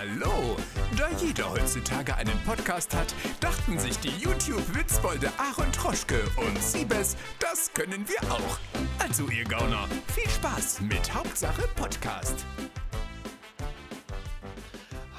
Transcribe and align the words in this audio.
Hallo! 0.00 0.56
Da 0.96 1.10
jeder 1.18 1.50
heutzutage 1.50 2.16
einen 2.16 2.38
Podcast 2.46 2.96
hat, 2.96 3.14
dachten 3.38 3.78
sich 3.78 3.98
die 3.98 4.08
YouTube-Witzbolde 4.08 5.30
Aaron 5.36 5.70
Troschke 5.72 6.22
und 6.38 6.58
Siebes, 6.58 7.18
das 7.38 7.70
können 7.74 8.08
wir 8.08 8.32
auch. 8.32 8.58
Also 8.98 9.28
ihr 9.28 9.44
Gauner, 9.44 9.86
viel 10.14 10.26
Spaß 10.30 10.80
mit 10.80 11.12
Hauptsache 11.12 11.68
Podcast. 11.76 12.46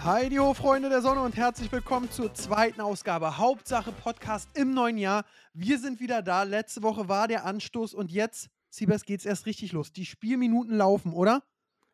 Hi, 0.04 0.30
die 0.30 0.38
Freunde 0.56 0.90
der 0.90 1.04
Sonne 1.04 1.22
und 1.22 1.38
herzlich 1.38 1.72
willkommen 1.72 2.10
zur 2.10 2.34
zweiten 2.34 2.82
Ausgabe 2.82 3.38
Hauptsache 3.38 3.92
Podcast 3.92 4.50
im 4.56 4.74
neuen 4.74 4.98
Jahr. 4.98 5.26
Wir 5.54 5.78
sind 5.78 6.00
wieder 6.00 6.24
da. 6.24 6.42
Letzte 6.42 6.82
Woche 6.82 7.08
war 7.08 7.28
der 7.28 7.46
Anstoß 7.46 7.94
und 7.94 8.12
jetzt, 8.12 8.50
Siebes, 8.72 9.06
geht's 9.06 9.26
erst 9.26 9.46
richtig 9.46 9.74
los. 9.74 9.94
Die 9.94 10.08
Spielminuten 10.08 10.76
laufen, 10.76 11.14
oder? 11.14 11.44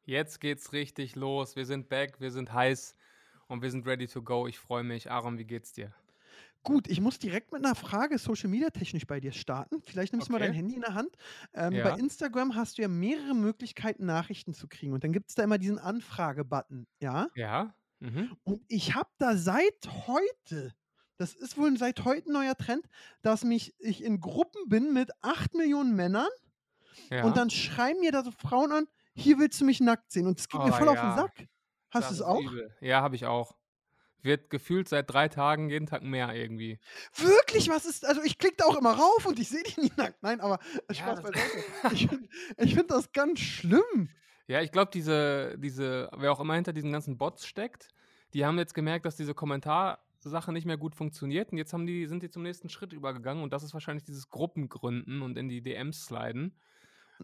Jetzt 0.08 0.40
geht's 0.40 0.72
richtig 0.72 1.18
los. 1.18 1.58
Wir 1.58 1.66
sind 1.66 1.90
back, 1.90 2.22
wir 2.22 2.32
sind 2.32 2.54
heiß 2.54 2.96
und 3.48 3.62
wir 3.62 3.70
sind 3.70 3.86
ready 3.86 4.08
to 4.08 4.24
go. 4.24 4.48
Ich 4.48 4.58
freue 4.58 4.84
mich. 4.84 5.12
Aaron, 5.12 5.38
wie 5.38 5.44
geht's 5.44 5.74
dir? 5.74 5.94
Gut, 6.64 6.88
ich 6.88 7.02
muss 7.02 7.20
direkt 7.20 7.52
mit 7.52 7.64
einer 7.66 7.76
Frage 7.76 8.18
Social 8.18 8.50
Media 8.50 8.70
technisch 8.70 9.06
bei 9.06 9.20
dir 9.20 9.34
starten. 9.34 9.82
Vielleicht 9.82 10.14
nimmst 10.14 10.30
du 10.30 10.32
mal 10.32 10.40
dein 10.40 10.54
Handy 10.54 10.76
in 10.76 10.82
der 10.82 10.94
Hand. 10.94 11.10
Ähm, 11.54 11.74
Ja. 11.74 11.90
Bei 11.90 12.00
Instagram 12.00 12.56
hast 12.56 12.78
du 12.78 12.84
ja 12.84 12.88
mehrere 12.88 13.36
Möglichkeiten, 13.36 14.06
Nachrichten 14.06 14.54
zu 14.54 14.70
kriegen. 14.70 14.94
Und 14.94 15.04
dann 15.04 15.12
gibt 15.12 15.28
es 15.28 15.36
da 15.36 15.44
immer 15.44 15.58
diesen 15.58 15.78
Anfrage-Button, 15.78 16.88
ja? 17.02 17.28
Ja? 17.36 17.76
Mhm. 18.00 18.32
Und 18.46 18.62
ich 18.70 18.96
habe 18.96 19.10
da 19.18 19.36
seit 19.36 20.08
heute, 20.08 20.74
das 21.18 21.36
ist 21.36 21.58
wohl 21.58 21.78
seit 21.78 22.06
heute 22.06 22.30
ein 22.30 22.34
neuer 22.34 22.56
Trend, 22.56 22.88
dass 23.24 23.44
mich 23.44 23.74
ich 23.80 24.02
in 24.06 24.22
Gruppen 24.22 24.70
bin 24.70 24.94
mit 24.94 25.12
8 25.22 25.54
Millionen 25.54 25.96
Männern 25.98 26.30
Ja. 27.10 27.26
und 27.26 27.36
dann 27.36 27.50
schreiben 27.50 28.00
mir 28.00 28.14
da 28.14 28.24
so 28.24 28.32
Frauen 28.32 28.72
an, 28.72 28.88
hier 29.18 29.38
willst 29.40 29.60
du 29.62 29.66
mich 29.66 29.80
nackt 29.80 30.12
sehen. 30.12 30.28
Und 30.28 30.40
das 30.40 30.48
geht 30.48 30.62
mir 30.62 30.72
Oh, 30.72 30.78
voll 30.78 30.88
auf 30.90 30.96
ja. 30.96 31.10
den 31.12 31.18
Sack. 31.18 31.48
Hast 31.92 32.10
du 32.10 32.16
es 32.16 32.22
auch? 32.22 32.42
übel. 32.42 32.74
Ja, 32.82 33.02
habe 33.02 33.16
ich 33.16 33.26
auch. 33.26 33.56
Wird 34.22 34.50
gefühlt 34.50 34.90
seit 34.90 35.10
drei 35.10 35.28
Tagen 35.30 35.70
jeden 35.70 35.86
Tag 35.86 36.02
mehr 36.04 36.34
irgendwie. 36.34 36.80
Wirklich, 37.16 37.70
was 37.70 37.86
ist, 37.86 38.06
also 38.06 38.22
ich 38.24 38.38
klicke 38.38 38.56
da 38.58 38.66
auch 38.66 38.78
immer 38.78 38.94
rauf 38.94 39.26
und 39.26 39.40
ich 39.40 39.48
sehe 39.48 39.64
dich 39.64 39.78
nie 39.78 39.92
nackt. 39.96 40.22
Nein, 40.24 40.42
aber 40.42 40.60
Ja, 40.90 40.96
Spaß 40.96 41.22
das- 41.22 41.32
beiseite. 41.32 41.64
Ich 41.92 42.08
finde 42.10 42.28
find 42.76 42.92
das 42.92 43.12
ganz 43.12 43.40
schlimm. 43.40 44.10
Ja, 44.48 44.62
ich 44.62 44.72
glaube, 44.72 44.92
diese, 44.94 45.58
diese, 45.60 46.10
wer 46.18 46.32
auch 46.32 46.40
immer 46.40 46.56
hinter 46.56 46.74
diesen 46.74 46.92
ganzen 46.92 47.18
Bots 47.18 47.46
steckt, 47.46 47.90
die 48.34 48.46
haben 48.46 48.58
jetzt 48.58 48.74
gemerkt, 48.74 49.06
dass 49.06 49.16
diese 49.16 49.34
Kommentarsache 49.34 50.52
nicht 50.52 50.66
mehr 50.66 50.78
gut 50.78 50.96
funktioniert 50.96 51.52
und 51.52 51.58
jetzt 51.58 51.72
haben 51.74 51.86
die, 51.86 52.08
sind 52.08 52.24
die 52.24 52.30
zum 52.30 52.44
nächsten 52.44 52.70
Schritt 52.70 52.94
übergegangen 52.94 53.44
und 53.44 53.54
das 53.54 53.64
ist 53.64 53.74
wahrscheinlich 53.74 54.04
dieses 54.04 54.30
Gruppengründen 54.30 55.22
und 55.22 55.38
in 55.38 55.48
die 55.48 55.62
DMs 55.62 56.06
sliden. 56.06 56.58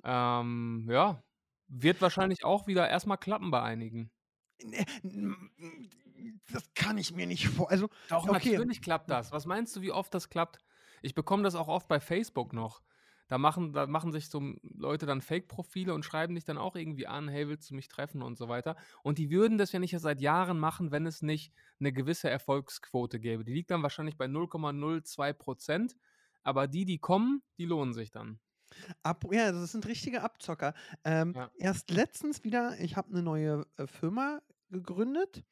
Ähm, 0.03 0.87
ja, 0.89 1.21
wird 1.81 2.01
wahrscheinlich 2.01 2.43
auch 2.43 2.67
wieder 2.67 2.87
erstmal 2.89 3.17
klappen 3.17 3.51
bei 3.51 3.61
einigen. 3.61 4.11
Nee, 4.63 4.85
n- 5.03 5.49
n- 5.57 5.89
Das 6.51 6.73
kann 6.73 6.97
ich 6.97 7.13
mir 7.13 7.25
nicht 7.27 7.47
vor. 7.49 7.69
Also, 7.71 7.89
Doch, 8.09 8.27
Okay. 8.29 8.53
natürlich 8.53 8.81
klappt 8.81 9.09
das. 9.09 9.31
Was 9.31 9.45
meinst 9.45 9.75
du, 9.75 9.81
wie 9.81 9.91
oft 9.91 10.13
das 10.13 10.29
klappt? 10.29 10.59
Ich 11.01 11.15
bekomme 11.15 11.43
das 11.43 11.55
auch 11.55 11.67
oft 11.67 11.87
bei 11.87 11.99
Facebook 11.99 12.53
noch. 12.53 12.81
Da 13.29 13.37
machen, 13.37 13.73
da 13.73 13.87
machen 13.87 14.11
sich 14.11 14.29
so 14.29 14.41
Leute 14.61 15.05
dann 15.05 15.21
Fake-Profile 15.21 15.93
und 15.93 16.05
schreiben 16.05 16.35
dich 16.35 16.43
dann 16.45 16.57
auch 16.57 16.75
irgendwie 16.75 17.07
an, 17.07 17.27
hey, 17.29 17.47
willst 17.47 17.69
du 17.71 17.75
mich 17.75 17.87
treffen 17.87 18.21
und 18.21 18.37
so 18.37 18.47
weiter. 18.47 18.75
Und 19.01 19.17
die 19.17 19.31
würden 19.31 19.57
das 19.57 19.71
ja 19.71 19.79
nicht 19.79 19.97
seit 19.97 20.21
Jahren 20.21 20.59
machen, 20.59 20.91
wenn 20.91 21.05
es 21.07 21.21
nicht 21.21 21.51
eine 21.79 21.91
gewisse 21.93 22.29
Erfolgsquote 22.29 23.19
gäbe. 23.19 23.43
Die 23.43 23.53
liegt 23.53 23.71
dann 23.71 23.81
wahrscheinlich 23.81 24.17
bei 24.17 24.25
0,02 24.27 25.33
Prozent. 25.33 25.95
Aber 26.43 26.67
die, 26.67 26.85
die 26.85 26.99
kommen, 26.99 27.41
die 27.57 27.65
lohnen 27.65 27.93
sich 27.93 28.11
dann. 28.11 28.39
Ab, 29.03 29.25
ja, 29.31 29.51
das 29.51 29.71
sind 29.71 29.85
richtige 29.87 30.21
Abzocker. 30.23 30.73
Ähm, 31.03 31.33
Ja. 31.35 31.49
Erst 31.57 31.89
letztens 31.91 32.43
wieder, 32.43 32.79
ich 32.79 32.95
habe 32.95 33.09
eine 33.11 33.21
neue 33.21 33.65
äh, 33.77 33.87
Firma 33.87 34.41
gegründet 34.73 35.43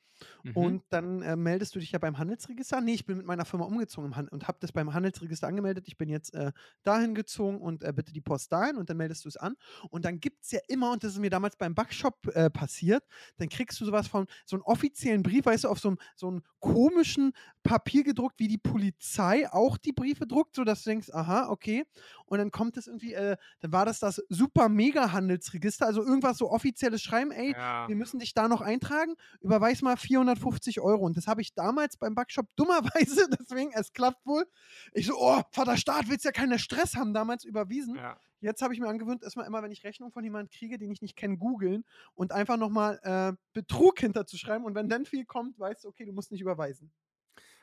Mhm. 0.44 0.52
Und 0.56 0.84
dann 0.90 1.22
äh, 1.22 1.36
meldest 1.36 1.76
du 1.76 1.80
dich 1.80 1.92
ja 1.92 2.00
beim 2.00 2.18
Handelsregister. 2.18 2.78
an. 2.78 2.86
Nee, 2.86 2.94
ich 2.94 3.06
bin 3.06 3.18
mit 3.18 3.26
meiner 3.26 3.46
Firma 3.46 3.66
umgezogen 3.66 4.14
und 4.32 4.48
habe 4.48 4.58
das 4.60 4.72
beim 4.72 4.94
Handelsregister 4.94 5.48
angemeldet. 5.48 5.88
Ich 5.88 5.98
bin 5.98 6.10
jetzt 6.10 6.34
äh, 6.34 6.52
dahin 6.84 7.16
gezogen 7.16 7.60
und 7.60 7.84
äh, 7.84 7.94
bitte 7.94 8.12
die 8.12 8.22
Post 8.22 8.52
dahin 8.52 8.78
und 8.78 8.90
dann 8.90 8.98
meldest 8.98 9.26
du 9.26 9.30
es 9.30 9.38
an. 9.38 9.56
Und 9.90 10.06
dann 10.06 10.20
gibt 10.20 10.44
es 10.44 10.52
ja 10.52 10.60
immer, 10.68 10.92
und 10.92 11.04
das 11.04 11.14
ist 11.14 11.20
mir 11.20 11.30
damals 11.30 11.56
beim 11.56 11.76
Backshop 11.76 12.28
äh, 12.34 12.50
passiert, 12.50 13.04
dann 13.38 13.50
kriegst 13.50 13.80
du 13.82 13.86
sowas 13.86 14.08
von, 14.08 14.26
so 14.46 14.56
einen 14.56 14.64
offiziellen 14.64 15.24
Brief, 15.24 15.46
weißt 15.46 15.66
du, 15.66 15.70
auf 15.70 15.80
so 15.80 15.90
einem 15.90 15.98
so 16.16 16.28
einem 16.28 16.44
komischen 16.60 17.34
Papier 17.64 18.04
gedruckt, 18.04 18.40
wie 18.40 18.48
die 18.48 18.58
Polizei 18.58 19.52
auch 19.52 19.78
die 19.78 19.92
Briefe 19.92 20.28
druckt, 20.28 20.56
sodass 20.56 20.84
du 20.84 20.92
denkst, 20.92 21.10
aha, 21.12 21.50
okay. 21.50 21.86
Und 22.26 22.38
dann 22.38 22.52
kommt 22.52 22.78
es 22.78 22.88
irgendwie, 22.88 23.14
äh, 23.14 23.36
dann 23.60 23.72
war 23.72 23.86
das 23.86 24.00
das 24.00 24.22
Super-Mega-Handelsregister, 24.30 25.86
also 25.86 26.04
irgendwas 26.04 26.38
so 26.38 26.50
offizielles 26.50 27.02
Schreiben, 27.02 27.32
ey, 27.32 27.52
ja. 27.52 27.88
wir 27.88 27.96
müssen 27.96 28.20
dich 28.20 28.34
da 28.34 28.48
noch 28.48 28.62
eintragen, 28.62 29.11
überweis 29.42 29.82
mal 29.82 29.98
450 29.98 30.80
Euro. 30.82 31.06
Und 31.06 31.18
das 31.18 31.28
habe 31.28 31.42
ich 31.42 31.54
damals 31.54 31.98
beim 31.98 32.16
Backshop 32.16 32.48
dummerweise, 32.56 33.28
deswegen, 33.40 33.72
es 33.74 33.94
klappt 33.94 34.26
wohl. 34.26 34.46
Ich 34.94 35.08
so, 35.08 35.14
oh, 35.18 35.42
Vater 35.52 35.78
Staat, 35.78 36.10
willst 36.10 36.26
ja 36.26 36.32
keinen 36.32 36.60
Stress 36.60 36.96
haben, 36.96 37.14
damals 37.14 37.44
überwiesen. 37.44 37.96
ja. 37.96 38.18
Jetzt 38.44 38.64
habe 38.64 38.74
ich 38.74 38.80
mir 38.80 38.88
angewöhnt, 38.88 39.22
erstmal 39.22 39.46
immer, 39.46 39.62
wenn 39.62 39.72
ich 39.72 39.84
Rechnung 39.84 40.12
von 40.12 40.24
jemandem 40.24 40.50
kriege, 40.50 40.80
den 40.80 40.90
ich 40.90 41.04
nicht 41.04 41.16
kenne, 41.16 41.38
googeln 41.38 41.86
und 42.16 42.32
einfach 42.32 42.58
nochmal 42.58 43.00
äh, 43.04 43.34
Betrug 43.54 44.00
hinterzuschreiben. 44.00 44.66
Und 44.66 44.74
wenn 44.74 44.90
dann 44.90 45.06
viel 45.06 45.26
kommt, 45.26 45.60
weißt 45.60 45.84
du, 45.84 45.90
okay, 45.90 46.06
du 46.06 46.12
musst 46.12 46.32
nicht 46.32 46.42
überweisen. 46.42 46.92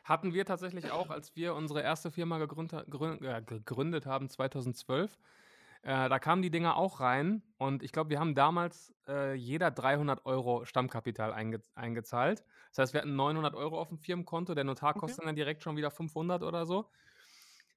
Hatten 0.04 0.32
wir 0.34 0.44
tatsächlich 0.44 0.92
auch, 0.92 1.10
als 1.10 1.34
wir 1.34 1.56
unsere 1.56 1.82
erste 1.82 2.12
Firma 2.12 2.38
gegründet, 2.38 2.86
grün- 2.88 3.20
äh, 3.24 3.42
gegründet 3.42 4.06
haben, 4.06 4.28
2012. 4.30 5.18
Äh, 5.88 6.10
da 6.10 6.18
kamen 6.18 6.42
die 6.42 6.50
Dinger 6.50 6.76
auch 6.76 7.00
rein 7.00 7.42
und 7.56 7.82
ich 7.82 7.92
glaube, 7.92 8.10
wir 8.10 8.20
haben 8.20 8.34
damals 8.34 8.94
äh, 9.08 9.32
jeder 9.32 9.70
300 9.70 10.26
Euro 10.26 10.66
Stammkapital 10.66 11.32
einge 11.32 11.62
eingezahlt. 11.74 12.44
Das 12.70 12.78
heißt, 12.78 12.92
wir 12.92 13.00
hatten 13.00 13.16
900 13.16 13.54
Euro 13.54 13.80
auf 13.80 13.88
dem 13.88 13.96
Firmenkonto, 13.98 14.54
der 14.54 14.64
Notar 14.64 14.90
Okay. 14.90 15.00
kostet 15.00 15.24
dann 15.24 15.34
direkt 15.34 15.62
schon 15.62 15.76
wieder 15.78 15.90
500 15.90 16.42
oder 16.42 16.66
so. 16.66 16.90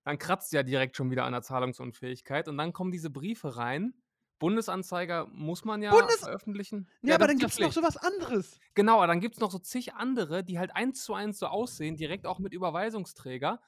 Dann 0.04 0.18
kratzt 0.18 0.52
ja 0.52 0.64
direkt 0.64 0.98
schon 0.98 1.10
wieder 1.10 1.24
an 1.24 1.32
der 1.32 1.42
Zahlungsunfähigkeit 1.42 2.50
und 2.50 2.58
dann 2.58 2.74
kommen 2.74 2.92
diese 2.92 3.10
Briefe 3.10 3.56
rein. 3.56 3.94
Bundesanzeiger 4.40 5.28
muss 5.28 5.64
man 5.64 5.82
ja 5.82 5.94
Bundes- 5.94 6.20
veröffentlichen. 6.20 6.88
Ja, 7.04 7.16
aber 7.16 7.26
das 7.26 7.28
dann 7.28 7.38
ja 7.38 7.48
gibt 7.48 7.54
es 7.54 7.60
noch 7.60 7.72
sowas 7.72 7.96
anderes. 7.98 8.60
Genau, 8.74 8.98
aber 8.98 9.08
dann 9.08 9.22
gibt 9.22 9.36
es 9.36 9.42
noch 9.42 9.52
so 9.52 9.60
zig 9.60 9.94
andere, 9.94 10.44
die 10.44 10.60
halt 10.60 10.76
eins 10.76 11.04
zu 11.04 11.14
eins 11.14 11.40
so 11.40 11.48
aussehen, 11.48 11.96
direkt 11.96 12.26
auch 12.26 12.40
mit 12.40 12.54
Überweisungsträger. 12.54 13.62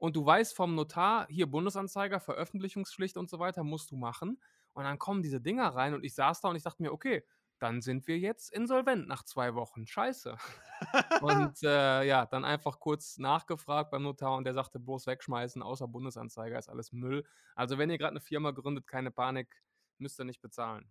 Und 0.00 0.16
du 0.16 0.24
weißt 0.24 0.56
vom 0.56 0.74
Notar, 0.74 1.26
hier 1.28 1.46
Bundesanzeiger, 1.46 2.20
Veröffentlichungspflicht 2.20 3.18
und 3.18 3.28
so 3.28 3.38
weiter, 3.38 3.62
musst 3.62 3.90
du 3.90 3.96
machen. 3.96 4.40
Und 4.72 4.84
dann 4.84 4.98
kommen 4.98 5.22
diese 5.22 5.42
Dinger 5.42 5.68
rein 5.74 5.92
und 5.92 6.04
ich 6.04 6.14
saß 6.14 6.40
da 6.40 6.48
und 6.48 6.56
ich 6.56 6.62
dachte 6.62 6.82
mir, 6.82 6.90
okay, 6.90 7.22
dann 7.58 7.82
sind 7.82 8.06
wir 8.06 8.18
jetzt 8.18 8.50
insolvent 8.50 9.06
nach 9.08 9.24
zwei 9.24 9.54
Wochen. 9.54 9.86
Scheiße. 9.86 10.38
und 11.20 11.62
äh, 11.62 12.02
ja, 12.04 12.24
dann 12.24 12.46
einfach 12.46 12.80
kurz 12.80 13.18
nachgefragt 13.18 13.90
beim 13.90 14.02
Notar 14.02 14.38
und 14.38 14.44
der 14.44 14.54
sagte, 14.54 14.80
bloß 14.80 15.06
wegschmeißen, 15.06 15.62
außer 15.62 15.86
Bundesanzeiger 15.86 16.58
ist 16.58 16.70
alles 16.70 16.92
Müll. 16.92 17.22
Also 17.54 17.76
wenn 17.76 17.90
ihr 17.90 17.98
gerade 17.98 18.12
eine 18.12 18.20
Firma 18.20 18.52
gründet, 18.52 18.86
keine 18.86 19.10
Panik, 19.10 19.54
müsst 19.98 20.18
ihr 20.18 20.24
nicht 20.24 20.40
bezahlen. 20.40 20.90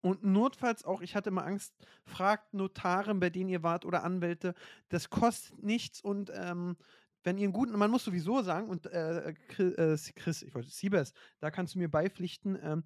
Und 0.00 0.24
notfalls 0.24 0.84
auch, 0.84 1.00
ich 1.00 1.14
hatte 1.14 1.30
mal 1.30 1.44
Angst, 1.44 1.72
fragt 2.04 2.52
Notare, 2.52 3.14
bei 3.14 3.30
denen 3.30 3.48
ihr 3.48 3.62
wart 3.62 3.84
oder 3.84 4.02
Anwälte, 4.02 4.54
das 4.88 5.10
kostet 5.10 5.62
nichts 5.62 6.00
und 6.00 6.32
ähm, 6.34 6.76
wenn 7.24 7.38
ihr 7.38 7.44
einen 7.44 7.52
guten, 7.52 7.76
man 7.78 7.90
muss 7.90 8.04
sowieso 8.04 8.42
sagen, 8.42 8.68
und 8.68 8.86
äh, 8.86 9.34
Chris, 9.48 9.74
äh, 10.08 10.12
Chris, 10.14 10.42
ich 10.42 10.54
wollte 10.54 10.70
Siebes, 10.70 11.12
da 11.40 11.50
kannst 11.50 11.74
du 11.74 11.78
mir 11.78 11.90
beipflichten, 11.90 12.58
ähm, 12.62 12.84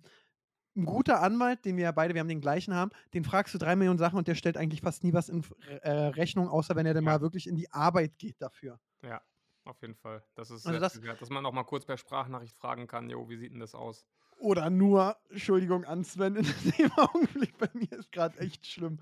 ein 0.77 0.85
guter 0.85 1.23
Anwalt, 1.23 1.65
den 1.65 1.77
wir 1.79 1.85
ja 1.85 1.93
beide, 1.93 2.13
wir 2.15 2.21
haben 2.21 2.29
den 2.29 2.43
gleichen 2.43 2.75
haben, 2.75 2.91
den 3.15 3.25
fragst 3.25 3.55
du 3.55 3.59
drei 3.59 3.77
Millionen 3.77 3.99
Sachen 3.99 4.19
und 4.19 4.29
der 4.29 4.35
stellt 4.35 4.59
eigentlich 4.59 4.83
fast 4.83 5.05
nie 5.05 5.15
was 5.15 5.29
in 5.31 5.43
äh, 5.83 5.91
Rechnung, 5.91 6.49
außer 6.49 6.77
wenn 6.77 6.85
er 6.87 6.93
dann 6.95 7.05
Ja. 7.05 7.13
mal 7.13 7.21
wirklich 7.23 7.47
in 7.47 7.57
die 7.57 7.73
Arbeit 7.73 8.19
geht 8.19 8.37
dafür. 8.43 8.79
Ja, 9.03 9.23
auf 9.65 9.81
jeden 9.81 9.95
Fall. 9.95 10.23
Das 10.35 10.51
ist 10.51 10.67
Also 10.67 10.79
das- 10.79 11.01
dass 11.19 11.31
man 11.31 11.47
auch 11.47 11.53
mal 11.53 11.65
kurz 11.65 11.87
per 11.87 11.97
Sprachnachricht 11.97 12.55
fragen 12.55 12.87
kann, 12.87 13.09
jo, 13.09 13.29
wie 13.31 13.39
sieht 13.39 13.53
denn 13.53 13.61
das 13.61 13.75
aus? 13.75 14.07
Oder 14.39 14.69
nur, 14.71 15.17
Entschuldigung 15.31 15.85
an 15.85 16.05
Sven, 16.05 16.37
in 16.37 16.45
dem 16.45 16.93
Augenblick 16.97 17.57
bei 17.59 17.69
mir 17.75 17.91
ist 17.93 18.13
gerade 18.13 18.39
echt 18.39 18.67
schlimm. 18.67 18.99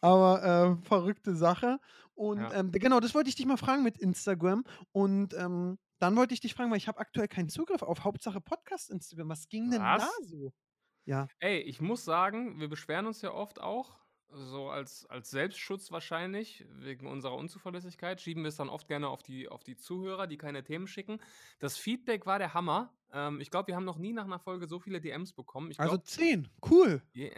Aber 0.00 0.42
äh, 0.80 0.86
verrückte 0.86 1.34
Sache. 1.36 1.78
Und 2.14 2.40
Ja. 2.40 2.52
ähm, 2.54 2.72
genau, 2.72 2.98
das 3.00 3.14
wollte 3.14 3.28
ich 3.28 3.36
dich 3.36 3.46
mal 3.46 3.56
fragen 3.58 3.82
mit 3.82 3.98
Instagram. 3.98 4.64
Und 4.92 5.34
ähm, 5.34 5.78
dann 5.98 6.16
wollte 6.16 6.32
ich 6.34 6.40
dich 6.40 6.54
fragen, 6.54 6.70
weil 6.70 6.78
ich 6.78 6.88
habe 6.88 6.98
aktuell 7.00 7.28
keinen 7.28 7.48
Zugriff 7.48 7.82
auf 7.82 8.04
Hauptsache 8.04 8.40
Podcast 8.40 8.90
Instagram. 8.90 9.28
Was 9.28 9.48
ging 9.48 9.70
denn 9.70 9.82
da 9.82 9.96
Was? 9.96 10.16
so? 10.20 10.52
Ja. 11.04 11.28
Ey, 11.40 11.58
ich 11.60 11.80
muss 11.80 12.04
sagen, 12.04 12.58
wir 12.60 12.68
beschweren 12.68 13.06
uns 13.06 13.22
ja 13.22 13.32
oft 13.32 13.60
auch, 13.60 13.98
so 14.30 14.68
als, 14.68 15.06
als 15.06 15.30
Selbstschutz 15.30 15.90
wahrscheinlich, 15.90 16.64
wegen 16.78 17.06
unserer 17.06 17.34
Unzuverlässigkeit, 17.34 18.20
schieben 18.20 18.42
wir 18.42 18.48
es 18.48 18.56
dann 18.56 18.68
oft 18.68 18.86
gerne 18.88 19.08
auf 19.08 19.22
die, 19.22 19.48
auf 19.48 19.64
die 19.64 19.76
Zuhörer, 19.76 20.26
die 20.26 20.36
keine 20.36 20.62
Themen 20.64 20.86
schicken. 20.86 21.20
Das 21.58 21.76
Feedback 21.76 22.26
war 22.26 22.38
der 22.38 22.52
Hammer. 22.54 22.92
Ähm, 23.10 23.40
ich 23.40 23.50
glaube, 23.50 23.68
wir 23.68 23.76
haben 23.76 23.86
noch 23.86 23.96
nie 23.96 24.12
nach 24.12 24.26
einer 24.26 24.38
Folge 24.38 24.66
so 24.68 24.78
viele 24.80 25.00
DMs 25.00 25.32
bekommen. 25.32 25.70
Ich 25.70 25.80
Also 25.80 25.94
glaub, 25.96 26.06
10. 26.06 26.48
Cool. 26.70 27.02
Je- 27.12 27.32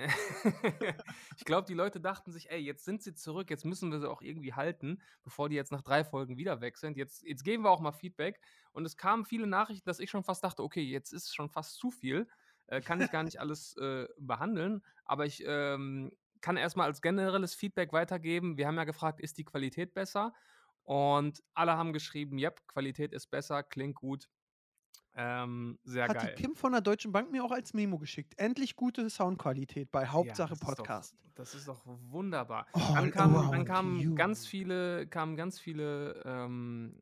ich 1.37 1.45
glaube, 1.45 1.67
die 1.69 1.75
Leute 1.75 2.01
dachten 2.01 2.33
sich, 2.33 2.51
ey, 2.51 2.59
jetzt 2.61 2.85
sind 2.85 3.03
sie 3.03 3.15
zurück, 3.15 3.51
jetzt 3.51 3.65
müssen 3.65 3.93
wir 3.93 4.01
sie 4.01 4.11
auch 4.11 4.23
irgendwie 4.23 4.55
halten, 4.55 5.01
bevor 5.23 5.49
die 5.49 5.57
jetzt 5.57 5.71
nach 5.73 5.83
drei 5.83 6.03
Folgen 6.05 6.37
wieder 6.37 6.61
weg 6.61 6.77
sind. 6.77 6.97
Jetzt, 6.97 7.23
jetzt 7.23 7.45
geben 7.45 7.63
wir 7.63 7.71
auch 7.71 7.81
mal 7.81 7.93
Feedback. 7.93 8.41
Und 8.73 8.85
es 8.85 8.97
kamen 8.97 9.25
viele 9.25 9.47
Nachrichten, 9.47 9.89
dass 9.89 10.01
ich 10.01 10.11
schon 10.11 10.25
fast 10.25 10.43
dachte, 10.43 10.63
okay, 10.63 10.83
jetzt 10.83 11.13
ist 11.13 11.35
schon 11.35 11.49
fast 11.51 11.77
zu 11.77 11.91
viel. 11.93 12.27
Äh, 12.67 12.81
kann 12.81 13.01
ich 13.01 13.11
gar 13.13 13.23
nicht 13.23 13.39
alles 13.41 13.77
äh, 13.77 14.09
behandeln. 14.19 14.83
Aber 15.05 15.25
ich 15.27 15.45
ähm, 15.47 16.11
kann 16.41 16.57
erstmal 16.57 16.87
als 16.87 17.01
generelles 17.03 17.55
Feedback 17.55 17.93
weitergeben. 17.93 18.57
Wir 18.57 18.67
haben 18.67 18.77
ja 18.77 18.85
gefragt, 18.85 19.21
ist 19.21 19.39
die 19.39 19.45
Qualität 19.45 19.95
besser? 19.95 20.33
Und 20.85 21.43
alle 21.55 21.77
haben 21.77 21.93
geschrieben, 21.93 22.39
yep, 22.39 22.67
Qualität 22.67 23.13
ist 23.13 23.29
besser, 23.31 23.63
klingt 23.63 23.97
gut. 23.97 24.29
Ähm, 25.15 25.79
sehr 25.83 26.09
Hat 26.09 26.19
geil. 26.19 26.35
die 26.37 26.43
Kim 26.43 26.55
von 26.55 26.73
der 26.73 26.81
Deutschen 26.81 27.13
Bank 27.13 27.31
mir 27.33 27.45
auch 27.45 27.51
als 27.51 27.75
Memo 27.75 27.99
geschickt. 27.99 28.35
Endlich 28.39 28.77
gute 28.77 29.11
Soundqualität 29.11 29.91
bei 29.91 30.07
Hauptsache 30.07 30.51
das 30.51 30.61
ist 30.61 30.69
doch- 30.69 30.77
Podcast. 30.77 31.17
Das 31.35 31.55
ist 31.55 31.69
doch 31.69 31.81
wunderbar. 31.85 32.67
All 32.73 32.95
dann 32.95 33.11
kamen, 33.13 33.51
dann 33.51 33.65
kamen 33.65 33.99
you. 33.99 34.15
ganz 34.15 34.47
viele, 34.47 35.07
kamen 35.07 35.37
ganz 35.37 35.59
viele, 35.59 36.23
ähm, 36.25 37.01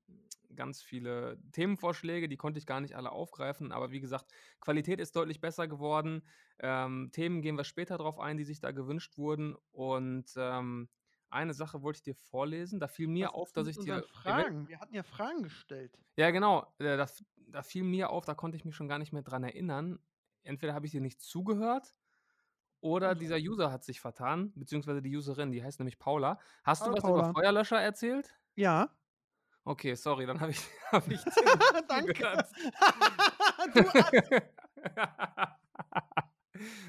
ganz 0.58 0.82
viele 0.82 1.38
Themenvorschläge, 1.52 2.28
die 2.28 2.36
konnte 2.36 2.58
ich 2.58 2.66
gar 2.66 2.80
nicht 2.82 2.94
alle 2.96 3.12
aufgreifen, 3.12 3.72
aber 3.72 3.90
wie 3.92 4.00
gesagt, 4.00 4.26
Qualität 4.60 5.00
ist 5.00 5.16
deutlich 5.16 5.40
besser 5.40 5.66
geworden. 5.68 6.22
Ähm, 6.58 7.10
Themen 7.12 7.40
gehen 7.40 7.56
wir 7.56 7.64
später 7.64 7.96
drauf 7.96 8.18
ein, 8.18 8.36
die 8.36 8.44
sich 8.44 8.60
da 8.60 8.72
gewünscht 8.72 9.16
wurden. 9.16 9.56
Und 9.72 10.26
ähm, 10.36 10.90
eine 11.30 11.54
Sache 11.54 11.82
wollte 11.82 11.98
ich 11.98 12.02
dir 12.02 12.14
vorlesen. 12.14 12.80
Da 12.80 12.88
fiel 12.88 13.06
mir 13.08 13.28
Was 13.28 13.34
auf, 13.34 13.52
dass 13.52 13.68
ich 13.68 13.78
dir. 13.78 14.02
Fragen. 14.02 14.68
Wir 14.68 14.80
hatten 14.80 14.94
ja 14.94 15.02
Fragen 15.04 15.42
gestellt. 15.42 15.96
Ja, 16.16 16.30
genau. 16.30 16.66
äh, 16.78 16.96
Da, 16.96 17.06
da 17.36 17.62
fiel 17.62 17.84
mir 17.84 18.10
auf, 18.10 18.24
da 18.24 18.34
konnte 18.34 18.56
ich 18.56 18.64
mich 18.64 18.74
schon 18.76 18.88
gar 18.88 18.98
nicht 18.98 19.12
mehr 19.12 19.22
dran 19.22 19.44
erinnern. 19.44 20.00
Entweder 20.42 20.74
habe 20.74 20.86
ich 20.86 20.92
dir 20.92 21.00
nicht 21.00 21.20
zugehört 21.22 21.94
oder 22.80 23.14
dieser 23.14 23.36
User 23.36 23.70
hat 23.72 23.84
sich 23.84 24.00
vertan, 24.00 24.52
beziehungsweise 24.54 25.02
die 25.02 25.16
Userin, 25.16 25.50
die 25.52 25.62
heißt 25.62 25.80
nämlich 25.80 25.98
Paula. 25.98 26.38
Hast 26.64 26.82
Hallo, 26.82 26.92
du 26.92 26.96
was 26.96 27.02
Paula. 27.02 27.30
über 27.30 27.32
Feuerlöscher 27.32 27.80
erzählt? 27.80 28.34
Ja. 28.54 28.97
Okay, 29.68 29.94
sorry, 29.96 30.24
dann 30.24 30.40
habe 30.40 30.52
ich, 30.52 30.60
hab 30.92 31.06
ich 31.10 31.20
Danke. 31.88 32.14
zugehört. 32.14 32.46
du 33.74 33.84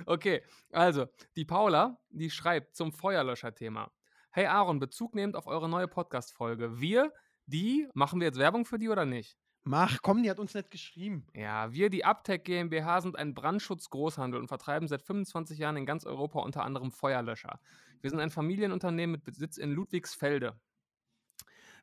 okay, 0.05 0.41
also, 0.71 1.07
die 1.35 1.43
Paula, 1.43 1.99
die 2.09 2.29
schreibt 2.29 2.77
zum 2.77 2.93
Feuerlöscher-Thema. 2.93 3.91
Hey 4.31 4.45
Aaron, 4.45 4.79
Bezug 4.79 5.13
nehmend 5.13 5.35
auf 5.35 5.45
eure 5.45 5.67
neue 5.67 5.89
Podcast-Folge. 5.89 6.79
Wir, 6.79 7.11
die, 7.47 7.89
machen 7.95 8.21
wir 8.21 8.27
jetzt 8.27 8.39
Werbung 8.39 8.63
für 8.63 8.79
die 8.79 8.87
oder 8.87 9.05
nicht? 9.05 9.37
Mach, 9.63 10.01
komm, 10.01 10.23
die 10.23 10.29
hat 10.29 10.39
uns 10.39 10.53
nicht 10.53 10.71
geschrieben. 10.71 11.27
Ja, 11.33 11.73
wir, 11.73 11.89
die 11.89 12.05
Uptech 12.05 12.45
GmbH, 12.45 13.01
sind 13.01 13.17
ein 13.17 13.33
Brandschutzgroßhandel 13.33 14.39
und 14.39 14.47
vertreiben 14.47 14.87
seit 14.87 15.01
25 15.01 15.59
Jahren 15.59 15.75
in 15.75 15.85
ganz 15.85 16.05
Europa 16.05 16.39
unter 16.39 16.63
anderem 16.63 16.93
Feuerlöscher. 16.93 17.59
Wir 17.99 18.09
sind 18.09 18.21
ein 18.21 18.29
Familienunternehmen 18.29 19.11
mit 19.11 19.25
Besitz 19.25 19.57
in 19.57 19.71
Ludwigsfelde. 19.71 20.57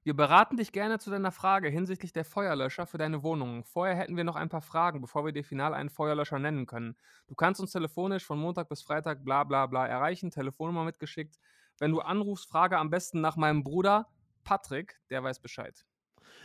Wir 0.06 0.14
beraten 0.14 0.56
dich 0.56 0.70
gerne 0.70 1.00
zu 1.00 1.10
deiner 1.10 1.32
Frage 1.32 1.68
hinsichtlich 1.68 2.12
der 2.12 2.24
Feuerlöscher 2.24 2.86
für 2.86 2.96
deine 2.96 3.24
Wohnung. 3.24 3.64
Vorher 3.64 3.96
hätten 3.96 4.16
wir 4.16 4.22
noch 4.22 4.36
ein 4.36 4.48
paar 4.48 4.60
Fragen, 4.60 5.00
bevor 5.00 5.24
wir 5.24 5.32
dir 5.32 5.42
final 5.42 5.74
einen 5.74 5.90
Feuerlöscher 5.90 6.38
nennen 6.38 6.64
können. 6.64 6.94
Du 7.26 7.34
kannst 7.34 7.60
uns 7.60 7.72
telefonisch 7.72 8.24
von 8.24 8.38
Montag 8.38 8.68
bis 8.68 8.82
Freitag 8.82 9.24
bla 9.24 9.42
bla 9.42 9.66
bla 9.66 9.84
erreichen, 9.84 10.30
Telefonnummer 10.30 10.84
mitgeschickt. 10.84 11.40
Wenn 11.80 11.90
du 11.90 11.98
anrufst, 11.98 12.48
frage 12.48 12.78
am 12.78 12.88
besten 12.88 13.20
nach 13.20 13.34
meinem 13.34 13.64
Bruder 13.64 14.06
Patrick, 14.44 15.00
der 15.10 15.24
weiß 15.24 15.40
Bescheid. 15.40 15.84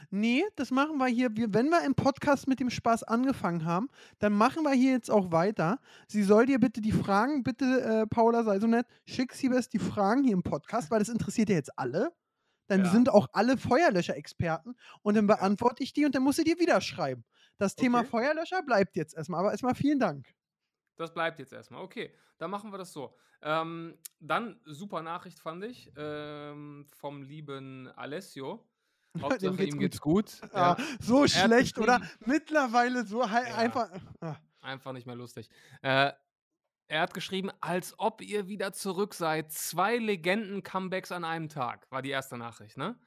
Nee, 0.10 0.44
das 0.56 0.72
machen 0.72 0.98
wir 0.98 1.06
hier. 1.06 1.30
Wir, 1.38 1.54
wenn 1.54 1.70
wir 1.70 1.86
im 1.86 1.94
Podcast 1.94 2.48
mit 2.48 2.60
dem 2.60 2.72
Spaß 2.72 3.04
angefangen 3.04 3.66
haben, 3.66 3.90
dann 4.18 4.34
machen 4.34 4.64
wir 4.64 4.74
hier 4.74 4.94
jetzt 4.94 5.12
auch 5.12 5.32
weiter. 5.32 5.78
Sie 6.08 6.24
soll 6.24 6.48
dir 6.48 6.60
bitte 6.60 6.82
die 6.82 6.94
Fragen, 6.94 7.44
bitte, 7.44 7.66
äh, 7.84 8.08
Paula, 8.08 8.44
sei 8.44 8.60
so 8.60 8.66
nett, 8.66 8.88
schick 9.06 9.34
sie 9.34 9.50
best 9.50 9.72
die 9.74 9.78
Fragen 9.78 10.24
hier 10.24 10.34
im 10.34 10.42
Podcast, 10.42 10.90
weil 10.90 10.98
das 10.98 11.10
interessiert 11.10 11.50
ja 11.50 11.58
jetzt 11.58 11.78
alle. 11.78 12.12
Dann 12.72 12.86
Ja. 12.86 12.92
sind 12.92 13.10
auch 13.10 13.28
alle 13.34 13.58
Feuerlöscher-Experten 13.58 14.76
und 15.02 15.16
dann 15.16 15.28
beantworte 15.28 15.84
ich 15.84 15.92
die 15.92 16.06
und 16.06 16.16
dann 16.16 16.24
muss 16.24 16.38
sie 16.38 16.46
dir 16.46 16.58
wieder 16.58 16.80
schreiben. 16.80 17.26
Das 17.58 17.76
Thema 17.76 18.00
Okay. 18.00 18.08
Feuerlöscher 18.08 18.64
bleibt 18.64 18.96
jetzt 18.96 19.14
erstmal, 19.14 19.42
aber 19.42 19.52
erstmal 19.52 19.76
vielen 19.76 20.00
Dank. 20.00 20.34
Das 20.96 21.14
bleibt 21.14 21.40
jetzt 21.40 21.52
erstmal. 21.52 21.82
Okay, 21.82 22.14
dann 22.38 22.50
machen 22.50 22.72
wir 22.72 22.78
das 22.78 22.94
so. 22.94 23.14
Ähm, 23.42 23.98
dann 24.22 24.62
super 24.64 25.02
Nachricht 25.02 25.40
fand 25.42 25.66
ich 25.66 25.92
ähm, 25.98 26.86
vom 26.96 27.24
lieben 27.24 27.90
Alessio. 27.90 28.66
Hauptsache, 29.22 29.58
geht's 29.58 29.74
ihm 29.76 29.80
geht's 29.80 30.00
gut. 30.00 30.40
Ah, 30.54 30.78
Ja, 30.80 30.86
so 31.02 31.24
hat 31.24 31.32
schlecht, 31.32 31.78
oder? 31.78 32.00
Mittlerweile 32.26 33.06
so 33.06 33.22
Ja. 33.22 33.28
einfach. 33.58 33.90
Ah. 34.22 34.38
einfach 34.62 34.94
nicht 34.94 35.08
mehr 35.08 35.18
lustig. 35.18 35.50
Äh, 35.82 36.14
er 36.92 37.00
hat 37.00 37.14
geschrieben, 37.14 37.52
als 37.62 37.98
ob 38.00 38.22
ihr 38.22 38.50
wieder 38.50 38.74
zurück 38.74 39.14
seid. 39.14 39.50
Zwei 39.54 39.96
Legenden-Comebacks 39.96 41.14
an 41.14 41.24
einem 41.24 41.48
Tag, 41.48 41.90
war 41.90 42.02
die 42.02 42.10
erste 42.10 42.38
Nachricht, 42.38 42.76
ne? 42.76 43.00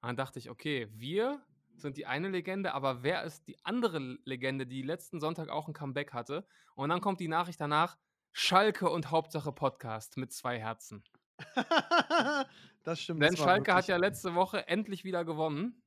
Und 0.00 0.08
dann 0.08 0.16
dachte 0.16 0.38
ich, 0.38 0.48
okay, 0.48 0.88
wir 0.92 1.44
sind 1.76 1.98
die 1.98 2.06
eine 2.06 2.30
Legende, 2.30 2.72
aber 2.72 3.02
wer 3.02 3.24
ist 3.24 3.46
die 3.46 3.62
andere 3.62 3.98
Legende, 4.24 4.66
die 4.66 4.80
letzten 4.80 5.20
Sonntag 5.20 5.50
auch 5.50 5.68
ein 5.68 5.74
Comeback 5.74 6.14
hatte? 6.14 6.46
Und 6.76 6.88
dann 6.88 7.02
kommt 7.02 7.20
die 7.20 7.28
Nachricht 7.28 7.60
danach, 7.60 7.98
Schalke 8.32 8.88
und 8.88 9.10
Hauptsache 9.10 9.52
Podcast 9.52 10.16
mit 10.16 10.32
zwei 10.32 10.58
Herzen. 10.58 11.04
das 12.84 13.02
stimmt. 13.02 13.22
Denn 13.22 13.34
das 13.34 13.38
Schalke 13.38 13.74
hat 13.74 13.86
ja 13.86 13.98
letzte 13.98 14.34
Woche 14.34 14.66
endlich 14.66 15.04
wieder 15.04 15.26
gewonnen. 15.26 15.82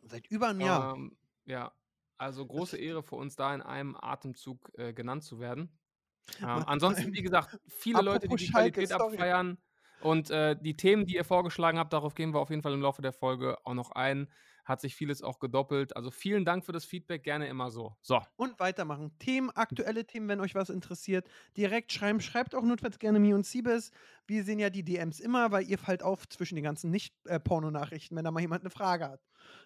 Seit 0.00 0.26
über 0.28 0.48
einem 0.48 0.62
Jahr. 0.62 0.94
Ähm, 0.94 1.18
ja, 1.44 1.70
also 2.16 2.46
große 2.46 2.78
Ehre 2.78 3.02
für 3.02 3.16
uns 3.16 3.36
da 3.36 3.54
in 3.54 3.60
einem 3.60 3.94
Atemzug 3.94 4.72
äh, 4.78 4.94
genannt 4.94 5.22
zu 5.22 5.38
werden. 5.38 5.78
Ähm, 6.40 6.48
ansonsten, 6.66 7.12
wie 7.12 7.22
gesagt, 7.22 7.58
viele 7.68 8.00
Leute, 8.02 8.28
die 8.28 8.36
die 8.36 8.46
Schalke, 8.46 8.72
Qualität 8.72 8.98
sorry. 8.98 9.14
abfeiern. 9.14 9.58
Und 10.00 10.30
äh, 10.30 10.56
die 10.60 10.76
Themen, 10.76 11.06
die 11.06 11.14
ihr 11.14 11.24
vorgeschlagen 11.24 11.78
habt, 11.78 11.92
darauf 11.92 12.14
gehen 12.14 12.34
wir 12.34 12.40
auf 12.40 12.50
jeden 12.50 12.62
Fall 12.62 12.74
im 12.74 12.82
Laufe 12.82 13.00
der 13.02 13.12
Folge 13.12 13.56
auch 13.64 13.74
noch 13.74 13.90
ein. 13.92 14.28
Hat 14.66 14.80
sich 14.80 14.94
vieles 14.96 15.22
auch 15.22 15.38
gedoppelt. 15.40 15.94
Also 15.94 16.10
vielen 16.10 16.46
Dank 16.46 16.64
für 16.64 16.72
das 16.72 16.86
Feedback, 16.86 17.22
gerne 17.22 17.48
immer 17.48 17.70
so. 17.70 17.94
So, 18.00 18.20
Und 18.36 18.58
weitermachen. 18.60 19.16
Themen, 19.18 19.50
aktuelle 19.50 20.06
Themen, 20.06 20.26
wenn 20.28 20.40
euch 20.40 20.54
was 20.54 20.70
interessiert, 20.70 21.28
direkt 21.56 21.92
schreiben. 21.92 22.20
Schreibt 22.20 22.54
auch 22.54 22.62
notfalls 22.62 22.98
gerne 22.98 23.18
mir 23.20 23.34
und 23.34 23.44
Siebes. 23.44 23.90
Wir 24.26 24.42
sehen 24.42 24.58
ja 24.58 24.70
die 24.70 24.82
DMs 24.82 25.20
immer, 25.20 25.52
weil 25.52 25.64
ihr 25.64 25.76
fallt 25.76 26.02
auf 26.02 26.26
zwischen 26.30 26.54
den 26.54 26.64
ganzen 26.64 26.90
Nicht-Porno-Nachrichten, 26.90 28.16
wenn 28.16 28.24
da 28.24 28.30
mal 28.30 28.40
jemand 28.40 28.62
eine 28.62 28.70
Frage 28.70 29.08
hat. 29.10 29.20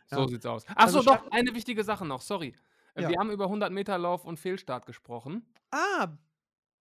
so 0.07 0.21
Ja. 0.21 0.29
sieht's 0.29 0.47
aus. 0.47 0.65
Achso, 0.69 0.99
Also 0.99 1.03
doch, 1.03 1.31
eine 1.31 1.55
wichtige 1.55 1.85
Sache 1.85 2.05
noch, 2.05 2.21
sorry. 2.21 2.55
Äh, 2.95 3.03
Ja. 3.03 3.09
Wir 3.11 3.19
haben 3.21 3.31
über 3.31 3.45
100 3.49 3.71
Meter 3.73 3.99
Lauf 3.99 4.25
und 4.25 4.39
Fehlstart 4.41 4.85
gesprochen. 4.87 5.47
Ah, 5.71 6.09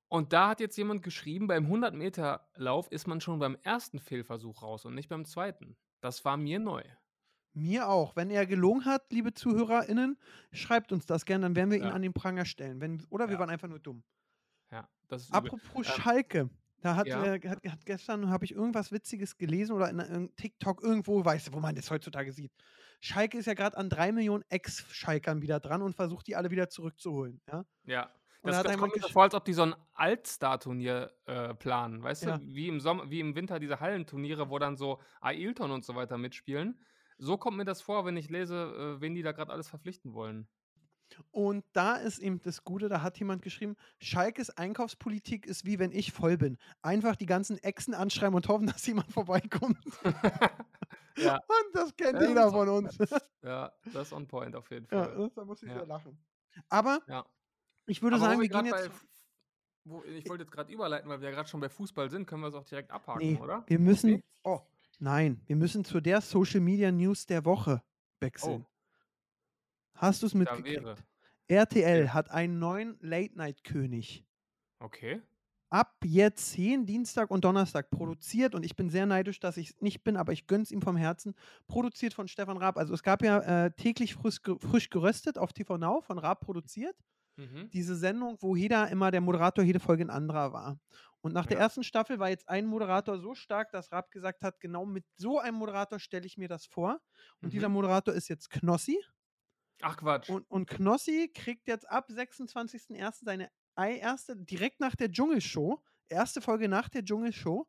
Und 0.09 0.31
da 0.33 0.49
hat 0.49 0.59
jetzt 0.61 0.77
jemand 0.77 1.03
geschrieben, 1.03 1.47
beim 1.47 1.65
100 1.65 1.93
Meter 1.93 2.47
Lauf 2.55 2.89
ist 2.91 3.07
man 3.07 3.19
schon 3.19 3.39
beim 3.39 3.57
ersten 3.63 3.99
Fehlversuch 3.99 4.61
raus 4.61 4.85
und 4.85 4.95
nicht 4.95 5.09
beim 5.09 5.25
zweiten. 5.25 5.75
Das 6.01 6.23
war 6.25 6.37
mir 6.37 6.59
neu. 6.59 6.83
mir 7.53 7.89
auch. 7.89 8.15
Wenn 8.15 8.29
er 8.29 8.45
gelogen 8.45 8.85
hat, 8.85 9.11
liebe 9.11 9.33
ZuhörerInnen, 9.33 10.17
schreibt 10.51 10.91
uns 10.91 11.07
das 11.07 11.25
gerne, 11.25 11.41
dann 11.45 11.55
werden 11.55 11.71
wir 11.71 11.77
ihn 11.79 11.85
Ja. 11.85 11.89
an 11.91 12.03
den 12.03 12.13
Pranger 12.13 12.45
stellen. 12.45 12.79
Wenn, 12.79 13.03
oder 13.09 13.27
wir 13.29 13.33
Ja. 13.33 13.39
waren 13.39 13.49
einfach 13.49 13.67
nur 13.67 13.79
dumm. 13.79 14.03
Ja, 14.71 14.87
das 15.07 15.23
ist 15.23 15.29
übel. 15.29 15.37
Apropos 15.39 15.75
Ähm, 15.75 15.83
Schalke. 15.83 16.49
Da 16.81 16.95
hat, 16.95 17.07
ja. 17.07 17.25
äh, 17.33 17.39
hat, 17.49 17.65
hat 17.65 17.85
gestern 17.87 18.29
habe 18.29 18.45
ich 18.45 18.51
irgendwas 18.53 18.91
Witziges 18.91 19.37
gelesen 19.37 19.73
oder 19.73 19.89
in, 19.89 19.97
in 19.99 20.35
TikTok 20.35 20.83
irgendwo, 20.83 21.25
weißt 21.25 21.47
du, 21.47 21.53
wo 21.53 21.59
man 21.59 21.73
das 21.73 21.89
heutzutage 21.89 22.31
sieht. 22.31 22.51
Schalke 23.01 23.39
ist 23.39 23.47
ja 23.47 23.55
gerade 23.55 23.75
an 23.75 23.89
drei 23.89 24.11
Millionen 24.11 24.43
Ex-Schalkern 24.49 25.41
wieder 25.41 25.59
dran 25.59 25.81
und 25.81 25.95
versucht 25.95 26.27
die 26.27 26.35
alle 26.35 26.51
wieder 26.51 26.69
zurückzuholen. 26.69 27.41
Ja? 27.47 27.65
Ja. 27.85 28.11
Und 28.47 28.53
Das, 28.53 28.63
da 28.63 28.69
hat 28.69 28.75
das 28.75 28.77
kommt 28.81 28.95
mir 28.95 29.09
vor, 29.09 29.23
als 29.23 29.33
ob 29.33 29.45
die 29.45 29.53
so 29.53 29.63
ein 29.63 29.75
Altstar-Turnier 29.93 31.11
äh, 31.25 31.53
planen. 31.55 32.01
Weißt 32.03 32.23
Ja. 32.23 32.37
du, 32.37 32.45
wie 32.47 32.67
im, 32.67 32.79
Sommer, 32.79 33.09
wie 33.09 33.19
im 33.19 33.35
Winter 33.35 33.59
diese 33.59 33.79
Hallenturniere, 33.79 34.49
wo 34.49 34.59
dann 34.59 34.77
so 34.77 34.99
Ailton 35.21 35.71
und 35.71 35.85
so 35.85 35.95
weiter 35.95 36.17
mitspielen. 36.17 36.79
So 37.17 37.37
kommt 37.37 37.57
mir 37.57 37.65
das 37.65 37.81
vor, 37.81 38.05
wenn 38.05 38.17
ich 38.17 38.29
lese, 38.29 38.95
äh, 38.97 39.01
wen 39.01 39.15
die 39.15 39.21
da 39.23 39.31
gerade 39.31 39.51
alles 39.51 39.67
verpflichten 39.69 40.13
wollen. 40.13 40.47
Und 41.31 41.63
da 41.71 41.95
ist 41.95 42.19
eben 42.19 42.41
das 42.41 42.63
Gute, 42.65 42.89
da 42.89 43.01
hat 43.01 43.17
jemand 43.17 43.41
geschrieben, 43.41 43.75
Schalkes 43.99 44.49
Einkaufspolitik 44.49 45.45
ist 45.45 45.65
wie 45.65 45.79
wenn 45.79 45.91
ich 45.93 46.11
voll 46.11 46.37
bin. 46.37 46.57
Einfach 46.81 47.15
die 47.15 47.25
ganzen 47.25 47.57
Echsen 47.63 47.93
anschreiben 47.93 48.35
und 48.35 48.47
hoffen, 48.49 48.67
dass 48.67 48.85
jemand 48.85 49.11
vorbeikommt. 49.11 49.79
ja, 51.17 51.35
Und 51.35 51.73
das 51.73 51.95
kennt 51.95 52.19
Ja, 52.21 52.27
jeder 52.27 52.43
das- 52.43 52.51
von 52.53 52.69
uns. 52.69 52.97
ja, 53.41 53.71
das 53.93 54.07
ist 54.07 54.13
on 54.13 54.27
point 54.27 54.55
auf 54.55 54.69
jeden 54.69 54.85
ja, 54.91 55.03
Fall. 55.05 55.15
das, 55.17 55.33
da 55.33 55.45
muss 55.45 55.63
ich 55.63 55.69
Ja. 55.69 55.83
lachen. 55.83 56.17
Aber 56.69 56.99
Ja. 57.07 57.25
Ich 57.87 58.01
würde 58.01 58.17
Aber 58.17 58.25
sagen, 58.25 58.41
wir 58.41 58.49
gehen 58.49 58.65
jetzt. 58.65 58.91
Wo, 59.85 60.03
ich 60.03 60.27
wollte 60.27 60.43
jetzt 60.43 60.51
gerade 60.51 60.71
überleiten, 60.71 61.09
weil 61.09 61.21
wir 61.21 61.29
ja 61.29 61.35
gerade 61.35 61.47
schon 61.47 61.61
bei 61.61 61.69
Fußball 61.69 62.09
sind, 62.09 62.25
können 62.27 62.41
wir 62.41 62.49
es 62.49 62.55
auch 62.55 62.65
direkt 62.65 62.91
abhaken, 62.91 63.33
Nee, 63.33 63.39
oder? 63.39 63.63
wir 63.67 63.79
müssen. 63.79 64.11
Nee? 64.11 64.23
Oh, 64.43 64.59
nein, 64.99 65.41
wir 65.45 65.55
müssen 65.55 65.85
zu 65.85 66.01
der 66.01 66.19
Social 66.19 66.59
Media 66.59 66.91
News 66.91 67.25
der 67.25 67.45
Woche 67.45 67.81
wechseln. 68.19 68.65
Oh, 68.67 68.71
Hast 69.93 70.21
du 70.21 70.27
es 70.27 70.33
mitgekriegt? 70.33 71.03
RTL 71.47 72.01
Okay. 72.03 72.09
hat 72.09 72.29
einen 72.31 72.59
neuen 72.59 72.97
Late-Night-König. 72.99 74.25
Okay. 74.79 75.21
Ab 75.69 75.95
jetzt 76.03 76.55
jeden 76.57 76.85
Dienstag 76.85 77.29
und 77.31 77.43
Donnerstag 77.43 77.89
produziert 77.89 78.55
und 78.55 78.63
ich 78.63 78.75
bin 78.75 78.89
sehr 78.89 79.05
neidisch, 79.05 79.39
dass 79.39 79.57
ich 79.57 79.69
es 79.71 79.81
nicht 79.81 80.03
bin, 80.03 80.15
aber 80.15 80.31
ich 80.33 80.47
gönn's 80.47 80.71
ihm 80.71 80.81
vom 80.81 80.95
Herzen. 80.95 81.33
Produziert 81.67 82.13
von 82.13 82.27
Stefan 82.27 82.57
Raab. 82.57 82.77
Also 82.77 82.93
es 82.93 83.03
gab 83.03 83.21
ja 83.21 83.39
äh, 83.65 83.71
täglich 83.71 84.15
frisch, 84.15 84.39
frisch 84.59 84.89
geröstet 84.89 85.37
auf 85.37 85.51
TV 85.51 85.77
Now 85.77 86.01
von 86.01 86.19
Raab 86.19 86.41
produziert. 86.41 86.95
Mhm. 87.37 87.69
Diese 87.71 87.95
Sendung, 87.95 88.37
wo 88.41 88.55
jeder 88.55 88.89
immer 88.89 89.11
der 89.11 89.21
Moderator 89.21 89.63
jede 89.63 89.79
Folge 89.79 90.03
ein 90.05 90.09
anderer 90.09 90.53
war. 90.53 90.79
Und 91.21 91.33
nach 91.33 91.45
der 91.45 91.57
Ja. 91.57 91.63
ersten 91.63 91.83
Staffel 91.83 92.19
war 92.19 92.29
jetzt 92.29 92.47
ein 92.49 92.65
Moderator 92.65 93.19
so 93.19 93.35
stark, 93.35 93.71
dass 93.71 93.91
Raab 93.91 94.11
gesagt 94.11 94.43
hat, 94.43 94.59
genau 94.59 94.85
mit 94.85 95.05
so 95.17 95.39
einem 95.39 95.57
Moderator 95.57 95.99
stelle 95.99 96.25
ich 96.25 96.37
mir 96.37 96.47
das 96.47 96.65
vor. 96.65 96.99
Und 97.41 97.49
Mhm. 97.49 97.51
dieser 97.51 97.69
Moderator 97.69 98.13
ist 98.13 98.27
jetzt 98.27 98.49
Knossi. 98.49 98.99
Ach 99.81 99.97
Quatsch. 99.97 100.29
Und, 100.29 100.49
und 100.49 100.67
Knossi 100.67 101.31
kriegt 101.33 101.67
jetzt 101.67 101.87
ab 101.89 102.09
26.01. 102.09 103.25
seine 103.25 103.49
ei- 103.75 103.97
erste, 103.97 104.35
direkt 104.35 104.79
nach 104.79 104.95
der 104.95 105.11
Dschungelshow, 105.11 105.83
erste 106.09 106.41
Folge 106.41 106.67
nach 106.69 106.89
der 106.89 107.03
Dschungelshow. 107.03 107.67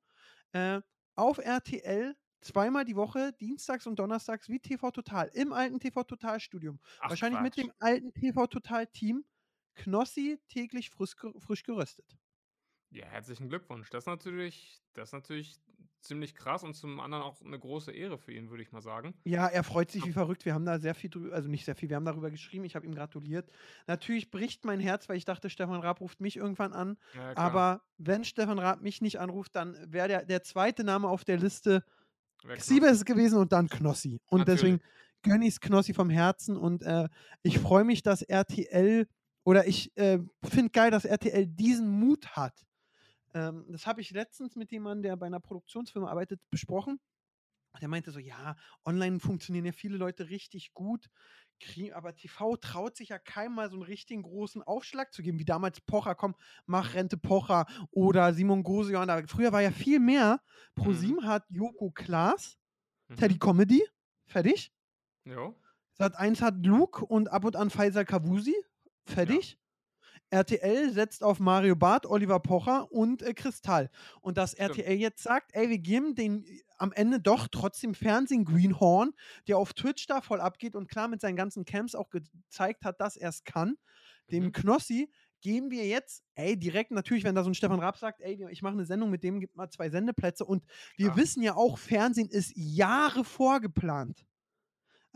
Äh, 0.53 0.81
auf 1.17 1.39
RTL 1.39 2.17
zweimal 2.41 2.85
die 2.85 2.97
Woche, 2.97 3.33
dienstags 3.35 3.87
und 3.87 3.99
donnerstags, 3.99 4.49
wie 4.49 4.61
TV 4.61 4.91
Total, 4.93 5.29
im 5.35 5.53
alten 5.53 5.81
TV 5.81 6.05
Total 6.05 6.41
Studium. 6.41 6.81
Ach, 7.01 7.11
Wahrscheinlich 7.11 7.41
mit 7.41 7.55
Quatsch. 7.55 7.65
dem 7.67 7.73
alten 7.79 8.15
TV 8.15 8.47
Total 8.47 8.87
Team. 8.87 9.25
Knossi 9.79 10.39
täglich 10.49 10.91
frisch, 10.91 11.15
frisch 11.39 11.63
geröstet. 11.63 12.17
Ja, 12.91 13.07
herzlichen 13.07 13.49
Glückwunsch. 13.49 13.91
Das 13.91 14.05
ist 14.05 14.07
natürlich, 14.07 14.81
das 14.95 15.11
ist 15.11 15.13
natürlich 15.13 15.61
ziemlich 16.01 16.35
krass 16.35 16.63
und 16.63 16.75
zum 16.75 17.01
anderen 17.01 17.25
auch 17.25 17.41
eine 17.43 17.59
große 17.59 17.93
Ehre 17.93 18.19
für 18.19 18.33
ihn, 18.33 18.51
würde 18.51 18.63
ich 18.63 18.73
mal 18.73 18.81
sagen. 18.81 19.15
Ja, 19.25 19.47
er 19.47 19.65
freut 19.65 19.91
sich 19.91 20.05
wie 20.07 20.13
verrückt. 20.13 20.45
Wir 20.45 20.55
haben 20.55 20.65
da 20.65 20.79
sehr 20.79 20.95
viel 20.95 21.11
drüber, 21.11 21.35
also 21.35 21.49
nicht 21.49 21.65
sehr 21.65 21.75
viel, 21.75 21.89
wir 21.89 21.97
haben 21.97 22.05
darüber 22.05 22.31
geschrieben. 22.31 22.65
Ich 22.65 22.77
habe 22.77 22.87
ihm 22.87 22.95
gratuliert. 22.95 23.51
Natürlich 23.87 24.31
bricht 24.31 24.65
mein 24.65 24.81
Herz, 24.81 25.09
weil 25.09 25.17
ich 25.17 25.25
dachte, 25.25 25.51
Stefan 25.51 25.81
Raab 25.81 26.01
ruft 26.01 26.21
mich 26.21 26.37
irgendwann 26.37 26.73
an. 26.73 26.97
Ja. 27.15 27.37
Aber 27.37 27.83
wenn 27.99 28.25
Stefan 28.25 28.59
Raab 28.59 28.81
mich 28.81 29.01
nicht 29.01 29.19
anruft, 29.19 29.55
dann 29.57 29.77
wäre 29.93 30.09
der, 30.09 30.25
der 30.25 30.43
zweite 30.43 30.85
Name 30.85 31.09
auf 31.09 31.25
der 31.25 31.37
Liste? 31.37 31.85
Siebes 32.59 33.05
gewesen 33.05 33.39
und 33.39 33.53
dann 33.53 33.69
Knossi. 33.69 34.21
Und 34.27 34.41
Natürlich. 34.41 34.61
deswegen 34.61 34.81
gönne 35.23 35.45
ich 35.45 35.55
es 35.55 35.61
Knossi 35.61 35.93
vom 35.93 36.11
Herzen 36.11 36.57
und 36.57 36.83
äh, 36.83 37.09
ich 37.43 37.59
freue 37.59 37.85
mich, 37.85 38.03
dass 38.03 38.23
RTL 38.23 39.09
oder 39.49 39.67
ich 39.67 39.97
äh, 39.97 40.19
finde 40.45 40.71
geil, 40.71 40.91
dass 40.91 41.07
RTL 41.07 41.47
diesen 41.47 41.89
Mut 41.89 42.37
hat. 42.37 42.67
Ähm, 43.33 43.65
das 43.71 43.87
habe 43.87 44.03
ich 44.03 44.11
letztens 44.11 44.57
mit 44.57 44.71
jemandem, 44.73 45.05
der 45.05 45.17
bei 45.17 45.25
einer 45.27 45.41
Produktionsfirma 45.41 46.11
arbeitet, 46.11 46.39
besprochen. 46.51 47.01
Der 47.81 47.89
meinte 47.89 48.11
so, 48.11 48.19
ja, 48.19 48.57
online 48.85 49.21
funktionieren 49.21 49.65
ja 49.65 49.73
viele 49.73 49.97
Leute 49.97 50.29
richtig 50.29 50.75
gut, 50.75 51.09
krie- 51.63 51.93
aber 51.95 52.15
TV 52.15 52.57
traut 52.57 52.95
sich 52.97 53.09
ja 53.11 53.19
keinem 53.19 53.55
mal 53.55 53.71
so 53.71 53.77
einen 53.77 53.85
richtigen 53.85 54.23
großen 54.23 54.63
Aufschlag 54.63 55.15
zu 55.15 55.23
geben, 55.23 55.39
wie 55.39 55.45
damals 55.47 55.81
Pocher, 55.81 56.15
komm, 56.15 56.35
mach 56.67 56.93
Rente 56.93 57.17
Pocher 57.17 57.65
oder 57.91 58.35
Simon 58.35 58.63
Gosion. 58.63 59.07
Da- 59.09 59.27
Früher 59.29 59.53
war 59.53 59.63
ja 59.63 59.71
viel 59.71 59.99
mehr. 60.01 60.41
ProSieben 60.75 61.27
hat 61.27 61.45
Joko 61.49 61.91
Klaas, 61.91 62.59
Mhm. 63.09 63.17
Teddy 63.17 63.39
Comedy, 63.39 63.83
fertig. 64.27 64.73
Jo. 65.25 65.55
Sat 65.93 66.17
1 66.17 66.43
hat 66.43 66.67
Luke 66.67 67.03
und 67.07 67.29
ab 67.31 67.45
und 67.47 67.57
an 67.57 67.71
Faisal 67.71 68.05
Kavusi, 68.05 68.55
fertig. 69.09 69.59
RTL 70.31 70.93
setzt 70.93 71.23
auf 71.25 71.41
Mario 71.41 71.75
Barth, 71.75 72.05
Oliver 72.05 72.39
Pocher 72.41 72.93
und 72.93 73.23
äh, 73.23 73.33
Kristall. 73.33 73.91
Und 74.21 74.37
dass 74.37 74.53
Stimmt. 74.53 74.79
RTL 74.79 74.97
jetzt 74.97 75.23
sagt, 75.23 75.53
ey, 75.55 75.71
wir 75.71 75.79
geben 75.79 76.15
den 76.15 76.45
äh, 76.45 76.61
am 76.77 76.93
Ende 76.93 77.21
doch 77.21 77.49
trotzdem 77.49 77.95
Fernsehen 77.95 78.45
Greenhorn, 78.45 79.13
der 79.47 79.59
auf 79.59 79.73
Twitch 79.73 80.07
da 80.07 80.21
voll 80.21 80.41
abgeht 80.41 80.77
und 80.77 80.89
klar 80.89 81.09
mit 81.09 81.21
seinen 81.21 81.37
ganzen 81.37 81.65
Camps 81.65 81.95
auch 81.95 82.11
gezeigt 82.11 82.85
hat, 82.85 83.01
dass 83.01 83.17
er 83.17 83.31
es 83.31 83.45
kann, 83.45 83.77
dem 84.31 84.45
Mhm. 84.45 84.53
Knossi 84.53 85.11
geben 85.41 85.71
wir 85.71 85.87
jetzt, 85.87 86.25
ey, 86.35 86.59
direkt 86.59 86.91
natürlich, 86.91 87.25
wenn 87.25 87.35
da 87.35 87.43
so 87.45 87.51
ein 87.51 87.55
Stefan 87.55 87.81
Raab 87.81 87.97
sagt, 87.97 88.21
ey, 88.21 88.47
ich 88.51 88.63
mache 88.63 88.75
eine 88.75 88.85
Sendung 88.85 89.11
mit 89.11 89.23
dem, 89.23 89.41
gibt 89.41 89.57
mal 89.57 89.71
zwei 89.71 89.89
Sendeplätze 89.89 90.45
und 90.45 90.65
wir 90.97 91.07
Klar. 91.07 91.17
wissen 91.17 91.43
ja 91.43 91.55
auch, 91.55 91.79
Fernsehen 91.79 92.29
ist 92.29 92.53
Jahre 92.57 93.25
vorgeplant. 93.25 94.27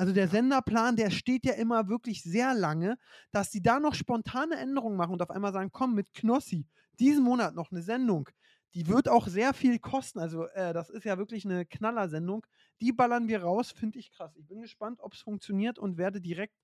Also 0.03 0.13
der 0.13 0.27
Senderplan, 0.27 0.97
der 0.97 1.13
steht 1.13 1.47
ja 1.47 1.53
immer 1.53 1.87
wirklich 1.87 2.25
sehr 2.25 2.55
lange, 2.55 2.99
dass 3.31 3.53
die 3.53 3.63
da 3.63 3.79
noch 3.79 3.95
spontane 3.95 4.57
Änderungen 4.57 4.97
machen 4.97 5.13
und 5.13 5.23
auf 5.23 5.31
einmal 5.31 5.53
sagen, 5.53 5.71
komm, 5.71 5.95
mit 5.95 6.13
Knossi, 6.13 6.67
diesen 6.99 7.23
Monat 7.23 7.55
noch 7.55 7.71
eine 7.71 7.83
Sendung, 7.83 8.29
die 8.75 8.89
wird 8.89 9.09
auch 9.09 9.29
sehr 9.29 9.55
viel 9.55 9.79
kosten. 9.79 10.19
Also 10.19 10.47
äh, 10.49 10.73
das 10.73 10.91
ist 10.91 11.05
ja 11.05 11.19
wirklich 11.19 11.45
eine 11.45 11.65
Knallersendung. 11.65 12.45
Die 12.81 12.91
ballern 12.91 13.29
wir 13.29 13.45
raus, 13.45 13.71
finde 13.71 14.01
ich 14.01 14.11
krass. 14.11 14.35
Ich 14.35 14.49
bin 14.49 14.61
gespannt, 14.61 14.99
ob 15.01 15.15
es 15.15 15.21
funktioniert 15.21 15.79
und 15.79 15.99
werde 15.99 16.21
direkt, 16.21 16.57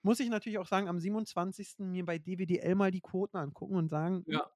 muss 0.00 0.18
ich 0.18 0.30
natürlich 0.30 0.56
auch 0.56 0.66
sagen, 0.66 0.88
am 0.88 0.98
27. 0.98 1.80
mir 1.80 2.06
bei 2.06 2.16
DWDL 2.16 2.76
mal 2.76 2.90
die 2.90 3.02
Quoten 3.02 3.36
angucken 3.36 3.76
und 3.76 3.90
sagen, 3.90 4.24
Ja. 4.26 4.50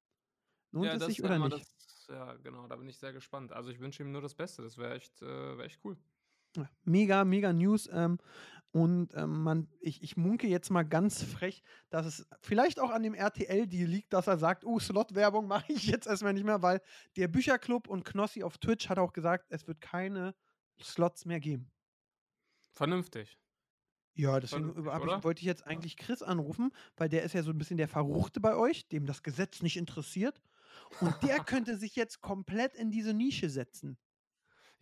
lohnt 0.71 0.87
ja, 0.87 0.95
es 0.95 1.05
sich 1.05 1.23
oder 1.23 1.37
nicht. 1.37 1.57
Das, 1.59 2.07
ja, 2.09 2.33
genau, 2.37 2.65
da 2.65 2.75
bin 2.75 2.89
ich 2.89 2.97
sehr 2.97 3.13
gespannt. 3.13 3.51
Also 3.51 3.69
ich 3.69 3.79
wünsche 3.79 4.01
ihm 4.01 4.11
nur 4.11 4.21
das 4.23 4.33
Beste. 4.33 4.63
Das 4.63 4.79
wäre 4.79 4.95
echt, 4.95 5.21
äh, 5.21 5.57
wär 5.59 5.65
echt 5.65 5.79
cool. 5.85 5.95
Mega, 6.83 7.25
mega 7.25 7.53
News. 7.53 7.89
Ähm, 7.91 8.17
und 8.71 9.13
ähm, 9.15 9.43
man, 9.43 9.67
ich, 9.81 10.01
ich 10.01 10.15
munke 10.15 10.47
jetzt 10.47 10.69
mal 10.69 10.83
ganz 10.83 11.23
frech, 11.23 11.61
dass 11.89 12.05
es 12.05 12.25
vielleicht 12.39 12.79
auch 12.79 12.89
an 12.89 13.03
dem 13.03 13.13
RTL-Deal 13.13 13.87
liegt, 13.87 14.13
dass 14.13 14.27
er 14.27 14.37
sagt, 14.37 14.63
oh, 14.63 14.79
Slot-Werbung 14.79 15.47
mache 15.47 15.73
ich 15.73 15.87
jetzt 15.87 16.07
erstmal 16.07 16.33
nicht 16.33 16.45
mehr, 16.45 16.61
weil 16.61 16.81
der 17.17 17.27
Bücherclub 17.27 17.87
und 17.87 18.05
Knossi 18.05 18.43
auf 18.43 18.57
Twitch 18.57 18.87
hat 18.87 18.97
auch 18.97 19.11
gesagt, 19.11 19.47
es 19.49 19.67
wird 19.67 19.81
keine 19.81 20.33
Slots 20.81 21.25
mehr 21.25 21.41
geben. 21.41 21.69
Vernünftig. 22.71 23.37
Ja, 24.13 24.39
deswegen 24.39 24.73
Vernünftig, 24.73 25.23
wollte 25.23 25.39
ich 25.39 25.45
jetzt 25.45 25.65
eigentlich 25.65 25.97
Chris 25.97 26.21
anrufen, 26.21 26.71
weil 26.95 27.09
der 27.09 27.23
ist 27.23 27.33
ja 27.33 27.43
so 27.43 27.51
ein 27.51 27.57
bisschen 27.57 27.77
der 27.77 27.87
Verruchte 27.87 28.39
bei 28.39 28.55
euch, 28.55 28.87
dem 28.87 29.05
das 29.05 29.23
Gesetz 29.23 29.61
nicht 29.61 29.77
interessiert. 29.77 30.41
Und 30.99 31.15
der 31.23 31.39
könnte 31.45 31.77
sich 31.77 31.95
jetzt 31.95 32.21
komplett 32.21 32.73
in 32.75 32.91
diese 32.91 33.13
Nische 33.13 33.49
setzen. 33.49 33.97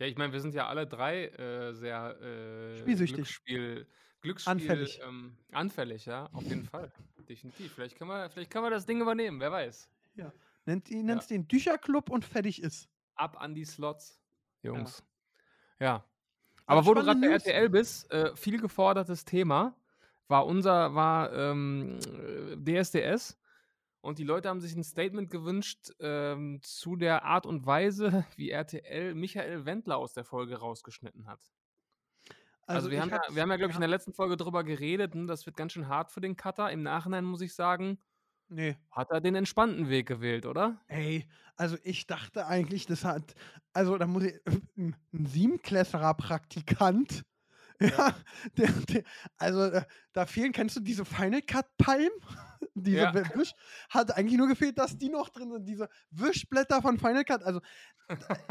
Ja, 0.00 0.06
ich 0.06 0.16
meine, 0.16 0.32
wir 0.32 0.40
sind 0.40 0.54
ja 0.54 0.66
alle 0.66 0.86
drei 0.86 1.26
äh, 1.26 1.74
sehr 1.74 2.20
äh, 2.20 2.78
Spielsüchtig. 2.78 3.16
Glücksspiel, 3.16 3.86
Glücksspiel 4.22 4.50
Anfällig. 4.50 5.00
Ähm, 5.06 5.36
anfällig, 5.52 6.06
ja, 6.06 6.28
auf 6.32 6.42
jeden 6.44 6.64
Fall. 6.70 6.90
Definitiv. 7.28 7.72
Vielleicht 7.74 7.96
können, 7.96 8.10
wir, 8.10 8.30
vielleicht 8.30 8.50
können 8.50 8.64
wir 8.64 8.70
das 8.70 8.86
Ding 8.86 9.00
übernehmen, 9.00 9.38
wer 9.38 9.52
weiß. 9.52 9.88
Nennt 10.66 10.90
ihn 10.90 11.06
nennt's 11.06 11.26
den 11.26 11.48
Dücherclub 11.48 12.10
und 12.10 12.24
fertig 12.24 12.62
ist. 12.62 12.88
Ab 13.14 13.40
an 13.40 13.54
die 13.54 13.64
Slots, 13.64 14.20
Jungs. 14.62 15.02
Ja. 15.78 16.04
Aber 16.66 16.78
Also 16.78 16.90
wo 16.90 16.94
du 16.94 17.02
gerade 17.02 17.20
bei. 17.20 17.28
RTL 17.28 17.68
bist, 17.68 18.10
äh, 18.12 18.34
viel 18.36 18.60
gefordertes 18.60 19.24
Thema 19.24 19.74
war 20.28 20.46
unser, 20.46 20.94
war 20.94 21.32
ähm, 21.32 21.98
äh, 22.64 22.82
DSDS. 22.82 23.38
Und 24.00 24.18
die 24.18 24.24
Leute 24.24 24.48
haben 24.48 24.60
sich 24.60 24.74
ein 24.74 24.84
Statement 24.84 25.30
gewünscht 25.30 25.90
ähm, 26.00 26.60
zu 26.62 26.96
der 26.96 27.24
Art 27.24 27.46
und 27.46 27.66
Weise, 27.66 28.24
wie 28.36 28.50
RTL 28.50 29.14
Michael 29.14 29.66
Wendler 29.66 29.96
aus 29.98 30.14
der 30.14 30.24
Folge 30.24 30.56
rausgeschnitten 30.56 31.26
hat. 31.26 31.40
Also, 32.66 32.90
wir, 32.90 32.98
ich 32.98 33.02
haben 33.02 33.10
ja, 33.10 33.20
wir 33.34 33.42
haben 33.42 33.50
ja, 33.50 33.56
glaube 33.56 33.70
ich, 33.70 33.76
in 33.76 33.80
der 33.80 33.90
letzten 33.90 34.12
Folge 34.12 34.36
drüber 34.36 34.64
geredet, 34.64 35.14
und 35.14 35.26
das 35.26 35.44
wird 35.44 35.56
ganz 35.56 35.72
schön 35.72 35.88
hart 35.88 36.12
für 36.12 36.20
den 36.20 36.36
Cutter. 36.36 36.70
Im 36.70 36.82
Nachhinein 36.82 37.24
muss 37.24 37.40
ich 37.40 37.54
sagen, 37.54 37.98
Nee. 38.48 38.76
hat 38.90 39.10
er 39.10 39.20
den 39.20 39.34
entspannten 39.34 39.88
Weg 39.88 40.06
gewählt, 40.06 40.46
oder? 40.46 40.80
Ey, 40.88 41.28
also 41.56 41.76
ich 41.82 42.06
dachte 42.06 42.46
eigentlich, 42.46 42.86
das 42.86 43.04
hat, 43.04 43.34
also 43.72 43.98
da 43.98 44.06
muss 44.06 44.24
ich, 44.24 44.34
ein 44.76 44.96
ein 45.12 45.26
Siebenklässlerer 45.26 46.14
Praktikant, 46.14 47.24
ja, 47.80 48.14
der, 48.56 48.70
der, 48.88 49.04
also 49.36 49.62
äh, 49.62 49.84
da 50.12 50.26
fehlen, 50.26 50.52
kennst 50.52 50.76
du 50.76 50.80
diese 50.80 51.04
Final 51.04 51.42
Cut 51.42 51.66
Palm? 51.78 52.10
Diese 52.74 52.96
Ja. 52.98 53.14
Wi- 53.14 53.38
Wisch, 53.38 53.52
hat 53.88 54.16
eigentlich 54.16 54.38
nur 54.38 54.48
gefehlt, 54.48 54.78
dass 54.78 54.96
die 54.96 55.08
noch 55.08 55.28
drin 55.28 55.50
sind, 55.50 55.66
diese 55.66 55.88
Wischblätter 56.10 56.80
von 56.82 56.98
Final 56.98 57.24
Cut, 57.24 57.42
also 57.42 57.60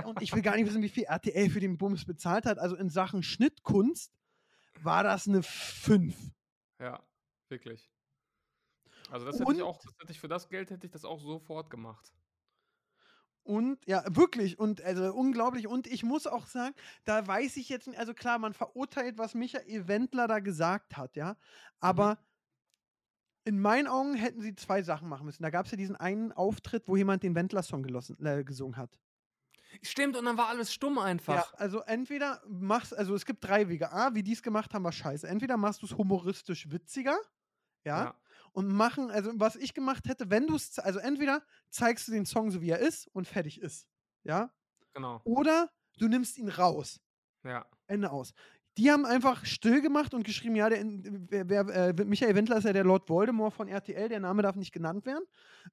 und 0.05 0.21
ich 0.21 0.33
will 0.33 0.41
gar 0.41 0.55
nicht 0.55 0.67
wissen, 0.67 0.81
wie 0.81 0.89
viel 0.89 1.03
RTL 1.03 1.49
für 1.49 1.59
den 1.59 1.77
Bums 1.77 2.05
bezahlt 2.05 2.45
hat, 2.45 2.59
also 2.59 2.75
in 2.75 2.89
Sachen 2.89 3.23
Schnittkunst 3.23 4.11
war 4.81 5.03
das 5.03 5.27
eine 5.27 5.41
5. 5.43 6.15
Ja, 6.79 7.01
wirklich. 7.49 7.89
Also 9.09 9.25
das 9.25 9.39
hätte 9.39 9.51
ich 9.51 9.57
Und- 9.57 9.61
auch, 9.63 9.81
das 9.81 9.93
hätte 9.99 10.11
ich 10.11 10.19
für 10.19 10.27
das 10.27 10.49
Geld 10.49 10.69
hätte 10.69 10.85
ich 10.85 10.91
das 10.91 11.03
auch 11.05 11.19
sofort 11.19 11.69
gemacht. 11.69 12.13
Und 13.43 13.83
ja, 13.87 14.03
wirklich. 14.15 14.59
Und 14.59 14.81
also 14.81 15.11
unglaublich. 15.13 15.65
Und 15.67 15.87
ich 15.87 16.03
muss 16.03 16.27
auch 16.27 16.45
sagen, 16.45 16.75
da 17.05 17.25
weiß 17.25 17.57
ich 17.57 17.67
jetzt 17.69 17.87
nicht, 17.87 17.97
also 17.97 18.13
klar, 18.13 18.37
man 18.37 18.53
verurteilt, 18.53 19.17
was 19.17 19.33
Michael 19.33 19.87
Wendler 19.87 20.27
da 20.27 20.39
gesagt 20.39 20.97
hat, 20.97 21.15
ja. 21.15 21.35
Aber 21.79 22.19
in 23.49 23.59
meinen 23.59 23.87
Augen 23.87 24.13
hätten 24.13 24.41
sie 24.41 24.53
zwei 24.53 24.83
Sachen 24.83 25.09
machen 25.09 25.25
müssen. 25.25 25.41
Da 25.41 25.49
gab 25.49 25.65
es 25.65 25.71
ja 25.71 25.77
diesen 25.77 25.95
einen 25.95 26.31
Auftritt, 26.31 26.87
wo 26.87 26.95
jemand 26.95 27.23
den 27.23 27.33
Wendler-Song 27.33 27.83
äh, 27.83 28.43
gesungen 28.43 28.77
hat. 28.77 28.99
Stimmt, 29.81 30.15
und 30.15 30.25
dann 30.25 30.37
war 30.37 30.49
alles 30.49 30.71
stumm 30.71 30.97
Ja, 30.97 31.01
einfach. 31.01 31.55
also 31.55 31.79
entweder 31.81 32.43
machst, 32.47 32.95
also 32.95 33.15
es 33.15 33.25
gibt 33.25 33.43
drei 33.43 33.67
Wege. 33.67 33.91
A, 33.91 34.13
wie 34.13 34.21
die 34.21 34.33
es 34.33 34.43
gemacht 34.43 34.75
haben, 34.75 34.83
war 34.83 34.91
scheiße. 34.91 35.27
Entweder 35.27 35.57
machst 35.57 35.81
du 35.81 35.87
es 35.87 35.97
humoristisch 35.97 36.69
witziger, 36.69 37.17
ja, 37.85 38.13
und 38.51 38.67
machen, 38.67 39.09
also 39.09 39.31
was 39.33 39.55
ich 39.55 39.73
gemacht 39.73 40.07
hätte, 40.07 40.29
wenn 40.29 40.45
du 40.45 40.55
es, 40.55 40.77
also 40.77 40.99
entweder 40.99 41.41
zeigst 41.71 42.07
du 42.07 42.11
den 42.11 42.27
Song 42.27 42.51
so 42.51 42.61
wie 42.61 42.69
er 42.69 42.79
ist 42.79 43.07
und 43.07 43.27
fertig 43.27 43.59
ist, 43.61 43.87
ja, 44.23 44.53
genau. 44.93 45.21
oder 45.23 45.71
du 45.97 46.07
nimmst 46.07 46.37
ihn 46.37 46.49
raus. 46.49 47.01
Ja. 47.43 47.65
Ende 47.87 48.11
aus. 48.11 48.33
Die 48.79 48.89
haben 48.89 49.05
einfach 49.05 49.45
still 49.45 49.81
gemacht 49.81 50.13
und 50.13 50.23
geschrieben, 50.23 50.55
ja, 50.55 50.69
der, 50.69 50.85
wer, 50.85 51.67
wer, 51.67 51.89
äh, 51.89 52.05
Michael 52.05 52.33
Wendler 52.33 52.59
ist 52.59 52.63
ja 52.63 52.71
der 52.71 52.85
Lord 52.85 53.09
Voldemort 53.09 53.53
von 53.53 53.67
RTL, 53.67 54.07
der 54.07 54.21
Name 54.21 54.41
darf 54.41 54.55
nicht 54.55 54.71
genannt 54.71 55.05
werden. 55.05 55.25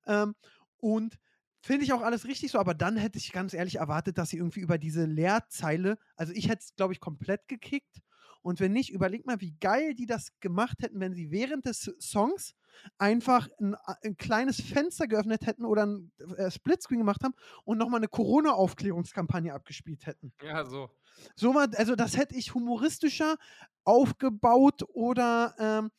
Ähm, 0.07 0.35
und 0.79 1.17
finde 1.61 1.85
ich 1.85 1.93
auch 1.93 2.03
alles 2.03 2.27
richtig 2.27 2.51
so, 2.51 2.59
aber 2.59 2.75
dann 2.75 2.97
hätte 2.97 3.19
ich 3.19 3.31
ganz 3.31 3.55
ehrlich 3.55 3.77
erwartet, 3.77 4.19
dass 4.19 4.31
sie 4.31 4.39
irgendwie 4.39 4.59
über 4.59 4.77
diese 4.77 5.05
Leerzeile, 5.05 5.99
also 6.17 6.33
ich 6.33 6.49
hätte 6.49 6.65
es, 6.65 6.75
glaube 6.75 6.95
ich, 6.95 7.01
komplett 7.01 7.47
gekickt. 7.47 8.03
Und 8.47 8.61
wenn 8.61 8.73
nicht, 8.73 8.91
überleg 8.91 9.27
mal, 9.27 9.41
wie 9.41 9.57
geil 9.59 9.93
die 9.95 10.07
das 10.07 10.31
gemacht 10.39 10.81
hätten, 10.81 11.01
wenn 11.01 11.15
sie 11.15 11.33
während 11.33 11.67
des 11.67 11.93
Songs 11.99 12.55
einfach 12.97 13.49
ein, 13.59 13.75
ein 14.03 14.17
kleines 14.17 14.61
Fenster 14.61 15.09
geöffnet 15.09 15.47
hätten 15.47 15.65
oder 15.65 15.85
ein 15.85 16.13
äh, 16.37 16.49
Splitscreen 16.49 17.01
gemacht 17.01 17.25
haben 17.25 17.35
und 17.65 17.77
nochmal 17.77 17.99
eine 17.99 18.07
Corona-Aufklärungskampagne 18.07 19.53
abgespielt 19.53 20.07
hätten. 20.07 20.33
Ja, 20.41 20.65
so. 20.65 20.89
So 21.35 21.57
war, 21.57 21.67
also 21.75 21.97
das 21.97 22.17
hätte 22.17 22.37
ich 22.37 22.55
humoristischer 22.55 23.37
aufgebaut 23.83 24.85
oder 24.91 25.57
ähm, 25.59 25.91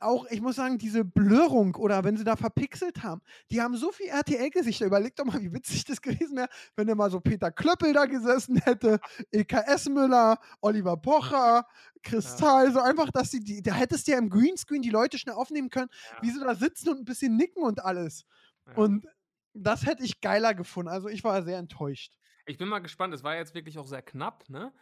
auch, 0.00 0.26
ich 0.30 0.40
muss 0.40 0.56
sagen, 0.56 0.78
diese 0.78 1.04
Blurrung 1.04 1.74
oder 1.74 2.04
wenn 2.04 2.16
sie 2.16 2.24
da 2.24 2.36
verpixelt 2.36 3.02
haben, 3.02 3.20
die 3.50 3.60
haben 3.60 3.76
so 3.76 3.90
viel 3.92 4.06
RTL-Gesichter. 4.08 4.86
Überleg 4.86 5.16
doch 5.16 5.24
mal, 5.24 5.40
wie 5.40 5.52
witzig 5.52 5.84
das 5.84 6.00
gewesen 6.02 6.36
wäre, 6.36 6.48
wenn 6.76 6.86
da 6.86 6.94
mal 6.94 7.10
so 7.10 7.20
Peter 7.20 7.50
Klöppel 7.50 7.92
da 7.92 8.06
gesessen 8.06 8.56
hätte, 8.58 9.00
EKS 9.32 9.88
Müller, 9.88 10.38
Oliver 10.60 10.96
Pocher, 10.96 11.66
Kristall, 12.02 12.72
so 12.72 12.80
einfach, 12.80 13.10
dass 13.10 13.30
sie, 13.30 13.40
die, 13.40 13.62
da 13.62 13.74
hättest 13.74 14.06
du 14.06 14.12
ja 14.12 14.18
im 14.18 14.30
Greenscreen 14.30 14.82
die 14.82 14.90
Leute 14.90 15.18
schnell 15.18 15.34
aufnehmen 15.34 15.70
können, 15.70 15.90
Ja. 16.12 16.22
wie 16.22 16.30
sie 16.30 16.40
da 16.40 16.54
sitzen 16.54 16.90
und 16.90 16.98
ein 17.00 17.04
bisschen 17.04 17.36
nicken 17.36 17.62
und 17.62 17.84
alles. 17.84 18.24
Ja. 18.66 18.74
Und 18.74 19.06
das 19.54 19.84
hätte 19.86 20.04
ich 20.04 20.20
geiler 20.20 20.54
gefunden. 20.54 20.88
Also 20.90 21.08
ich 21.08 21.24
war 21.24 21.42
sehr 21.42 21.58
enttäuscht. 21.58 22.14
Ich 22.46 22.56
bin 22.56 22.68
mal 22.68 22.78
gespannt, 22.78 23.12
es 23.14 23.22
war 23.24 23.36
jetzt 23.36 23.54
wirklich 23.54 23.78
auch 23.78 23.86
sehr 23.86 24.02
knapp, 24.02 24.48
ne? 24.48 24.72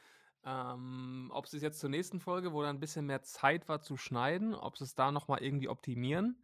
Ähm, 0.47 1.31
ob 1.35 1.49
sie 1.49 1.57
es 1.57 1.63
jetzt 1.65 1.81
zur 1.81 1.91
nächsten 1.91 2.21
Folge, 2.21 2.53
wo 2.53 2.63
dann 2.63 2.77
ein 2.77 2.81
bisschen 2.81 3.07
mehr 3.07 3.23
Zeit 3.23 3.69
war 3.69 3.83
zu 3.83 3.97
schneiden, 3.97 4.55
ob 4.55 4.79
sie 4.79 4.85
es 4.85 4.95
da 4.95 5.11
nochmal 5.11 5.43
irgendwie 5.43 5.69
optimieren. 5.69 6.41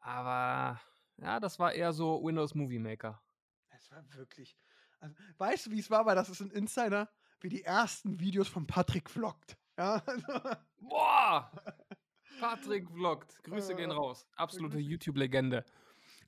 Aber 0.00 0.80
ja, 1.18 1.38
das 1.38 1.58
war 1.58 1.72
eher 1.72 1.92
so 1.92 2.22
Windows 2.24 2.54
Movie 2.54 2.78
Maker. 2.78 3.22
Es 3.68 3.90
war 3.90 4.02
wirklich. 4.14 4.56
Also, 5.00 5.14
weißt 5.36 5.66
du, 5.66 5.70
wie 5.72 5.78
es 5.78 5.90
war? 5.90 6.06
Weil 6.06 6.16
das 6.16 6.30
ist 6.30 6.40
ein 6.40 6.50
Insider, 6.50 7.10
wie 7.40 7.50
die 7.50 7.64
ersten 7.64 8.18
Videos 8.18 8.48
von 8.48 8.66
Patrick 8.66 9.10
vloggt. 9.10 9.58
Ja, 9.76 10.02
also, 10.06 10.40
Boah! 10.80 11.52
Patrick 12.40 12.88
vloggt. 12.90 13.42
Grüße 13.44 13.74
gehen 13.74 13.90
Äh, 13.90 13.94
raus. 13.94 14.26
Absolute. 14.36 14.78
YouTube-Legende. 14.78 15.64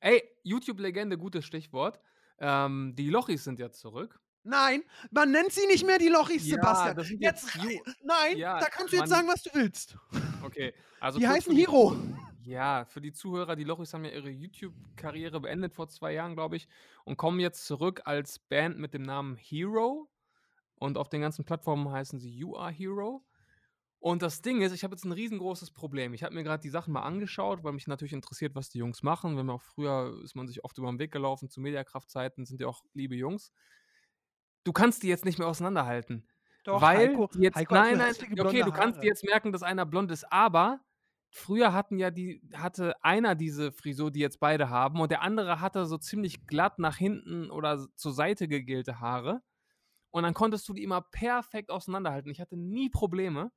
Ey, 0.01 0.23
YouTube-Legende, 0.43 1.17
gutes 1.17 1.45
Stichwort. 1.45 2.01
Ähm, 2.39 2.95
die 2.97 3.11
Lochis 3.11 3.45
sind 3.45 3.59
ja 3.59 3.71
zurück. 3.71 4.21
Nein, 4.43 4.83
man 5.11 5.31
nennt 5.31 5.53
sie 5.53 5.67
nicht 5.67 5.87
mehr 5.87 5.99
die 5.99 6.09
Lochis, 6.09 6.47
Ja, 6.47 6.57
Sebastian. 6.57 7.21
Jetzt, 7.21 7.55
jetzt 7.55 7.59
nein, 8.05 8.37
Ja, 8.39 8.59
da 8.59 8.67
kannst 8.67 8.93
du 8.93 8.97
jetzt 8.97 9.11
sagen, 9.11 9.29
was 9.29 9.43
du 9.43 9.51
willst. 9.53 9.97
Okay. 10.43 10.73
Also 10.99 11.19
die 11.19 11.29
heißen 11.29 11.55
die- 11.55 11.61
Hero. 11.63 11.97
Ja, 12.43 12.87
für 12.87 13.01
die 13.03 13.13
Zuhörer, 13.13 13.55
die 13.55 13.65
Lochis 13.65 13.93
haben 13.93 14.05
ja 14.05 14.13
ihre 14.13 14.31
YouTube-Karriere 14.31 15.41
beendet 15.41 15.75
vor 15.75 15.89
zwei 15.89 16.15
Jahren, 16.15 16.35
glaube 16.35 16.57
ich, 16.57 16.69
und 17.05 17.17
kommen 17.19 17.39
jetzt 17.39 17.67
zurück 17.67 18.01
als 18.07 18.39
Band 18.39 18.79
mit 18.79 18.95
dem 18.95 19.03
Namen 19.03 19.37
Hero. 19.37 20.09
Und 20.77 20.97
auf 20.97 21.11
den 21.11 21.21
ganzen 21.21 21.45
Plattformen 21.45 21.91
heißen 21.93 22.19
sie 22.19 22.31
You 22.35 22.57
Are 22.57 22.73
Hero. 22.73 23.23
Und 23.99 24.23
das 24.23 24.41
Ding 24.41 24.63
ist, 24.63 24.73
ich 24.73 24.83
habe 24.83 24.95
jetzt 24.95 25.05
ein 25.05 25.13
riesengroßes 25.13 25.73
Problem. 25.73 26.15
Ich 26.15 26.23
habe 26.23 26.35
mir 26.35 26.43
gerade 26.43 26.63
die 26.63 26.71
Sachen 26.71 26.95
mal 26.95 27.03
angeschaut, 27.03 27.63
weil 27.63 27.75
mich 27.75 27.87
natürlich 27.87 28.15
interessiert, 28.15 28.55
was 28.55 28.71
die 28.71 28.79
Jungs 28.79 29.03
machen. 29.03 29.37
Wenn 29.37 29.45
man 29.45 29.57
auch 29.57 29.63
früher 29.63 30.19
ist 30.25 30.35
man 30.35 30.49
sich 30.49 30.65
oft 30.65 30.79
über 30.79 30.91
den 30.91 30.99
Weg 30.99 31.13
gelaufen 31.13 31.51
zu 31.51 31.61
Mediakraftzeiten, 31.61 32.47
sind 32.47 32.63
ja 32.63 32.67
auch 32.67 32.83
liebe 32.95 33.15
Jungs. 33.15 33.53
Du 34.65 34.73
kannst 34.73 35.03
die 35.03 35.09
jetzt 35.09 35.25
nicht 35.25 35.39
mehr 35.39 35.49
auseinanderhalten. 35.49 36.27
Doch, 36.65 36.83
weil 36.83 37.11
Heiko, 37.11 37.31
jetzt, 37.39 37.57
Heiko 37.57 37.75
nein, 37.75 37.97
nein, 37.97 38.15
okay, 38.39 38.63
du 38.63 38.71
kannst 38.71 38.99
Haare. 38.99 39.07
jetzt 39.07 39.25
merken, 39.25 39.53
dass 39.53 39.63
einer 39.63 39.87
blond 39.87 40.11
ist, 40.11 40.31
aber 40.31 40.81
früher 41.31 41.73
hatten 41.73 41.99
ja 41.99 42.11
die, 42.11 42.43
hatte 42.55 43.03
einer 43.03 43.35
diese 43.35 43.73
Frisur, 43.73 44.11
die 44.11 44.21
jetzt 44.21 44.41
beide 44.41 44.69
haben, 44.69 45.01
und 45.01 45.11
der 45.11 45.23
andere 45.23 45.61
hatte 45.61 45.87
so 45.87 45.97
ziemlich 45.97 46.47
glatt 46.47 46.79
nach 46.79 46.97
hinten 46.97 47.51
oder 47.51 47.87
zur 47.97 48.13
Seite 48.13 48.49
gegelte 48.49 49.01
Haare. 49.01 49.43
Und 50.11 50.25
dann 50.25 50.35
konntest 50.35 50.69
du 50.69 50.75
die 50.75 50.83
immer 50.83 51.03
perfekt 51.03 51.71
auseinanderhalten. 51.71 52.31
Ich 52.31 52.41
hatte 52.41 52.57
nie 52.57 52.91
Probleme. 52.91 53.53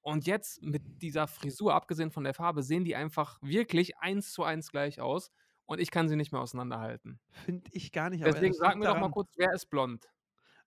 Und 0.00 0.24
jetzt 0.24 0.62
mit 0.62 1.02
dieser 1.02 1.26
Frisur, 1.26 1.74
abgesehen 1.74 2.12
von 2.12 2.22
der 2.22 2.32
Farbe, 2.32 2.62
sehen 2.62 2.84
die 2.84 2.94
einfach 2.94 3.38
wirklich 3.42 3.98
eins 3.98 4.32
zu 4.32 4.44
eins 4.44 4.70
gleich 4.70 5.00
aus. 5.00 5.32
Und 5.64 5.80
ich 5.80 5.90
kann 5.90 6.08
sie 6.08 6.14
nicht 6.14 6.30
mehr 6.30 6.40
auseinanderhalten. 6.40 7.18
Finde 7.28 7.68
ich 7.72 7.90
gar 7.90 8.08
nicht. 8.08 8.24
Deswegen 8.24 8.54
sag 8.54 8.76
mir 8.76 8.84
doch 8.84 8.94
mal 8.94 9.00
daran. 9.00 9.10
kurz, 9.10 9.32
wer 9.36 9.52
ist 9.52 9.66
blond? 9.66 10.06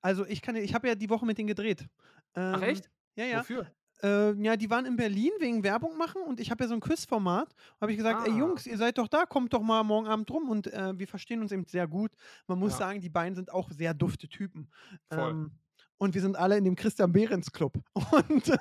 Also 0.01 0.25
ich 0.25 0.41
kann, 0.41 0.55
ja- 0.55 0.61
ich 0.61 0.73
habe 0.73 0.87
ja 0.87 0.95
die 0.95 1.09
Woche 1.09 1.25
mit 1.25 1.37
denen 1.37 1.47
gedreht. 1.47 1.85
Ach 2.33 2.57
Ähm, 2.57 2.63
echt? 2.63 2.89
Ja, 3.15 3.25
ja. 3.25 3.39
Wofür? 3.39 3.67
Äh, 4.01 4.31
ja, 4.41 4.55
die 4.55 4.69
waren 4.69 4.85
in 4.85 4.95
Berlin 4.95 5.31
wegen 5.39 5.61
Werbung 5.63 5.97
machen 5.97 6.21
und 6.21 6.39
ich 6.39 6.51
habe 6.51 6.63
ja 6.63 6.69
so 6.69 6.73
ein 6.73 6.79
Quizformat. 6.79 7.53
Habe 7.81 7.91
ich 7.91 7.97
gesagt, 7.97 8.25
ey 8.27 8.33
Ah. 8.33 8.37
Jungs, 8.37 8.65
ihr 8.65 8.77
seid 8.77 8.97
doch 8.97 9.09
da, 9.09 9.25
kommt 9.25 9.53
doch 9.53 9.61
mal 9.61 9.83
morgen 9.83 10.07
Abend 10.07 10.31
rum 10.31 10.49
und 10.49 10.67
äh, 10.67 10.97
wir 10.97 11.07
verstehen 11.07 11.41
uns 11.41 11.51
eben 11.51 11.65
sehr 11.65 11.85
gut. 11.87 12.11
Man 12.47 12.59
muss 12.59 12.71
Ja. 12.73 12.77
sagen, 12.79 13.01
die 13.01 13.09
beiden 13.09 13.35
sind 13.35 13.51
auch 13.51 13.69
sehr 13.71 13.93
dufte 13.93 14.29
Typen. 14.29 14.71
Voll. 15.11 15.31
Ähm, 15.31 15.51
und 15.97 16.13
wir 16.13 16.21
sind 16.21 16.37
alle 16.37 16.57
in 16.57 16.63
dem 16.63 16.77
Christian 16.77 17.11
Behrens 17.11 17.51
Club. 17.51 17.77
Und 18.29 18.57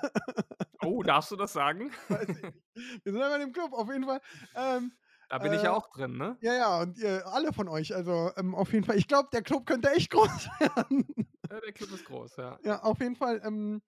Oh, 0.83 1.05
darfst 1.05 1.31
du 1.31 1.37
das 1.37 1.53
sagen? 1.53 1.93
weiß 2.09 2.29
ich 2.31 2.43
nicht. 2.43 2.57
wir 3.05 3.13
sind 3.13 3.23
einfach 3.23 3.37
in 3.37 3.41
dem 3.43 3.53
Club, 3.53 3.73
auf 3.75 3.89
jeden 3.93 4.05
Fall. 4.05 4.21
Ähm, 4.57 4.93
Da 5.29 5.39
bin 5.39 5.53
ich 5.53 5.63
ja 5.63 5.73
Äh, 5.73 5.73
auch 5.73 5.89
drin, 5.91 6.17
ne? 6.17 6.39
ja, 6.41 6.55
ja, 6.55 6.81
und 6.83 6.99
ihr, 6.99 7.27
alle 7.29 7.53
von 7.53 7.69
euch. 7.69 7.95
Also 7.95 8.33
ähm, 8.37 8.55
auf 8.55 8.73
jeden 8.73 8.85
Fall, 8.85 8.97
ich 8.99 9.09
glaube, 9.09 9.29
der 9.33 9.43
Club 9.43 9.67
könnte 9.67 9.91
echt 9.93 10.11
groß 10.13 10.49
werden. 10.61 11.07
Ja, 11.51 11.61
der 11.61 11.73
Club 11.73 11.93
ist 11.93 12.05
groß, 12.05 12.37
ja. 12.37 12.59
Ja, 12.63 12.83
auf 12.83 13.01
jeden 13.01 13.17
Fall 13.17 13.41
ähm, 13.45 13.83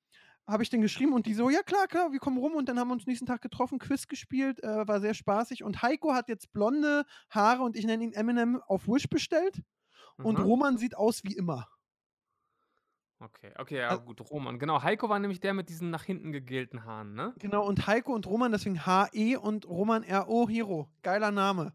habe 0.46 0.62
ich 0.62 0.70
den 0.70 0.80
geschrieben 0.80 1.12
und 1.12 1.26
die 1.26 1.34
so, 1.34 1.50
ja 1.50 1.62
klar, 1.62 1.86
klar, 1.88 2.12
wir 2.12 2.18
kommen 2.20 2.38
rum 2.38 2.54
und 2.54 2.68
dann 2.68 2.78
haben 2.78 2.88
wir 2.88 2.94
uns 2.94 3.06
nächsten 3.06 3.26
Tag 3.26 3.42
getroffen, 3.42 3.78
Quiz 3.78 4.06
gespielt, 4.06 4.62
äh, 4.62 4.86
war 4.88 5.00
sehr 5.00 5.14
spaßig 5.14 5.64
und 5.64 5.82
Heiko 5.82 6.14
hat 6.14 6.28
jetzt 6.28 6.52
blonde 6.52 7.04
Haare 7.30 7.62
und 7.62 7.76
ich 7.76 7.84
nenne 7.84 8.04
ihn 8.04 8.12
Eminem 8.12 8.60
auf 8.66 8.86
Wish 8.88 9.08
bestellt 9.08 9.62
und 10.22 10.38
Mhm. 10.38 10.44
Roman 10.44 10.78
sieht 10.78 10.96
aus 10.96 11.22
wie 11.24 11.36
immer. 11.36 11.68
Okay, 13.22 13.52
okay, 13.58 13.76
ja, 13.76 13.94
gut, 13.96 14.20
Roman. 14.30 14.58
Genau, 14.58 14.82
Heiko 14.82 15.10
war 15.10 15.18
nämlich 15.18 15.40
der 15.40 15.52
mit 15.52 15.68
diesen 15.68 15.90
nach 15.90 16.04
hinten 16.04 16.32
gegelten 16.32 16.84
Haaren, 16.84 17.12
ne? 17.14 17.34
Genau, 17.38 17.66
und 17.66 17.86
Heiko 17.86 18.14
und 18.14 18.26
Roman, 18.26 18.50
deswegen 18.50 18.86
H-E 18.86 19.36
und 19.36 19.68
Roman 19.68 20.02
R-O 20.02 20.48
Hero. 20.48 20.90
Geiler 21.02 21.30
Name. 21.30 21.74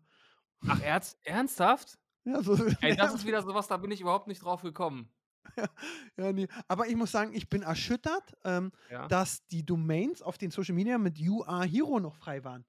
Ach, 0.68 0.82
ernst, 0.82 1.20
ernsthaft? 1.24 2.00
Ja, 2.24 2.42
so, 2.42 2.56
Ey, 2.82 2.96
das 2.96 3.14
ist 3.14 3.28
wieder 3.28 3.44
sowas, 3.44 3.68
da 3.68 3.78
bin 3.78 3.92
ich 3.92 4.02
überhaupt 4.02 4.28
nicht 4.28 4.44
drauf 4.44 4.64
gekommen. 4.64 5.12
ja, 6.18 6.34
nee. 6.34 6.48
Aber 6.68 6.88
ich 6.88 6.96
muss 6.96 7.12
sagen, 7.12 7.32
ich 7.34 7.48
bin 7.48 7.62
erschüttert, 7.62 8.36
ähm, 8.44 8.72
Ja. 8.90 9.08
dass 9.08 9.46
die 9.46 9.64
Domains 9.64 10.24
auf 10.24 10.40
den 10.40 10.50
Social 10.50 10.74
Media 10.74 10.98
mit 10.98 11.20
Are 11.46 11.66
Hero 11.66 12.00
noch 12.00 12.16
frei 12.16 12.44
waren. 12.44 12.66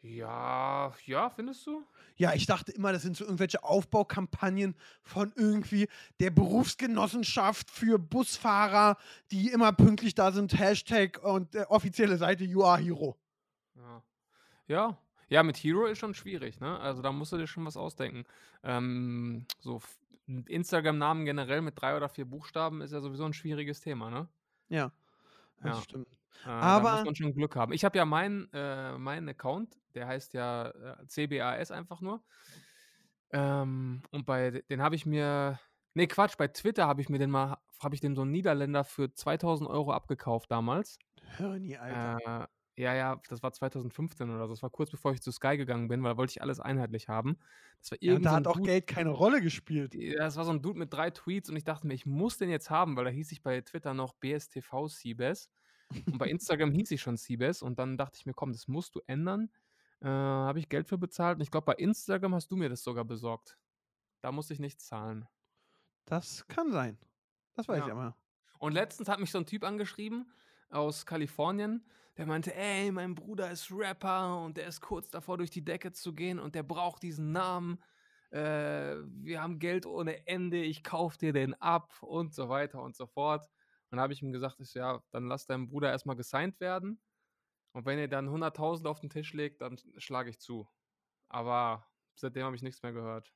Ja, 0.00 0.92
ja, 1.06 1.28
findest 1.30 1.66
du? 1.66 1.84
Ja, 2.16 2.32
ich 2.32 2.46
dachte 2.46 2.70
immer, 2.72 2.92
das 2.92 3.02
sind 3.02 3.16
so 3.16 3.24
irgendwelche 3.24 3.62
Aufbaukampagnen 3.64 4.76
von 5.02 5.32
irgendwie 5.34 5.88
der 6.20 6.30
Berufsgenossenschaft 6.30 7.70
für 7.70 7.98
Busfahrer, 7.98 8.96
die 9.30 9.50
immer 9.50 9.72
pünktlich 9.72 10.14
da 10.14 10.30
sind. 10.32 10.58
Hashtag 10.58 11.20
und 11.22 11.54
äh, 11.54 11.64
offizielle 11.68 12.16
Seite 12.16 12.44
You 12.44 12.62
Are 12.64 12.80
Hero. 12.80 13.16
Ja. 13.74 14.02
Ja. 14.68 14.98
Ja, 15.30 15.42
mit 15.42 15.56
Hero 15.58 15.84
ist 15.86 15.98
schon 15.98 16.14
schwierig, 16.14 16.58
ne? 16.60 16.78
Also 16.80 17.02
da 17.02 17.12
musst 17.12 17.32
du 17.32 17.36
dir 17.36 17.46
schon 17.46 17.66
was 17.66 17.76
ausdenken. 17.76 18.24
Ähm, 18.62 19.46
so 19.60 19.82
Instagram-Namen 20.26 21.24
generell 21.24 21.60
mit 21.60 21.80
drei 21.80 21.96
oder 21.96 22.08
vier 22.08 22.24
Buchstaben 22.24 22.80
ist 22.82 22.92
ja 22.92 23.00
sowieso 23.00 23.24
ein 23.24 23.32
schwieriges 23.34 23.80
Thema, 23.80 24.10
ne? 24.10 24.28
Ja, 24.68 24.90
das 25.62 25.76
Ja. 25.76 25.82
stimmt. 25.82 26.08
Äh, 26.08 26.46
da 26.46 26.60
Aber- 26.60 26.92
muss 26.96 27.04
man 27.04 27.14
schon 27.16 27.34
Glück 27.34 27.56
haben. 27.56 27.72
Ich 27.72 27.84
habe 27.84 27.98
ja 27.98 28.04
meinen 28.04 28.48
äh, 28.52 28.96
meinen 28.96 29.28
Account, 29.28 29.76
der 29.98 30.06
heißt 30.06 30.34
ja 30.34 30.68
äh, 30.68 31.06
CBAS 31.06 31.70
einfach 31.70 32.00
nur. 32.00 32.22
Ähm, 33.30 34.02
und 34.10 34.26
bei 34.26 34.62
den 34.70 34.80
habe 34.80 34.94
ich 34.94 35.04
mir, 35.04 35.58
nee 35.94 36.06
Quatsch, 36.06 36.36
bei 36.38 36.48
Twitter 36.48 36.86
habe 36.86 37.00
ich 37.00 37.08
mir 37.08 37.18
den 37.18 37.30
mal, 37.30 37.58
habe 37.82 37.94
ich 37.94 38.00
dem 38.00 38.14
so 38.14 38.22
einen 38.22 38.30
Niederländer 38.30 38.84
für 38.84 39.12
2000 39.12 39.68
Euro 39.68 39.92
abgekauft 39.92 40.50
damals. 40.50 40.98
Hör 41.36 41.58
nie, 41.58 41.76
Alter. 41.76 42.44
Äh, 42.44 42.46
ja, 42.80 42.94
ja, 42.94 43.20
das 43.28 43.42
war 43.42 43.52
2015 43.52 44.30
oder 44.30 44.46
so. 44.46 44.52
Das 44.52 44.62
war 44.62 44.70
kurz 44.70 44.90
bevor 44.90 45.12
ich 45.12 45.20
zu 45.20 45.32
Sky 45.32 45.56
gegangen 45.56 45.88
bin, 45.88 46.00
weil 46.04 46.12
da 46.12 46.16
wollte 46.16 46.30
ich 46.30 46.42
alles 46.42 46.60
einheitlich 46.60 47.08
haben. 47.08 47.36
Das 47.80 47.90
war 47.90 47.98
ja, 48.00 48.12
irgend 48.12 48.26
da 48.26 48.30
so 48.30 48.36
hat 48.36 48.46
auch 48.46 48.54
Dude, 48.54 48.66
Geld 48.66 48.86
keine 48.86 49.10
Rolle 49.10 49.42
gespielt. 49.42 49.96
das 50.16 50.36
war 50.36 50.44
so 50.44 50.52
ein 50.52 50.62
Dude 50.62 50.78
mit 50.78 50.92
drei 50.92 51.10
Tweets 51.10 51.50
und 51.50 51.56
ich 51.56 51.64
dachte 51.64 51.88
mir, 51.88 51.94
ich 51.94 52.06
muss 52.06 52.38
den 52.38 52.50
jetzt 52.50 52.70
haben, 52.70 52.96
weil 52.96 53.04
da 53.04 53.10
hieß 53.10 53.32
ich 53.32 53.42
bei 53.42 53.60
Twitter 53.62 53.94
noch 53.94 54.14
BSTV 54.14 54.86
Siebes 54.86 55.50
und 56.06 56.18
bei 56.18 56.28
Instagram 56.28 56.70
hieß 56.70 56.92
ich 56.92 57.00
schon 57.00 57.16
Siebes 57.16 57.62
und 57.62 57.80
dann 57.80 57.96
dachte 57.96 58.16
ich 58.20 58.26
mir, 58.26 58.34
komm, 58.34 58.52
das 58.52 58.68
musst 58.68 58.94
du 58.94 59.00
ändern. 59.06 59.50
Äh, 60.00 60.06
Habe 60.08 60.58
ich 60.58 60.68
Geld 60.68 60.88
für 60.88 60.98
bezahlt 60.98 61.36
und 61.36 61.42
ich 61.42 61.50
glaube, 61.50 61.64
bei 61.66 61.74
Instagram 61.74 62.34
hast 62.34 62.50
du 62.50 62.56
mir 62.56 62.68
das 62.68 62.82
sogar 62.82 63.04
besorgt. 63.04 63.58
Da 64.20 64.32
musste 64.32 64.52
ich 64.54 64.60
nichts 64.60 64.86
zahlen. 64.86 65.26
Das 66.04 66.46
kann 66.48 66.72
sein. 66.72 66.98
Das 67.54 67.68
weiß 67.68 67.80
Ja. 67.80 67.86
ich 67.86 67.92
aber. 67.92 68.16
Und 68.58 68.72
letztens 68.72 69.08
hat 69.08 69.20
mich 69.20 69.30
so 69.30 69.38
ein 69.38 69.46
Typ 69.46 69.64
angeschrieben 69.64 70.32
aus 70.70 71.06
Kalifornien, 71.06 71.86
der 72.16 72.26
meinte, 72.26 72.54
ey, 72.54 72.90
mein 72.90 73.14
Bruder 73.14 73.50
ist 73.50 73.70
Rapper 73.70 74.40
und 74.42 74.56
der 74.56 74.66
ist 74.66 74.80
kurz 74.80 75.08
davor 75.10 75.38
durch 75.38 75.50
die 75.50 75.64
Decke 75.64 75.92
zu 75.92 76.12
gehen 76.12 76.38
und 76.40 76.54
der 76.54 76.64
braucht 76.64 77.02
diesen 77.02 77.30
Namen. 77.32 77.78
Äh, 78.30 78.96
wir 79.06 79.40
haben 79.40 79.58
Geld 79.60 79.86
ohne 79.86 80.26
Ende, 80.26 80.60
ich 80.62 80.82
kauf 80.82 81.16
dir 81.16 81.32
den 81.32 81.54
ab 81.54 81.94
und 82.02 82.34
so 82.34 82.48
weiter 82.48 82.82
und 82.82 82.96
so 82.96 83.06
fort. 83.06 83.44
Und 83.44 83.96
dann 83.96 84.00
habe 84.00 84.12
ich 84.12 84.20
ihm 84.22 84.32
gesagt, 84.32 84.60
ich 84.60 84.70
so, 84.70 84.80
ja, 84.80 85.00
dann 85.12 85.28
lass 85.28 85.46
deinen 85.46 85.68
Bruder 85.68 85.90
erstmal 85.90 86.16
gesigned 86.16 86.60
werden. 86.60 87.00
Und 87.78 87.86
wenn 87.86 88.00
er 88.00 88.08
dann 88.08 88.28
100.000 88.28 88.88
auf 88.88 88.98
den 88.98 89.08
Tisch 89.08 89.32
legt, 89.34 89.60
dann 89.60 89.78
schlage 89.98 90.30
ich 90.30 90.40
zu. 90.40 90.66
Aber 91.28 91.86
seitdem 92.16 92.42
habe 92.42 92.56
ich 92.56 92.62
nichts 92.62 92.82
mehr 92.82 92.92
gehört. 92.92 93.32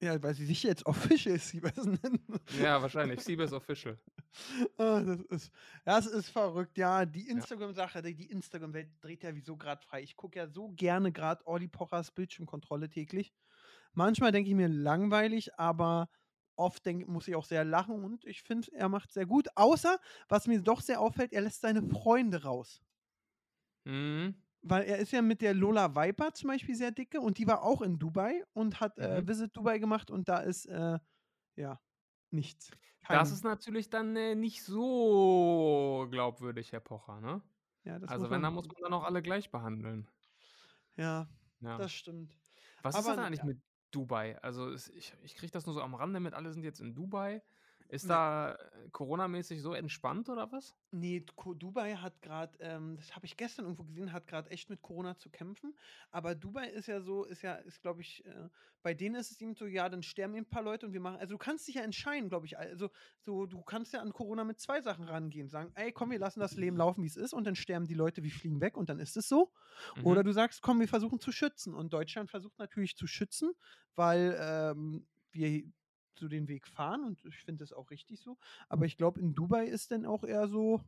Ja, 0.00 0.20
weil 0.20 0.34
sie 0.34 0.44
sich 0.44 0.64
jetzt 0.64 0.84
Official 0.86 1.38
Siebers 1.38 1.84
nennen. 1.84 2.26
Ja, 2.60 2.82
wahrscheinlich. 2.82 3.20
Siebes 3.20 3.52
Official. 3.52 3.96
Ah, 4.76 5.00
das 5.00 5.20
ist, 5.20 5.52
das 5.84 6.06
ist 6.06 6.30
verrückt. 6.30 6.76
Ja, 6.76 7.06
die 7.06 7.28
Instagram-Sache, 7.28 8.02
die, 8.02 8.16
die 8.16 8.26
Instagram-Welt 8.26 8.90
dreht 9.00 9.22
ja 9.22 9.32
wieso 9.32 9.56
gerade 9.56 9.80
frei. 9.80 10.02
Ich 10.02 10.16
gucke 10.16 10.40
ja 10.40 10.48
so 10.48 10.70
gerne 10.70 11.12
gerade 11.12 11.46
Olli 11.46 11.68
Pochers 11.68 12.10
Bildschirmkontrolle 12.10 12.90
täglich. 12.90 13.32
Manchmal 13.92 14.32
denke 14.32 14.50
ich 14.50 14.56
mir 14.56 14.68
langweilig, 14.68 15.56
aber 15.58 16.10
oft 16.56 16.84
denk, 16.84 17.06
muss 17.06 17.28
ich 17.28 17.36
auch 17.36 17.44
sehr 17.44 17.64
lachen 17.64 18.04
und 18.04 18.24
ich 18.24 18.42
finde, 18.42 18.70
er 18.72 18.88
macht 18.88 19.12
sehr 19.12 19.26
gut. 19.26 19.46
Außer, 19.54 20.00
was 20.28 20.48
mir 20.48 20.60
doch 20.60 20.80
sehr 20.80 21.00
auffällt, 21.00 21.32
er 21.32 21.42
lässt 21.42 21.60
seine 21.60 21.82
Freunde 21.82 22.42
raus. 22.42 22.82
Mhm. 23.86 24.34
Weil 24.62 24.84
er 24.84 24.98
ist 24.98 25.12
ja 25.12 25.22
mit 25.22 25.42
der 25.42 25.54
Lola 25.54 25.94
Viper 25.94 26.34
zum 26.34 26.48
Beispiel 26.48 26.74
sehr 26.74 26.90
dicke 26.90 27.20
und 27.20 27.38
die 27.38 27.46
war 27.46 27.62
auch 27.62 27.82
in 27.82 27.98
Dubai 27.98 28.44
und 28.52 28.80
hat 28.80 28.98
äh, 28.98 29.22
Mhm. 29.22 29.28
Visit 29.28 29.56
Dubai 29.56 29.78
gemacht 29.78 30.10
und 30.10 30.28
da 30.28 30.38
ist, 30.40 30.66
äh, 30.66 30.98
ja, 31.56 31.80
nichts. 32.30 32.70
Das 33.08 33.28
Kein- 33.28 33.34
ist 33.34 33.44
natürlich 33.44 33.88
dann 33.90 34.16
äh, 34.16 34.34
nicht 34.34 34.64
so 34.64 36.08
glaubwürdig, 36.10 36.72
Herr 36.72 36.80
Pocher, 36.80 37.20
ne? 37.20 37.42
ja, 37.84 37.98
das 38.00 38.10
Also 38.10 38.28
wenn, 38.30 38.42
dann 38.42 38.54
muss 38.54 38.66
man 38.66 38.76
dann 38.82 38.92
auch 38.94 39.04
alle 39.04 39.22
gleich 39.22 39.50
behandeln. 39.52 40.08
Ja, 40.96 41.28
Ja. 41.60 41.78
das 41.78 41.92
stimmt. 41.92 42.36
Was 42.82 42.94
ist 42.96 43.00
aber 43.00 43.16
das 43.16 43.18
n- 43.18 43.24
eigentlich 43.26 43.44
mit 43.44 43.62
Dubai? 43.92 44.38
Also 44.42 44.72
ich, 44.72 45.14
ich 45.22 45.36
kriege 45.36 45.52
das 45.52 45.66
nur 45.66 45.74
so 45.74 45.82
am 45.82 45.94
Rande 45.94 46.18
mit, 46.20 46.34
alle 46.34 46.52
sind 46.52 46.64
jetzt 46.64 46.80
in 46.80 46.94
Dubai. 46.94 47.42
Ist 47.88 48.04
Ne. 48.04 48.08
da 48.08 48.52
äh, 48.54 48.88
Corona-mäßig 48.90 49.60
so 49.62 49.72
entspannt 49.74 50.28
oder 50.28 50.50
was? 50.52 50.76
Nee, 50.90 51.24
Dubai 51.56 51.94
hat 51.96 52.22
gerade, 52.22 52.56
ähm, 52.60 52.96
das 52.96 53.14
habe 53.14 53.26
ich 53.26 53.36
gestern 53.36 53.64
irgendwo 53.66 53.84
gesehen, 53.84 54.12
hat 54.12 54.26
gerade 54.26 54.50
echt 54.50 54.70
mit 54.70 54.82
Corona 54.82 55.16
zu 55.18 55.30
kämpfen. 55.30 55.76
Aber 56.10 56.34
Dubai 56.34 56.68
ist 56.68 56.86
ja 56.86 57.00
so, 57.00 57.24
ist 57.24 57.42
ja, 57.42 57.54
ist 57.56 57.82
glaube 57.82 58.00
ich, 58.00 58.24
äh, 58.24 58.48
bei 58.82 58.94
denen 58.94 59.16
ist 59.16 59.30
es 59.32 59.40
eben 59.40 59.54
so, 59.54 59.66
ja, 59.66 59.88
dann 59.88 60.02
sterben 60.02 60.34
eben 60.34 60.46
ein 60.46 60.48
paar 60.48 60.62
Leute 60.62 60.86
und 60.86 60.92
wir 60.92 61.00
machen, 61.00 61.18
also 61.18 61.34
du 61.34 61.38
kannst 61.38 61.66
dich 61.68 61.74
ja 61.74 61.82
entscheiden, 61.82 62.28
glaube 62.28 62.46
ich. 62.46 62.56
Also 62.58 62.90
so, 63.20 63.46
du 63.46 63.62
kannst 63.62 63.92
ja 63.92 64.00
an 64.00 64.12
Corona 64.12 64.44
mit 64.44 64.60
zwei 64.60 64.80
Sachen 64.80 65.04
rangehen, 65.04 65.48
sagen, 65.48 65.72
ey, 65.74 65.92
komm, 65.92 66.10
wir 66.10 66.18
lassen 66.18 66.40
das 66.40 66.54
Leben 66.56 66.76
laufen, 66.76 67.02
wie 67.02 67.08
es 67.08 67.16
ist 67.16 67.34
und 67.34 67.44
dann 67.44 67.56
sterben 67.56 67.86
die 67.86 67.94
Leute, 67.94 68.22
wir 68.22 68.30
fliegen 68.30 68.60
weg 68.60 68.76
und 68.76 68.88
dann 68.88 69.00
ist 69.00 69.16
es 69.16 69.28
so. 69.28 69.52
Mhm. 69.96 70.06
Oder 70.06 70.22
du 70.22 70.32
sagst, 70.32 70.62
komm, 70.62 70.80
wir 70.80 70.88
versuchen 70.88 71.18
zu 71.20 71.32
schützen. 71.32 71.74
Und 71.74 71.92
Deutschland 71.92 72.30
versucht 72.30 72.58
natürlich 72.58 72.96
zu 72.96 73.06
schützen, 73.06 73.52
weil 73.96 74.36
ähm, 74.40 75.06
wir 75.32 75.64
so 76.18 76.28
den 76.28 76.48
Weg 76.48 76.66
fahren 76.66 77.04
und 77.04 77.24
ich 77.24 77.36
finde 77.36 77.62
das 77.64 77.72
auch 77.72 77.90
richtig 77.90 78.20
so. 78.20 78.36
Aber 78.68 78.84
ich 78.86 78.96
glaube, 78.96 79.20
in 79.20 79.34
Dubai 79.34 79.66
ist 79.66 79.90
dann 79.90 80.06
auch 80.06 80.24
eher 80.24 80.48
so, 80.48 80.80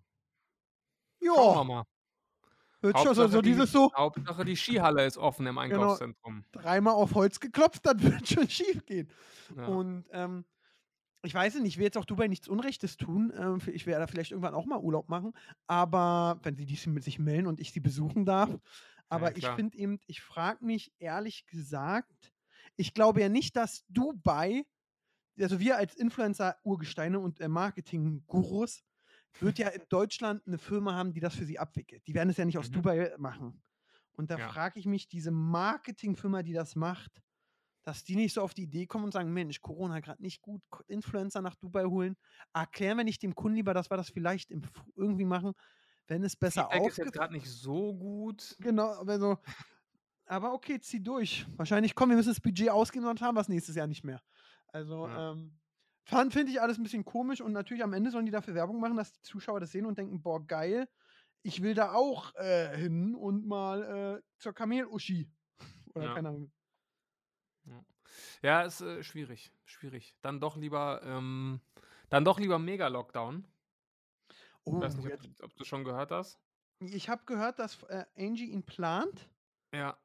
ja, 1.21 1.35
schon 1.35 1.85
so, 2.81 2.93
Hauptsache 2.95 3.29
so 3.29 3.43
die- 3.43 3.51
dieses 3.51 3.73
so, 3.73 3.93
Hauptsache 3.95 4.45
die 4.45 4.57
Skihalle 4.57 5.05
ist 5.05 5.19
offen 5.19 5.47
im 5.47 5.57
Genau. 5.57 5.61
Einkaufszentrum. 5.63 6.45
dreimal 6.53 6.95
auf 6.95 7.15
Holz 7.15 7.41
geklopft, 7.41 7.85
dann 7.87 7.99
wird 8.25 8.29
schon 8.29 8.49
schief 8.49 8.85
gehen. 8.87 9.11
Ja. 9.57 9.67
Und 9.67 10.05
ähm, 10.13 10.45
ich 11.25 11.35
weiß 11.35 11.57
nicht, 11.57 11.65
ich 11.67 11.77
will 11.79 11.85
jetzt 11.85 11.99
auch 11.99 12.05
Dubai 12.05 12.29
nichts 12.29 12.47
Unrechtes 12.47 12.97
tun. 12.97 13.33
Ähm, 13.37 13.61
ich 13.67 13.87
werde 13.87 14.03
da 14.03 14.07
vielleicht 14.07 14.31
irgendwann 14.31 14.55
auch 14.55 14.67
mal 14.67 14.79
Urlaub 14.79 15.09
machen. 15.09 15.33
Aber 15.67 16.39
wenn 16.45 16.55
sie 16.55 16.65
dies 16.67 16.87
mit 16.87 17.03
sich 17.03 17.19
melden 17.19 17.49
und 17.49 17.59
ich 17.59 17.73
sie 17.73 17.81
besuchen 17.81 18.25
darf. 18.25 18.57
Aber 19.09 19.33
ich 19.37 19.43
klar. 19.43 19.57
finde 19.57 19.77
eben, 19.77 19.99
ich 20.07 20.21
frage 20.23 20.65
mich 20.65 20.93
ehrlich 21.01 21.47
gesagt, 21.47 22.33
ich 22.77 22.95
glaube 22.95 23.21
ja 23.21 23.29
nicht, 23.29 23.57
dass 23.57 23.85
Dubai, 23.89 24.65
also 25.41 25.61
wir 25.61 25.77
als 25.77 25.95
Influencer-Urgesteine 25.97 27.19
und 27.21 27.41
äh, 27.41 27.49
Marketing-Gurus, 27.49 28.83
wird 29.41 29.59
ja 29.59 29.69
in 29.69 29.83
Deutschland 29.89 30.47
eine 30.47 30.59
Firma 30.59 30.95
haben, 30.95 31.13
die 31.13 31.21
das 31.21 31.35
für 31.37 31.45
sie 31.47 31.59
abwickelt. 31.59 32.07
Die 32.07 32.15
werden 32.15 32.31
es 32.31 32.37
ja 32.39 32.45
nicht 32.45 32.59
aus 32.59 32.69
Mhm. 32.69 32.73
Dubai 32.73 33.15
machen. 33.19 33.63
Und 34.13 34.31
da 34.31 34.39
Ja. 34.39 34.49
frage 34.49 34.81
ich 34.81 34.87
mich, 34.87 35.09
diese 35.09 35.31
Marketingfirma, 35.31 36.43
die 36.43 36.53
das 36.53 36.75
macht, 36.77 37.23
dass 37.85 38.05
die 38.05 38.17
nicht 38.17 38.35
so 38.35 38.43
auf 38.43 38.55
die 38.55 38.65
Idee 38.65 38.87
kommen 38.87 39.05
und 39.05 39.13
sagen, 39.13 39.33
Mensch, 39.33 39.61
Corona 39.63 40.01
gerade 40.01 40.23
nicht 40.23 40.43
gut, 40.43 40.63
Influencer 40.89 41.41
nach 41.43 41.55
Dubai 41.57 41.85
holen, 41.85 42.17
erklären 42.53 42.99
wir 42.99 43.05
nicht 43.05 43.23
dem 43.23 43.35
Kunden 43.35 43.57
lieber, 43.57 43.75
dass 43.75 43.91
wir 43.91 43.97
das 43.97 44.11
vielleicht 44.11 44.51
irgendwie 44.97 45.25
machen, 45.25 45.55
wenn 46.09 46.23
es 46.25 46.37
besser 46.37 46.69
Feedback 46.71 46.87
ist 46.87 46.97
jetzt 46.99 47.13
gerade 47.13 47.33
nicht 47.33 47.49
so 47.49 47.95
gut. 47.95 48.57
Genau, 48.61 48.93
aber 48.95 49.19
so, 49.19 49.39
aber 50.27 50.53
okay, 50.53 50.81
zieh 50.81 51.03
durch. 51.03 51.47
Wahrscheinlich, 51.57 51.95
komm, 51.95 52.11
wir 52.11 52.17
müssen 52.17 52.31
das 52.31 52.41
Budget 52.41 52.71
ausgeben, 52.71 53.05
sonst 53.05 53.23
haben 53.23 53.37
wir 53.37 53.41
es 53.41 53.49
nächstes 53.49 53.77
Jahr 53.77 53.87
nicht 53.87 54.05
mehr. 54.05 54.21
Also, 54.69 55.07
Ja. 55.09 55.33
ähm, 55.33 55.59
fand- 56.05 56.33
finde 56.33 56.53
ich 56.53 56.61
alles 56.61 56.79
ein 56.79 56.83
bisschen 56.83 57.05
komisch 57.05 57.41
und 57.41 57.53
natürlich 57.53 57.83
am 57.83 57.93
Ende 57.93 58.11
sollen 58.11 58.27
die 58.27 58.33
dafür 58.33 58.55
Werbung 58.55 58.81
machen, 58.81 58.97
dass 58.97 59.13
die 59.13 59.23
Zuschauer 59.23 59.61
das 59.61 59.73
sehen 59.73 59.87
und 59.87 59.99
denken, 59.99 60.23
boah, 60.23 60.45
geil, 60.47 60.89
ich 61.43 61.63
will 61.63 61.75
da 61.75 61.93
auch 61.93 62.35
äh, 62.37 62.77
hin 62.77 63.15
und 63.15 63.47
mal 63.47 63.83
äh, 64.19 64.23
zur 64.39 64.53
Kamel-Uschi. 64.53 65.31
Oder 65.95 66.05
Ja. 66.07 66.15
keine 66.15 66.29
Ahnung. 66.29 66.53
Ja, 68.43 68.63
ist 68.63 68.81
äh, 68.81 69.03
schwierig, 69.03 69.53
schwierig. 69.67 70.15
Dann 70.23 70.41
doch 70.41 70.57
lieber, 70.57 71.03
ähm, 71.05 71.61
dann 72.09 72.25
doch 72.25 72.39
lieber 72.39 72.59
Mega-Lockdown. 72.59 73.45
Oh, 74.65 74.77
Ich 74.77 74.81
weiß 74.83 74.97
nicht, 74.97 75.13
ob, 75.13 75.45
ob 75.45 75.57
du 75.57 75.65
schon 75.65 75.85
gehört 75.85 76.11
hast. 76.11 76.39
ich 76.81 77.09
habe 77.11 77.25
gehört, 77.27 77.59
dass 77.59 77.83
äh, 77.85 78.05
Angie 78.17 78.47
ihn 78.51 78.63
plant. 78.63 79.29
Ja. 79.75 79.99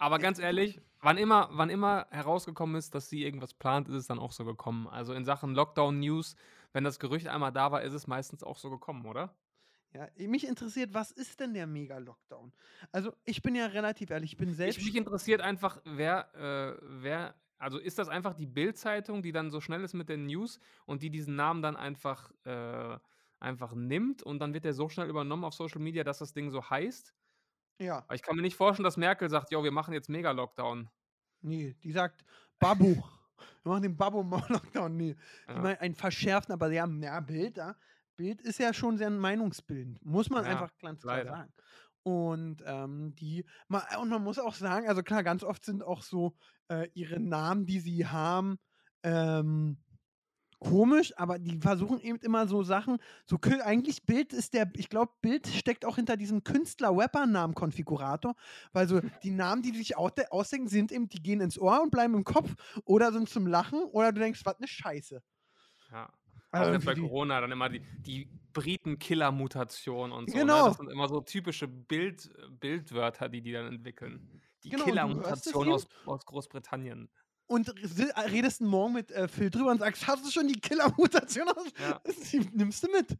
Aber 0.00 0.18
ganz 0.18 0.38
ehrlich, 0.38 0.80
wann 1.02 1.18
immer, 1.18 1.50
wann 1.52 1.68
immer 1.68 2.06
herausgekommen 2.10 2.76
ist, 2.76 2.94
dass 2.94 3.10
sie 3.10 3.22
irgendwas 3.22 3.52
plant, 3.52 3.86
ist 3.90 3.94
es 3.96 4.06
dann 4.06 4.18
auch 4.18 4.32
so 4.32 4.46
gekommen. 4.46 4.88
Also 4.88 5.12
in 5.12 5.26
Sachen 5.26 5.54
Lockdown-News, 5.54 6.36
wenn 6.72 6.84
das 6.84 6.98
Gerücht 6.98 7.28
einmal 7.28 7.52
da 7.52 7.70
war, 7.70 7.82
ist 7.82 7.92
es 7.92 8.06
meistens 8.06 8.42
auch 8.42 8.56
so 8.56 8.70
gekommen, 8.70 9.04
oder? 9.04 9.36
Ja, 9.92 10.08
mich 10.16 10.46
interessiert, 10.46 10.94
was 10.94 11.10
ist 11.10 11.38
denn 11.38 11.52
der 11.52 11.66
Mega-Lockdown? 11.66 12.50
Also, 12.92 13.12
ich 13.24 13.42
bin 13.42 13.54
ja 13.54 13.66
relativ 13.66 14.08
ehrlich, 14.08 14.32
ich 14.32 14.38
bin 14.38 14.54
selbst. 14.54 14.78
Ich, 14.78 14.84
mich 14.86 14.96
interessiert 14.96 15.42
einfach, 15.42 15.82
wer, 15.84 16.34
äh, 16.34 16.80
wer, 17.02 17.34
also 17.58 17.76
ist 17.78 17.98
das 17.98 18.08
einfach 18.08 18.32
die 18.32 18.46
Bild-Zeitung, 18.46 19.20
die 19.20 19.32
dann 19.32 19.50
so 19.50 19.60
schnell 19.60 19.84
ist 19.84 19.92
mit 19.92 20.08
den 20.08 20.26
News 20.26 20.60
und 20.86 21.02
die 21.02 21.10
diesen 21.10 21.36
Namen 21.36 21.60
dann 21.60 21.76
einfach, 21.76 22.30
äh, 22.44 22.98
einfach 23.38 23.74
nimmt 23.74 24.22
und 24.22 24.38
dann 24.38 24.54
wird 24.54 24.64
der 24.64 24.72
so 24.72 24.88
schnell 24.88 25.10
übernommen 25.10 25.44
auf 25.44 25.52
Social 25.52 25.80
Media, 25.80 26.04
dass 26.04 26.20
das 26.20 26.32
Ding 26.32 26.50
so 26.50 26.70
heißt? 26.70 27.12
Ja, 27.80 27.98
Aber 28.06 28.14
ich 28.14 28.22
kann 28.22 28.36
mir 28.36 28.42
nicht 28.42 28.56
vorstellen, 28.56 28.84
dass 28.84 28.96
Merkel 28.96 29.28
sagt, 29.30 29.50
jo, 29.50 29.64
wir 29.64 29.72
machen 29.72 29.92
jetzt 29.94 30.08
Mega-Lockdown. 30.08 30.88
nee, 31.42 31.74
die 31.82 31.92
sagt 31.92 32.24
Babu. 32.58 32.94
Wir 33.62 33.72
machen 33.72 33.82
den 33.82 33.96
Babu-Lockdown. 33.96 34.96
Nee. 34.96 35.16
Ja. 35.48 35.60
meinen 35.60 35.78
einen 35.78 35.94
verschärften, 35.94 36.52
aber 36.52 36.70
ja, 36.70 36.86
ja, 36.86 37.20
Bild, 37.20 37.56
ja. 37.56 37.74
Bild 38.16 38.40
ist 38.42 38.58
ja 38.58 38.74
schon 38.74 38.98
sehr 38.98 39.08
meinungsbildend. 39.10 40.04
Muss 40.04 40.28
man 40.30 40.44
Ja, 40.44 40.50
einfach 40.52 40.70
ganz 40.78 41.00
klar 41.02 41.16
leider. 41.18 41.30
sagen. 41.30 41.52
Und 42.02 42.62
ähm, 42.66 43.14
die, 43.16 43.44
ma- 43.68 43.86
und 44.00 44.08
man 44.10 44.22
muss 44.22 44.38
auch 44.38 44.54
sagen, 44.54 44.88
also 44.88 45.02
klar, 45.02 45.22
ganz 45.22 45.42
oft 45.42 45.64
sind 45.64 45.82
auch 45.82 46.02
so 46.02 46.36
äh, 46.68 46.88
ihre 46.94 47.18
Namen, 47.20 47.66
die 47.66 47.80
sie 47.80 48.06
haben, 48.06 48.58
ähm, 49.02 49.78
komisch, 50.60 51.12
aber 51.16 51.38
die 51.40 51.58
versuchen 51.58 52.00
eben 52.00 52.18
immer 52.20 52.46
so 52.46 52.62
Sachen, 52.62 52.98
so 53.26 53.38
eigentlich 53.64 54.04
Bild 54.04 54.32
ist 54.32 54.54
der, 54.54 54.70
ich 54.76 54.88
glaube, 54.88 55.10
Bild 55.22 55.48
steckt 55.48 55.84
auch 55.84 55.96
hinter 55.96 56.16
diesem 56.16 56.44
Künstler-Rapper-Namen-Konfigurator, 56.44 58.34
weil 58.72 58.86
so 58.86 59.00
die 59.24 59.30
Namen, 59.30 59.62
die 59.62 59.70
sich 59.76 59.96
au- 59.96 60.10
ausdenken, 60.30 60.68
sind 60.68 60.92
eben, 60.92 61.08
die 61.08 61.22
gehen 61.22 61.40
ins 61.40 61.58
Ohr 61.58 61.82
und 61.82 61.90
bleiben 61.90 62.14
im 62.14 62.24
Kopf 62.24 62.54
oder 62.84 63.10
sind 63.12 63.28
zum 63.28 63.46
Lachen 63.46 63.82
oder 63.84 64.12
du 64.12 64.20
denkst, 64.20 64.42
was 64.44 64.56
eine 64.58 64.68
Scheiße. 64.68 65.22
Ja. 65.90 66.08
Also 66.52 66.84
bei 66.84 66.94
die- 66.94 67.00
Corona 67.00 67.40
dann 67.40 67.52
immer 67.52 67.68
die, 67.68 67.80
die 68.02 68.28
Briten-Killer-Mutation 68.52 70.12
und 70.12 70.30
so. 70.30 70.36
Ne? 70.36 70.42
Genau. 70.42 70.66
Das 70.66 70.76
sind 70.76 70.90
immer 70.90 71.08
so 71.08 71.20
typische 71.20 71.68
Bild, 71.68 72.28
Bildwörter, 72.60 73.28
die 73.28 73.40
die 73.40 73.52
dann 73.52 73.66
entwickeln. 73.66 74.40
Die 74.64 74.70
Genau, 74.70 74.84
Killer-Mutation 74.84 75.72
aus, 75.72 75.86
aus 76.06 76.26
Großbritannien. 76.26 77.08
Und 77.50 77.68
re- 77.68 78.30
redest 78.32 78.60
Morgen 78.60 78.94
mit 78.94 79.10
äh, 79.10 79.28
Phil 79.28 79.50
drüber 79.50 79.70
und 79.72 79.78
sagst, 79.78 80.06
hast 80.06 80.24
du 80.24 80.30
schon 80.30 80.46
die 80.48 80.60
Killer-Mutation? 80.60 81.46
Ja. 81.78 82.00
Nimmst 82.52 82.82
du 82.84 82.88
mit. 82.90 83.18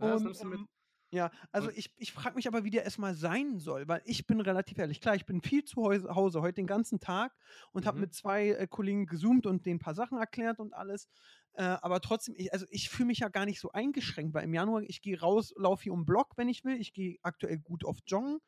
Ja, 0.00 0.14
und, 0.14 0.24
nimmst 0.24 0.42
du 0.42 0.46
mit. 0.48 0.58
ähm, 0.60 0.68
ja, 1.10 1.30
also 1.52 1.68
Und- 1.68 1.78
ich, 1.78 1.92
ich 1.96 2.12
frage 2.12 2.34
mich 2.36 2.46
aber, 2.48 2.64
wie 2.64 2.70
der 2.70 2.84
erstmal 2.84 3.14
sein 3.14 3.58
soll, 3.58 3.86
weil 3.88 4.02
ich 4.04 4.26
bin 4.26 4.40
relativ 4.40 4.78
ehrlich. 4.78 5.00
Klar, 5.00 5.14
ich 5.14 5.26
bin 5.26 5.40
viel 5.40 5.64
zu 5.64 5.82
Hause 5.84 6.40
heute 6.42 6.54
den 6.56 6.66
ganzen 6.66 7.00
Tag 7.00 7.32
und 7.72 7.86
habe 7.86 7.96
Mhm. 7.98 8.00
mit 8.02 8.14
zwei 8.14 8.48
äh, 8.50 8.66
Kollegen 8.66 9.06
gezoomt 9.06 9.46
und 9.46 9.64
denen 9.64 9.76
ein 9.76 9.80
paar 9.80 9.94
Sachen 9.94 10.18
erklärt 10.18 10.58
und 10.60 10.74
alles. 10.74 11.08
Äh, 11.52 11.62
aber 11.62 12.00
trotzdem, 12.00 12.34
ich, 12.36 12.52
also 12.52 12.66
ich 12.68 12.90
fühle 12.90 13.06
mich 13.06 13.20
ja 13.20 13.28
gar 13.28 13.46
nicht 13.46 13.60
so 13.60 13.70
eingeschränkt, 13.72 14.34
weil 14.34 14.44
im 14.44 14.54
Januar, 14.54 14.82
ich 14.82 15.00
gehe 15.02 15.20
raus, 15.20 15.54
laufe 15.56 15.84
hier 15.84 15.92
um 15.92 16.04
Block, 16.04 16.32
wenn 16.36 16.48
ich 16.48 16.64
will. 16.64 16.80
Ich 16.80 16.92
gehe 16.92 17.16
aktuell 17.22 17.58
gut 17.58 17.84
auf 17.84 17.98
Joggen. 18.06 18.40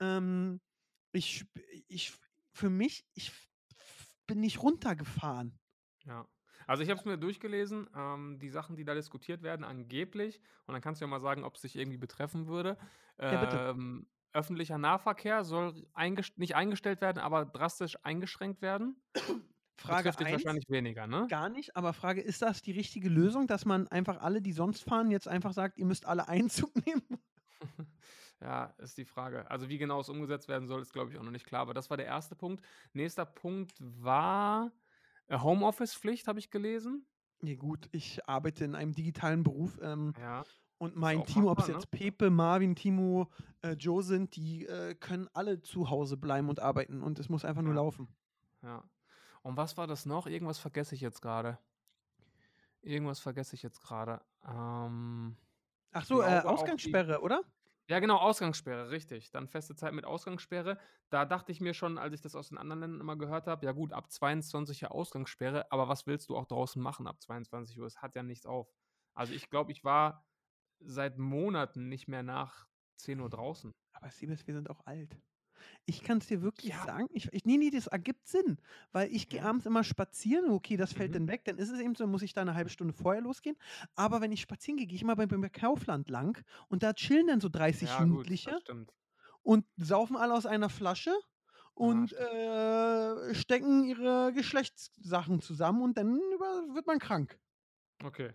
Ähm, 0.00 0.60
ich, 1.12 1.46
ich, 1.88 2.12
für 2.52 2.68
mich, 2.70 3.06
ich 3.14 3.32
bin 4.32 4.40
nicht 4.40 4.62
runtergefahren. 4.62 5.58
Ja. 6.06 6.26
Also 6.66 6.82
ich 6.82 6.88
habe 6.88 6.98
es 6.98 7.04
mir 7.04 7.18
durchgelesen, 7.18 7.86
ähm, 7.94 8.38
die 8.38 8.48
Sachen, 8.48 8.76
die 8.76 8.84
da 8.84 8.94
diskutiert 8.94 9.42
werden, 9.42 9.62
angeblich, 9.62 10.40
und 10.66 10.72
dann 10.72 10.80
kannst 10.80 11.00
du 11.00 11.04
ja 11.04 11.08
mal 11.10 11.20
sagen, 11.20 11.44
ob 11.44 11.56
es 11.56 11.60
dich 11.60 11.76
irgendwie 11.76 11.98
betreffen 11.98 12.46
würde. 12.46 12.78
Ja, 13.20 13.44
bitte. 13.44 13.56
Ähm, 13.58 14.06
öffentlicher 14.32 14.78
Nahverkehr 14.78 15.44
soll 15.44 15.86
eingest 15.92 16.38
nicht 16.38 16.56
eingestellt 16.56 17.02
werden, 17.02 17.18
aber 17.18 17.44
drastisch 17.44 17.98
eingeschränkt 18.02 18.62
werden. 18.62 18.96
Frage 19.76 20.04
Betrifft 20.10 20.20
dich 20.20 20.26
1, 20.28 20.44
wahrscheinlich 20.44 20.70
weniger, 20.70 21.06
ne? 21.06 21.26
gar 21.28 21.50
nicht, 21.50 21.76
aber 21.76 21.92
Frage, 21.92 22.22
ist 22.22 22.40
das 22.40 22.62
die 22.62 22.72
richtige 22.72 23.10
Lösung, 23.10 23.46
dass 23.46 23.66
man 23.66 23.88
einfach 23.88 24.22
alle, 24.22 24.40
die 24.40 24.52
sonst 24.52 24.82
fahren, 24.82 25.10
jetzt 25.10 25.28
einfach 25.28 25.52
sagt, 25.52 25.76
ihr 25.76 25.84
müsst 25.84 26.06
alle 26.06 26.28
Einzug 26.28 26.74
nehmen? 26.86 27.02
Ja, 28.42 28.74
ist 28.78 28.98
die 28.98 29.04
Frage. 29.04 29.48
Also 29.50 29.68
wie 29.68 29.78
genau 29.78 30.00
es 30.00 30.08
umgesetzt 30.08 30.48
werden 30.48 30.66
soll, 30.66 30.82
ist, 30.82 30.92
glaube 30.92 31.12
ich, 31.12 31.18
auch 31.18 31.22
noch 31.22 31.30
nicht 31.30 31.46
klar. 31.46 31.62
Aber 31.62 31.74
das 31.74 31.90
war 31.90 31.96
der 31.96 32.06
erste 32.06 32.34
Punkt. 32.34 32.64
Nächster 32.92 33.24
Punkt 33.24 33.74
war 33.78 34.72
äh, 35.28 35.38
Homeoffice-Pflicht, 35.38 36.26
habe 36.26 36.40
ich 36.40 36.50
gelesen. 36.50 37.06
Ja 37.42 37.54
gut, 37.54 37.88
ich 37.92 38.28
arbeite 38.28 38.64
in 38.64 38.74
einem 38.74 38.92
digitalen 38.94 39.44
Beruf 39.44 39.78
ähm, 39.80 40.12
Ja. 40.18 40.44
und 40.78 40.96
mein 40.96 41.24
Team, 41.24 41.46
ob 41.46 41.58
es 41.60 41.68
ne? 41.68 41.74
jetzt 41.74 41.90
Pepe, 41.90 42.30
Marvin, 42.30 42.74
Timo, 42.74 43.30
äh, 43.62 43.72
Joe 43.72 44.02
sind, 44.02 44.34
die 44.36 44.66
äh, 44.66 44.94
können 44.94 45.28
alle 45.34 45.60
zu 45.60 45.90
Hause 45.90 46.16
bleiben 46.16 46.48
und 46.48 46.60
arbeiten 46.60 47.02
und 47.02 47.18
es 47.18 47.28
muss 47.28 47.44
einfach 47.44 47.62
nur 47.62 47.74
Ja. 47.74 47.80
laufen. 47.80 48.08
Ja. 48.62 48.84
Und 49.42 49.56
was 49.56 49.76
war 49.76 49.86
das 49.86 50.06
noch? 50.06 50.26
Irgendwas 50.26 50.58
vergesse 50.58 50.94
ich 50.94 51.00
jetzt 51.00 51.20
gerade. 51.20 51.58
Irgendwas 52.80 53.20
vergesse 53.20 53.54
ich 53.54 53.62
jetzt 53.62 53.80
gerade. 53.80 54.20
Ähm, 54.44 55.36
Ach 55.92 56.04
so, 56.04 56.22
äh, 56.22 56.40
Ausgangssperre, 56.44 57.20
oder? 57.20 57.42
Ja, 57.92 57.98
genau, 57.98 58.16
Ausgangssperre, 58.16 58.88
richtig. 58.88 59.32
Dann 59.32 59.48
feste 59.48 59.76
Zeit 59.76 59.92
mit 59.92 60.06
Ausgangssperre. 60.06 60.78
Da 61.10 61.26
dachte 61.26 61.52
ich 61.52 61.60
mir 61.60 61.74
schon, 61.74 61.98
als 61.98 62.14
ich 62.14 62.22
das 62.22 62.34
aus 62.34 62.48
den 62.48 62.56
anderen 62.56 62.80
Ländern 62.80 63.02
immer 63.02 63.16
gehört 63.16 63.46
habe, 63.46 63.66
ja 63.66 63.72
gut, 63.72 63.92
ab 63.92 64.10
22 64.10 64.84
Uhr 64.84 64.92
Ausgangssperre, 64.92 65.70
aber 65.70 65.88
was 65.88 66.06
willst 66.06 66.30
du 66.30 66.36
auch 66.38 66.46
draußen 66.46 66.80
machen 66.80 67.06
ab 67.06 67.20
22 67.20 67.78
Uhr? 67.78 67.84
Es 67.84 68.00
hat 68.00 68.16
ja 68.16 68.22
nichts 68.22 68.46
auf. 68.46 68.72
Also 69.12 69.34
ich 69.34 69.50
glaube, 69.50 69.72
ich 69.72 69.84
war 69.84 70.24
seit 70.80 71.18
Monaten 71.18 71.90
nicht 71.90 72.08
mehr 72.08 72.22
nach 72.22 72.66
10 72.96 73.20
Uhr 73.20 73.28
draußen. 73.28 73.74
Aber 73.92 74.10
Siebes, 74.10 74.46
wir 74.46 74.54
sind 74.54 74.70
auch 74.70 74.86
alt. 74.86 75.14
Ich 75.84 76.02
kann 76.02 76.18
es 76.18 76.26
dir 76.26 76.42
wirklich 76.42 76.78
Ja. 76.78 76.80
sagen, 76.80 77.08
ich, 77.12 77.32
ich, 77.32 77.44
nee, 77.44 77.56
nee, 77.56 77.70
das 77.70 77.86
ergibt 77.86 78.26
Sinn, 78.28 78.58
weil 78.92 79.10
ich 79.12 79.28
gehe 79.28 79.42
Ja. 79.42 79.44
abends 79.44 79.66
immer 79.66 79.84
spazieren, 79.84 80.50
okay, 80.50 80.76
das 80.76 80.92
fällt 80.92 81.14
Mhm. 81.14 81.16
dann 81.16 81.28
weg, 81.28 81.44
dann 81.44 81.58
ist 81.58 81.70
es 81.70 81.80
eben 81.80 81.94
so, 81.94 82.04
dann 82.04 82.10
muss 82.10 82.22
ich 82.22 82.32
da 82.32 82.40
eine 82.42 82.54
halbe 82.54 82.70
Stunde 82.70 82.94
vorher 82.94 83.22
losgehen, 83.22 83.56
aber 83.94 84.20
wenn 84.20 84.32
ich 84.32 84.40
spazieren 84.40 84.76
gehe, 84.78 84.86
gehe 84.86 84.96
ich 84.96 85.02
immer 85.02 85.16
beim, 85.16 85.28
beim 85.28 85.52
Kaufland 85.52 86.08
lang 86.10 86.42
und 86.68 86.82
da 86.82 86.92
chillen 86.94 87.26
dann 87.26 87.40
so 87.40 87.48
30 87.48 87.98
Ja, 87.98 88.06
gut, 88.06 88.28
Jugendliche 88.28 88.60
stimmt. 88.60 88.94
und 89.42 89.66
saufen 89.76 90.16
alle 90.16 90.34
aus 90.34 90.46
einer 90.46 90.70
Flasche 90.70 91.14
und 91.74 92.12
stimmt. 92.12 92.14
äh, 92.14 93.34
stecken 93.34 93.84
ihre 93.84 94.32
Geschlechtssachen 94.34 95.40
zusammen 95.40 95.82
und 95.82 95.98
dann 95.98 96.16
wird 96.18 96.86
man 96.86 96.98
krank. 96.98 97.38
Okay. 98.04 98.34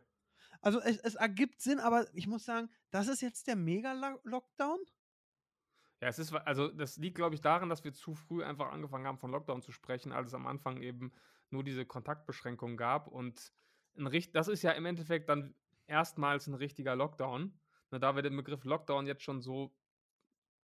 Also 0.62 0.80
es, 0.80 0.98
es 0.98 1.16
ergibt 1.16 1.62
Sinn, 1.62 1.80
aber 1.80 2.08
ich 2.16 2.28
muss 2.28 2.46
sagen, 2.46 2.70
das 2.92 3.08
ist 3.08 3.22
jetzt 3.22 3.48
der 3.48 3.56
Mega-Lockdown. 3.56 4.80
Ja, 6.02 6.08
es 6.10 6.20
ist, 6.20 6.32
also 6.34 6.68
das 6.68 6.98
liegt, 6.98 7.16
glaube 7.16 7.34
ich, 7.36 7.42
daran, 7.42 7.70
dass 7.70 7.84
wir 7.84 7.94
zu 7.94 8.14
früh 8.14 8.44
einfach 8.44 8.72
angefangen 8.72 9.08
haben, 9.08 9.18
von 9.18 9.32
Lockdown 9.32 9.62
zu 9.62 9.72
sprechen, 9.72 10.12
als 10.12 10.28
es 10.28 10.34
am 10.36 10.46
Anfang 10.46 10.82
eben 10.82 11.12
nur 11.50 11.64
diese 11.64 11.86
Kontaktbeschränkungen 11.86 12.78
gab. 12.78 13.08
Und 13.08 13.52
ein, 13.98 14.06
richt- 14.08 14.36
das 14.36 14.48
ist 14.48 14.62
ja 14.62 14.72
im 14.72 14.86
Endeffekt 14.86 15.28
dann 15.30 15.56
erstmals 15.88 16.48
ein 16.48 16.54
richtiger 16.54 16.96
Lockdown. 16.96 17.60
Ne, 17.90 18.00
da 18.00 18.16
wir 18.16 18.22
den 18.22 18.36
Begriff 18.36 18.64
Lockdown 18.66 19.08
jetzt 19.08 19.24
schon 19.24 19.42
so 19.42 19.76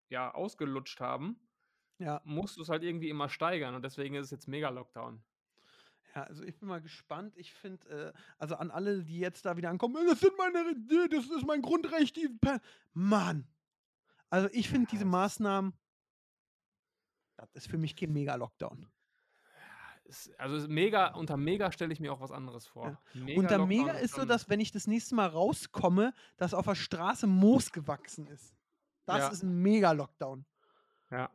ja, 0.10 0.34
ausgelutscht 0.34 1.00
haben, 1.00 1.40
Ja. 2.00 2.22
musst 2.26 2.58
du 2.58 2.62
es 2.62 2.70
halt 2.70 2.84
irgendwie 2.84 3.10
immer 3.10 3.30
steigern. 3.30 3.76
Und 3.76 3.84
deswegen 3.86 4.16
ist 4.16 4.26
es 4.26 4.32
jetzt 4.32 4.48
Mega-Lockdown. 4.48 5.24
Ja, 6.16 6.24
also 6.24 6.44
ich 6.44 6.58
bin 6.60 6.68
mal 6.68 6.82
gespannt. 6.82 7.38
Ich 7.38 7.54
finde, 7.54 8.14
äh, 8.14 8.20
also 8.38 8.56
an 8.56 8.70
alle, 8.72 9.04
die 9.04 9.20
jetzt 9.20 9.46
da 9.46 9.56
wieder 9.56 9.70
ankommen, 9.70 9.96
"Äh, 9.96 10.10
das 10.10 10.20
sind 10.20 10.38
meine, 10.38 10.76
das 11.10 11.26
ist 11.30 11.46
mein 11.46 11.62
Grundrecht. 11.62 12.18
Die 12.18 12.28
Pa-" 12.28 12.60
Mann. 12.94 13.48
Also 14.32 14.48
ich 14.54 14.70
finde 14.70 14.88
diese 14.90 15.06
Maßnahmen, 15.06 15.74
das 17.38 17.50
ist 17.54 17.68
für 17.68 17.78
mich 17.78 17.96
kein 17.96 18.14
Mega-Lockdown. 18.14 18.88
Also 20.38 20.68
mega, 20.68 21.14
unter 21.14 21.38
Mega 21.38 21.72
stelle 21.72 21.94
ich 21.94 22.00
mir 22.00 22.12
auch 22.12 22.20
was 22.20 22.32
anderes 22.32 22.66
vor. 22.68 22.98
Und 23.14 23.16
der 23.16 23.24
Mega-Lockdown 23.26 23.68
Mega 23.68 23.92
ist 23.94 24.16
so, 24.16 24.26
dass 24.26 24.50
wenn 24.50 24.60
ich 24.60 24.72
das 24.72 24.88
nächste 24.88 25.16
Mal 25.16 25.28
rauskomme, 25.28 26.14
dass 26.38 26.54
auf 26.54 26.66
der 26.66 26.76
Straße 26.76 27.28
Moos 27.28 27.72
gewachsen 27.72 28.28
ist. 28.28 28.56
Das 29.06 29.18
Ja. 29.20 29.28
ist 29.30 29.44
ein 29.44 29.62
Mega-Lockdown. 29.62 30.46
Ja. 31.12 31.30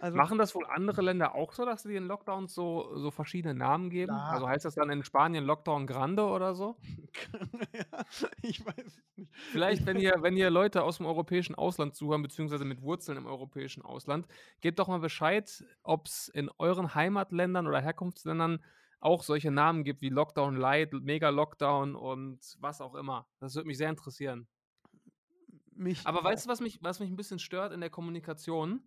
Also, 0.00 0.16
Machen 0.16 0.38
das 0.38 0.54
wohl 0.54 0.64
andere 0.66 1.02
Länder 1.02 1.34
auch 1.34 1.52
so, 1.52 1.64
dass 1.64 1.82
sie 1.82 1.92
den 1.92 2.06
Lockdowns 2.06 2.54
so, 2.54 2.96
so 2.96 3.10
verschiedene 3.10 3.54
Namen 3.54 3.90
geben? 3.90 4.12
Klar. 4.12 4.32
Also 4.32 4.48
heißt 4.48 4.64
das 4.64 4.76
dann 4.76 4.90
in 4.90 5.02
Spanien 5.02 5.44
Lockdown 5.44 5.88
Grande 5.88 6.24
oder 6.24 6.54
so? 6.54 6.76
ja, 7.72 8.04
ich 8.42 8.64
weiß 8.64 8.86
es 8.86 9.02
nicht. 9.16 9.34
Vielleicht, 9.50 9.86
wenn 9.86 9.96
ihr, 9.98 10.14
wenn 10.20 10.36
ihr 10.36 10.50
Leute 10.50 10.84
aus 10.84 10.98
dem 10.98 11.06
europäischen 11.06 11.56
Ausland 11.56 11.96
zuhören, 11.96 12.22
beziehungsweise 12.22 12.64
mit 12.64 12.80
Wurzeln 12.80 13.18
im 13.18 13.26
europäischen 13.26 13.82
Ausland, 13.82 14.28
gebt 14.60 14.78
doch 14.78 14.86
mal 14.86 15.00
Bescheid, 15.00 15.64
ob 15.82 16.06
es 16.06 16.28
in 16.28 16.48
euren 16.58 16.94
Heimatländern 16.94 17.66
oder 17.66 17.80
Herkunftsländern 17.80 18.62
auch 19.00 19.24
solche 19.24 19.50
Namen 19.50 19.82
gibt 19.82 20.00
wie 20.00 20.10
Lockdown 20.10 20.56
Light, 20.56 20.92
Mega 20.92 21.30
Lockdown 21.30 21.96
und 21.96 22.38
was 22.60 22.80
auch 22.80 22.94
immer. 22.94 23.26
Das 23.40 23.54
würde 23.56 23.66
mich 23.66 23.78
sehr 23.78 23.90
interessieren. 23.90 24.46
Mich 25.74 26.06
Aber 26.06 26.20
auch. 26.20 26.24
weißt 26.24 26.46
du, 26.46 26.50
was 26.50 26.60
mich, 26.60 26.78
was 26.82 27.00
mich 27.00 27.10
ein 27.10 27.16
bisschen 27.16 27.38
stört 27.40 27.72
in 27.72 27.80
der 27.80 27.90
Kommunikation? 27.90 28.82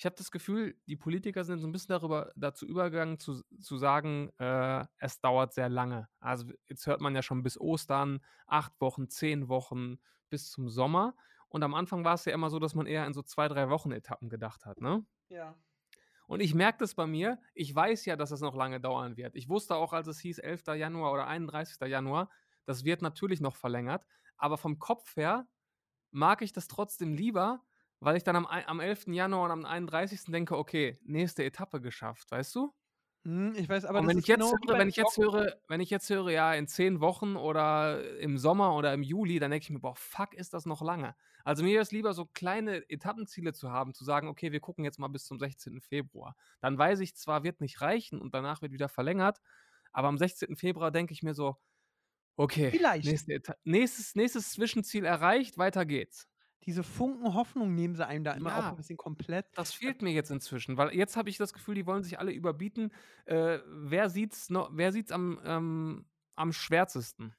Ich 0.00 0.06
habe 0.06 0.16
das 0.16 0.30
Gefühl, 0.30 0.80
die 0.86 0.96
Politiker 0.96 1.44
sind 1.44 1.58
so 1.58 1.68
ein 1.68 1.72
bisschen 1.72 1.92
darüber, 1.92 2.32
dazu 2.34 2.64
übergegangen, 2.64 3.18
zu, 3.18 3.42
zu 3.60 3.76
sagen, 3.76 4.30
äh, 4.38 4.86
es 4.96 5.20
dauert 5.20 5.52
sehr 5.52 5.68
lange. 5.68 6.08
Also 6.20 6.50
jetzt 6.68 6.86
hört 6.86 7.02
man 7.02 7.14
ja 7.14 7.20
schon 7.20 7.42
bis 7.42 7.60
Ostern, 7.60 8.24
acht 8.46 8.72
Wochen, 8.80 9.10
zehn 9.10 9.50
Wochen, 9.50 9.98
bis 10.30 10.50
zum 10.50 10.70
Sommer. 10.70 11.14
Und 11.50 11.62
am 11.62 11.74
Anfang 11.74 12.02
war 12.02 12.14
es 12.14 12.24
ja 12.24 12.32
immer 12.32 12.48
so, 12.48 12.58
dass 12.58 12.74
man 12.74 12.86
eher 12.86 13.06
in 13.06 13.12
so 13.12 13.20
zwei, 13.20 13.46
drei 13.46 13.68
Wochen 13.68 13.92
Etappen 13.92 14.30
gedacht 14.30 14.64
hat, 14.64 14.80
ne? 14.80 15.04
Ja. 15.28 15.54
Und 16.26 16.40
ich 16.40 16.54
merke 16.54 16.78
das 16.78 16.94
bei 16.94 17.06
mir, 17.06 17.38
ich 17.52 17.74
weiß 17.74 18.06
ja, 18.06 18.16
dass 18.16 18.30
es 18.30 18.40
noch 18.40 18.54
lange 18.54 18.80
dauern 18.80 19.18
wird. 19.18 19.36
Ich 19.36 19.50
wusste 19.50 19.76
auch, 19.76 19.92
als 19.92 20.06
es 20.06 20.18
hieß 20.20 20.38
11. 20.38 20.68
Januar 20.78 21.12
oder 21.12 21.26
31. 21.26 21.78
Januar, 21.86 22.30
das 22.64 22.86
wird 22.86 23.02
natürlich 23.02 23.42
noch 23.42 23.54
verlängert. 23.54 24.06
Aber 24.38 24.56
vom 24.56 24.78
Kopf 24.78 25.14
her 25.16 25.46
mag 26.10 26.40
ich 26.40 26.54
das 26.54 26.68
trotzdem 26.68 27.12
lieber, 27.12 27.62
weil 28.00 28.16
ich 28.16 28.24
dann 28.24 28.36
am, 28.36 28.46
am 28.46 28.80
11. 28.80 29.08
Januar 29.08 29.44
und 29.44 29.50
am 29.52 29.64
31. 29.64 30.24
denke, 30.32 30.56
okay, 30.56 30.98
nächste 31.02 31.44
Etappe 31.44 31.80
geschafft, 31.80 32.30
weißt 32.30 32.54
du? 32.54 32.72
Hm, 33.24 33.54
ich 33.54 33.68
weiß, 33.68 33.84
aber 33.84 33.98
und 33.98 34.06
das 34.06 34.10
wenn 34.14 34.18
ist 34.18 34.24
ich, 34.24 34.28
jetzt 34.28 34.38
genau 34.38 34.52
wie 34.62 34.66
höre, 34.66 34.72
bei 34.74 34.78
wenn 34.78 34.88
ich 34.88 34.96
jetzt 34.96 35.16
Lock- 35.18 35.34
höre, 35.34 35.60
wenn 35.68 35.80
ich 35.82 35.90
jetzt 35.90 36.08
höre, 36.08 36.30
ja, 36.30 36.54
in 36.54 36.66
zehn 36.66 37.00
Wochen 37.00 37.36
oder 37.36 38.18
im 38.18 38.38
Sommer 38.38 38.74
oder 38.74 38.94
im 38.94 39.02
Juli, 39.02 39.38
dann 39.38 39.50
denke 39.50 39.64
ich 39.64 39.70
mir, 39.70 39.78
boah, 39.80 39.94
fuck, 39.94 40.32
ist 40.34 40.54
das 40.54 40.64
noch 40.64 40.80
lange. 40.80 41.14
Also 41.44 41.62
mir 41.62 41.78
ist 41.80 41.88
es 41.88 41.92
lieber 41.92 42.14
so 42.14 42.24
kleine 42.26 42.88
Etappenziele 42.88 43.52
zu 43.52 43.70
haben, 43.70 43.92
zu 43.92 44.04
sagen, 44.04 44.28
okay, 44.28 44.52
wir 44.52 44.60
gucken 44.60 44.84
jetzt 44.84 44.98
mal 44.98 45.08
bis 45.08 45.26
zum 45.26 45.38
16. 45.38 45.82
Februar. 45.82 46.34
Dann 46.60 46.78
weiß 46.78 47.00
ich 47.00 47.14
zwar, 47.14 47.44
wird 47.44 47.60
nicht 47.60 47.82
reichen 47.82 48.20
und 48.22 48.34
danach 48.34 48.62
wird 48.62 48.72
wieder 48.72 48.88
verlängert, 48.88 49.38
aber 49.92 50.08
am 50.08 50.16
16. 50.16 50.56
Februar 50.56 50.90
denke 50.90 51.12
ich 51.12 51.22
mir 51.22 51.34
so, 51.34 51.56
okay, 52.36 52.70
Vielleicht. 52.70 53.04
nächste 53.06 53.40
nächstes, 53.64 54.14
nächstes 54.14 54.52
Zwischenziel 54.52 55.04
erreicht, 55.04 55.58
weiter 55.58 55.84
geht's. 55.84 56.29
Diese 56.64 56.82
Funken 56.82 57.34
Hoffnung 57.34 57.74
nehmen 57.74 57.94
sie 57.94 58.06
einem 58.06 58.22
da 58.24 58.32
immer 58.32 58.54
auch 58.54 58.62
Ja. 58.62 58.68
ein 58.70 58.76
bisschen 58.76 58.96
komplett. 58.98 59.46
Das 59.54 59.72
fehlt 59.72 60.02
mir 60.02 60.12
jetzt 60.12 60.30
inzwischen, 60.30 60.76
weil 60.76 60.94
jetzt 60.94 61.16
habe 61.16 61.30
ich 61.30 61.38
das 61.38 61.52
Gefühl, 61.54 61.74
die 61.74 61.86
wollen 61.86 62.02
sich 62.02 62.18
alle 62.18 62.32
überbieten. 62.32 62.92
Äh, 63.24 63.60
wer 63.66 64.10
sieht's 64.10 64.50
noch, 64.50 64.70
wer 64.72 64.92
sieht's 64.92 65.10
am, 65.10 65.40
ähm, 65.44 66.04
am 66.36 66.52
schwärzesten? 66.52 67.34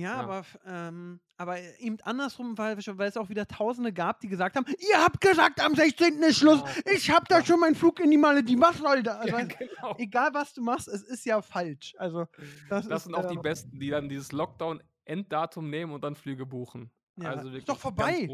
Ja, 0.00 0.12
Ja. 0.14 0.20
aber, 0.20 0.44
ähm, 0.64 1.18
aber 1.36 1.58
eben 1.80 1.98
andersrum, 2.02 2.56
weil, 2.56 2.76
weil 2.76 3.08
es 3.08 3.16
auch 3.16 3.28
wieder 3.30 3.48
Tausende 3.48 3.92
gab, 3.92 4.20
die 4.20 4.28
gesagt 4.28 4.54
haben, 4.54 4.64
ihr 4.68 5.02
habt 5.02 5.20
gesagt, 5.20 5.60
am 5.60 5.74
16. 5.74 6.22
ist 6.22 6.38
Schluss, 6.38 6.60
Ja, 6.60 6.92
ich 6.92 7.10
hab 7.10 7.28
da 7.28 7.40
ja. 7.40 7.44
schon 7.44 7.58
meinen 7.58 7.74
Flug 7.74 7.98
in 7.98 8.12
die 8.12 8.16
Malediven, 8.18 8.62
was 8.62 8.78
soll 8.78 9.02
das? 9.02 9.16
Also, 9.32 9.36
Ja, 9.36 9.44
genau. 9.44 9.96
egal 9.98 10.30
was 10.34 10.54
du 10.54 10.62
machst, 10.62 10.86
es 10.86 11.02
ist 11.02 11.24
ja 11.26 11.42
falsch. 11.42 11.96
Also 11.98 12.26
das, 12.68 12.86
Das 12.86 12.98
ist, 13.00 13.04
sind 13.06 13.14
auch 13.16 13.26
die 13.26 13.38
äh, 13.38 13.42
Besten, 13.42 13.80
die 13.80 13.90
dann 13.90 14.08
dieses 14.08 14.30
Lockdown-Enddatum 14.30 15.68
nehmen 15.68 15.92
und 15.92 16.04
dann 16.04 16.14
Flüge 16.14 16.46
buchen. 16.46 16.92
Ja, 17.22 17.30
also 17.30 17.48
ist 17.50 17.68
doch 17.68 17.78
vorbei. 17.78 18.28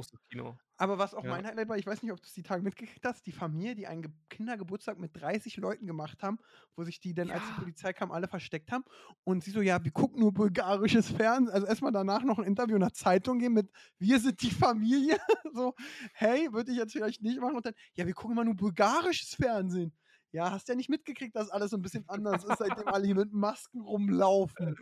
Aber 0.77 0.99
was 0.99 1.15
auch 1.15 1.25
Ja. 1.25 1.31
mein 1.31 1.47
Highlight 1.47 1.69
war, 1.69 1.79
ich 1.79 1.87
weiß 1.87 2.03
nicht, 2.03 2.13
ob 2.13 2.21
du 2.21 2.27
es 2.27 2.33
die 2.35 2.43
Tage 2.43 2.63
mitgekriegt 2.63 3.05
hast, 3.07 3.27
die 3.27 3.33
Familie, 3.33 3.77
die 3.77 3.87
einen 3.87 4.03
Ge 4.03 4.11
Kindergeburtstag 4.29 4.99
mit 4.99 5.17
30 5.17 5.57
Leuten 5.57 5.87
gemacht 5.87 6.23
haben, 6.23 6.39
wo 6.77 6.83
sich 6.85 7.01
die 7.01 7.15
dann, 7.15 7.31
als 7.31 7.47
die 7.47 7.53
Ja. 7.53 7.55
Polizei 7.55 7.93
kam, 7.93 8.11
alle 8.11 8.27
versteckt 8.29 8.73
haben. 8.73 8.85
Und 9.23 9.45
sie 9.45 9.53
so, 9.53 9.61
ja, 9.61 9.85
wir 9.85 9.93
gucken 9.93 10.21
nur 10.21 10.33
bulgarisches 10.35 11.11
Fernsehen. 11.11 11.55
Also 11.55 11.67
erstmal 11.69 11.93
danach 11.93 12.25
noch 12.25 12.39
ein 12.41 12.45
Interview 12.45 12.75
in 12.75 12.81
der 12.81 12.93
Zeitung 12.93 13.39
geben 13.39 13.55
mit, 13.55 13.71
wir 13.99 14.19
sind 14.19 14.43
die 14.43 14.51
Familie. 14.51 15.19
so, 15.55 15.75
hey, 16.13 16.53
würde 16.53 16.73
ich 16.73 16.79
jetzt 16.79 16.93
vielleicht 16.93 17.23
nicht 17.23 17.41
machen. 17.41 17.57
Und 17.57 17.67
dann, 17.67 17.75
ja, 17.95 18.07
wir 18.07 18.15
gucken 18.15 18.33
immer 18.33 18.45
nur 18.45 18.57
bulgarisches 18.57 19.35
Fernsehen. 19.37 19.95
Ja, 20.33 20.51
hast 20.51 20.69
ja 20.69 20.75
nicht 20.75 20.89
mitgekriegt, 20.91 21.37
dass 21.37 21.51
alles 21.51 21.71
so 21.71 21.77
ein 21.77 21.83
bisschen 21.83 22.09
anders 22.09 22.43
ist, 22.45 22.59
seitdem 22.59 22.89
alle 22.89 23.07
hier 23.07 23.15
mit 23.15 23.33
Masken 23.33 23.81
rumlaufen. 23.81 24.79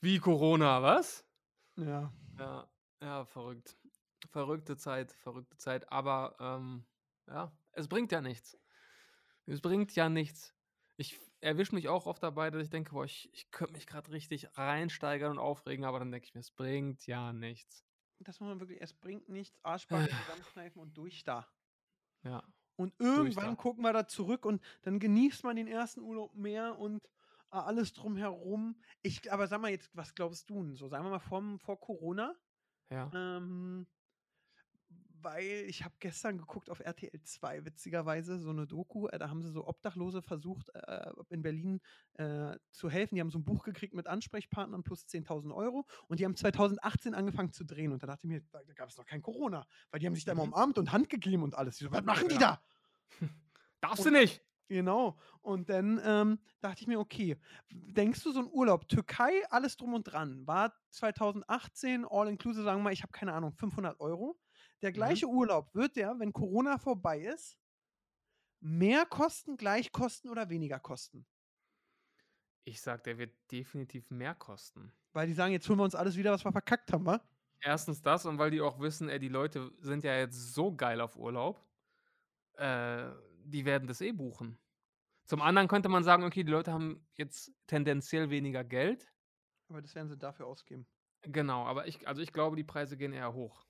Wie 0.00 0.18
Corona, 0.18 0.82
was? 0.82 1.24
Ja. 1.76 2.12
Ja, 2.38 2.68
ja, 3.00 3.24
verrückt. 3.24 3.76
Verrückte 4.30 4.76
Zeit, 4.76 5.12
verrückte 5.12 5.56
Zeit. 5.58 5.90
Aber 5.92 6.36
ähm, 6.40 6.84
ja, 7.26 7.52
es 7.72 7.88
bringt 7.88 8.12
ja 8.12 8.20
nichts. 8.20 8.58
Es 9.46 9.60
bringt 9.60 9.94
ja 9.94 10.08
nichts. 10.08 10.54
Ich 10.96 11.18
erwische 11.40 11.74
mich 11.74 11.88
auch 11.88 12.06
oft 12.06 12.22
dabei, 12.22 12.50
dass 12.50 12.62
ich 12.62 12.70
denke, 12.70 12.92
boah, 12.92 13.04
ich, 13.04 13.32
ich 13.32 13.50
könnte 13.50 13.74
mich 13.74 13.86
gerade 13.86 14.10
richtig 14.10 14.48
reinsteigern 14.58 15.32
und 15.32 15.38
aufregen, 15.38 15.84
aber 15.84 16.00
dann 16.00 16.10
denke 16.10 16.26
ich 16.26 16.34
mir, 16.34 16.40
es 16.40 16.50
bringt 16.50 17.06
ja 17.06 17.32
nichts. 17.32 17.84
Das 18.20 18.40
muss 18.40 18.48
man 18.48 18.60
wirklich, 18.60 18.80
es 18.82 18.94
bringt 18.94 19.28
nichts, 19.28 19.58
Arschbacke 19.62 20.10
zusammenkneifen 20.26 20.82
und 20.82 20.96
durch 20.96 21.22
da. 21.22 21.46
Ja. 22.24 22.42
Und 22.76 22.94
irgendwann 22.98 23.56
gucken 23.56 23.82
wir 23.82 23.92
da 23.92 24.06
zurück 24.06 24.44
und 24.44 24.62
dann 24.82 24.98
genießt 24.98 25.44
man 25.44 25.56
den 25.56 25.66
ersten 25.66 26.00
Urlaub 26.00 26.34
mehr 26.34 26.78
und 26.78 27.04
äh, 27.50 27.56
alles 27.56 27.92
drumherum. 27.92 28.80
Ich, 29.02 29.32
aber 29.32 29.46
sag 29.48 29.60
mal 29.60 29.70
jetzt, 29.70 29.90
was 29.96 30.14
glaubst 30.14 30.48
du 30.50 30.62
denn? 30.62 30.76
So, 30.76 30.88
sagen 30.88 31.04
wir 31.04 31.10
mal 31.10 31.18
vor, 31.18 31.42
vor 31.58 31.80
Corona. 31.80 32.36
Ja. 32.90 33.10
Ähm, 33.14 33.86
weil 35.20 35.64
ich 35.66 35.82
habe 35.84 35.94
gestern 35.98 36.38
geguckt 36.38 36.70
auf 36.70 36.78
RTL 36.78 37.20
2, 37.22 37.64
witzigerweise, 37.64 38.38
so 38.38 38.50
eine 38.50 38.66
Doku. 38.68 39.08
Äh, 39.08 39.18
da 39.18 39.28
haben 39.28 39.42
sie 39.42 39.50
so 39.50 39.66
Obdachlose 39.66 40.22
versucht, 40.22 40.70
äh, 40.74 41.10
in 41.30 41.42
Berlin 41.42 41.80
äh, 42.14 42.56
zu 42.70 42.88
helfen. 42.88 43.16
Die 43.16 43.20
haben 43.20 43.30
so 43.30 43.38
ein 43.38 43.44
Buch 43.44 43.64
gekriegt 43.64 43.94
mit 43.94 44.06
Ansprechpartnern 44.06 44.84
plus 44.84 45.06
10.000 45.08 45.52
Euro. 45.54 45.86
Und 46.06 46.20
die 46.20 46.24
haben 46.24 46.36
2018 46.36 47.14
angefangen 47.14 47.52
zu 47.52 47.64
drehen. 47.64 47.92
Und 47.92 48.02
da 48.02 48.06
dachte 48.06 48.26
ich 48.26 48.30
mir, 48.30 48.42
da, 48.52 48.62
gab 48.74 48.90
es 48.90 48.96
noch 48.96 49.06
kein 49.06 49.20
Corona. 49.20 49.66
Weil 49.90 49.98
die 50.00 50.06
haben 50.06 50.14
sich 50.14 50.24
da 50.24 50.32
immer 50.32 50.46
Mhm. 50.46 50.52
umarmt 50.52 50.78
und 50.78 50.92
Hand 50.92 51.08
gegeben 51.10 51.42
und 51.42 51.56
alles. 51.56 51.78
So, 51.78 51.90
was 51.90 52.04
machen 52.04 52.28
die 52.28 52.38
da? 52.38 52.62
Darfst 53.80 54.06
Und- 54.06 54.14
du 54.14 54.20
nicht? 54.20 54.40
Genau. 54.68 55.18
Und 55.40 55.70
dann 55.70 55.98
ähm, 56.04 56.38
dachte 56.60 56.82
ich 56.82 56.86
mir, 56.86 57.00
okay, 57.00 57.38
denkst 57.70 58.22
du 58.22 58.32
so 58.32 58.40
ein 58.40 58.48
Urlaub, 58.50 58.86
Türkei, 58.88 59.42
alles 59.50 59.76
drum 59.76 59.94
und 59.94 60.04
dran, 60.04 60.46
war 60.46 60.74
2018 60.90 62.04
all 62.08 62.28
inclusive, 62.28 62.64
sagen 62.64 62.80
wir 62.80 62.84
mal, 62.84 62.92
ich 62.92 63.02
habe 63.02 63.12
keine 63.12 63.32
Ahnung, 63.32 63.52
500 63.52 63.98
Euro. 64.00 64.38
Der 64.82 64.92
Mhm. 64.94 65.22
gleiche 65.22 65.26
Urlaub 65.26 65.74
wird 65.74 65.96
der, 65.96 66.18
wenn 66.18 66.32
Corona 66.34 66.78
vorbei 66.78 67.20
ist, 67.22 67.56
mehr 68.60 69.04
kosten, 69.04 69.56
gleich 69.56 69.90
kosten 69.90 70.28
oder 70.28 70.48
weniger 70.48 70.78
kosten? 70.78 71.26
Ich 72.64 72.80
sag, 72.82 73.02
der 73.02 73.18
wird 73.18 73.50
definitiv 73.50 74.10
mehr 74.10 74.34
kosten. 74.36 74.92
Weil 75.12 75.26
die 75.26 75.34
sagen, 75.34 75.52
jetzt 75.52 75.68
holen 75.68 75.78
wir 75.78 75.84
uns 75.84 75.94
alles 75.94 76.16
wieder, 76.16 76.32
was 76.32 76.44
wir 76.44 76.52
verkackt 76.52 76.92
haben, 76.92 77.04
wa? 77.06 77.20
Erstens 77.60 78.02
das 78.02 78.24
und 78.24 78.38
weil 78.38 78.50
die 78.52 78.60
auch 78.60 78.78
wissen, 78.80 79.08
ey, 79.08 79.18
die 79.18 79.28
Leute 79.28 79.72
sind 79.80 80.04
ja 80.04 80.16
jetzt 80.16 80.54
so 80.54 80.74
geil 80.76 81.00
auf 81.00 81.16
Urlaub, 81.16 81.66
äh, 82.56 83.10
die 83.50 83.64
werden 83.64 83.88
das 83.88 84.00
eh 84.00 84.12
buchen. 84.12 84.58
Zum 85.26 85.42
anderen 85.42 85.68
könnte 85.68 85.88
man 85.88 86.04
sagen, 86.04 86.24
okay, 86.24 86.42
die 86.42 86.50
Leute 86.50 86.72
haben 86.72 87.06
jetzt 87.14 87.52
tendenziell 87.66 88.30
weniger 88.30 88.64
Geld. 88.64 89.12
Aber 89.68 89.82
das 89.82 89.94
werden 89.94 90.08
sie 90.08 90.16
dafür 90.16 90.46
ausgeben. 90.46 90.86
Genau, 91.22 91.64
aber 91.64 91.86
ich, 91.86 92.06
also 92.08 92.22
ich 92.22 92.32
glaube, 92.32 92.56
die 92.56 92.64
Preise 92.64 92.96
gehen 92.96 93.12
eher 93.12 93.34
hoch. 93.34 93.66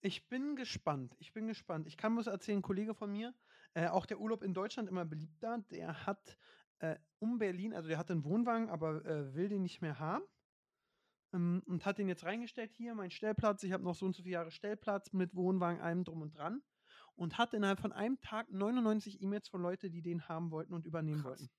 Ich 0.00 0.28
bin 0.28 0.56
gespannt. 0.56 1.14
Ich 1.18 1.32
bin 1.32 1.46
gespannt. 1.46 1.86
Ich 1.86 1.96
kann 1.96 2.14
bloß 2.14 2.26
erzählen, 2.26 2.58
ein 2.58 2.62
Kollege 2.62 2.94
von 2.94 3.12
mir, 3.12 3.34
äh, 3.74 3.88
auch 3.88 4.06
der 4.06 4.18
Urlaub 4.18 4.42
in 4.42 4.54
Deutschland 4.54 4.88
immer 4.88 5.04
beliebter, 5.04 5.58
der 5.70 6.06
hat 6.06 6.38
äh, 6.80 6.96
um 7.18 7.38
Berlin, 7.38 7.74
also 7.74 7.88
der 7.88 7.98
hat 7.98 8.10
einen 8.10 8.24
Wohnwagen, 8.24 8.70
aber 8.70 9.04
äh, 9.04 9.34
will 9.34 9.48
den 9.48 9.62
nicht 9.62 9.82
mehr 9.82 9.98
haben. 9.98 10.24
Ähm, 11.32 11.62
und 11.66 11.84
hat 11.86 11.98
den 11.98 12.08
jetzt 12.08 12.24
reingestellt 12.24 12.72
hier, 12.72 12.94
mein 12.94 13.10
Stellplatz. 13.10 13.62
Ich 13.62 13.72
habe 13.72 13.84
noch 13.84 13.94
so 13.94 14.06
und 14.06 14.16
so 14.16 14.22
viele 14.22 14.34
Jahre 14.34 14.50
Stellplatz 14.50 15.12
mit 15.12 15.36
Wohnwagen, 15.36 15.80
allem 15.80 16.04
drum 16.04 16.22
und 16.22 16.36
dran. 16.36 16.62
Und 17.16 17.36
hat 17.38 17.52
innerhalb 17.54 17.80
von 17.80 17.92
einem 17.92 18.20
Tag 18.20 18.50
99 18.50 19.20
E-Mails 19.20 19.48
von 19.48 19.60
Leuten, 19.62 19.90
die 19.92 20.02
den 20.02 20.28
haben 20.28 20.50
wollten 20.50 20.72
und 20.74 20.86
übernehmen 20.86 21.22
Krass. 21.22 21.40
wollten. 21.40 21.50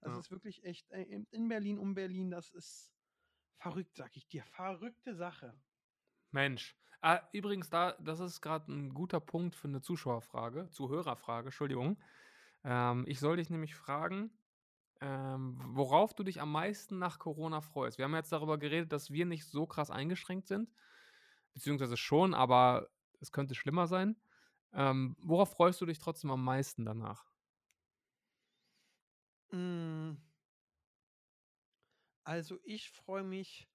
Also 0.00 0.14
Ja. 0.14 0.20
es 0.20 0.26
ist 0.26 0.30
wirklich 0.30 0.64
echt 0.64 0.90
äh, 0.90 1.02
in- 1.02 1.26
in 1.30 1.48
Berlin, 1.48 1.78
um 1.78 1.94
Berlin, 1.94 2.30
das 2.30 2.50
ist 2.50 2.92
verrückt, 3.58 3.96
sag 3.96 4.16
ich 4.16 4.28
dir. 4.28 4.44
Verrückte 4.44 5.14
Sache. 5.16 5.60
Mensch. 6.30 6.76
Ah, 7.00 7.20
übrigens, 7.32 7.70
da, 7.70 7.92
das 8.00 8.20
ist 8.20 8.40
gerade 8.40 8.72
ein 8.72 8.92
guter 8.92 9.20
Punkt 9.20 9.54
für 9.54 9.68
eine 9.68 9.80
Zuschauerfrage, 9.80 10.68
Zuhörerfrage, 10.70 11.46
Entschuldigung. 11.46 11.98
Ähm, 12.64 13.04
ich 13.06 13.20
soll 13.20 13.36
dich 13.36 13.50
nämlich 13.50 13.74
fragen, 13.76 14.32
ähm, 15.00 15.60
worauf 15.74 16.14
du 16.14 16.24
dich 16.24 16.40
am 16.40 16.50
meisten 16.50 16.98
nach 16.98 17.18
Corona 17.20 17.60
freust. 17.60 17.98
Wir 17.98 18.04
haben 18.04 18.14
jetzt 18.14 18.32
darüber 18.32 18.58
geredet, 18.58 18.92
dass 18.92 19.12
wir 19.12 19.26
nicht 19.26 19.46
so 19.46 19.66
krass 19.66 19.90
eingeschränkt 19.90 20.48
sind, 20.48 20.72
beziehungsweise 21.54 21.96
schon, 21.96 22.34
aber 22.34 22.90
es 23.20 23.30
könnte 23.32 23.54
schlimmer 23.54 23.86
sein. 23.86 24.16
Ähm, 24.72 25.16
worauf 25.20 25.52
freust 25.52 25.80
du 25.80 25.86
dich 25.86 25.98
trotzdem 25.98 26.30
am 26.30 26.44
meisten 26.44 26.84
danach? 26.84 27.32
Mm. 29.52 30.16
Also 32.24 32.58
ich 32.64 32.90
freue 32.90 33.24
mich, 33.24 33.68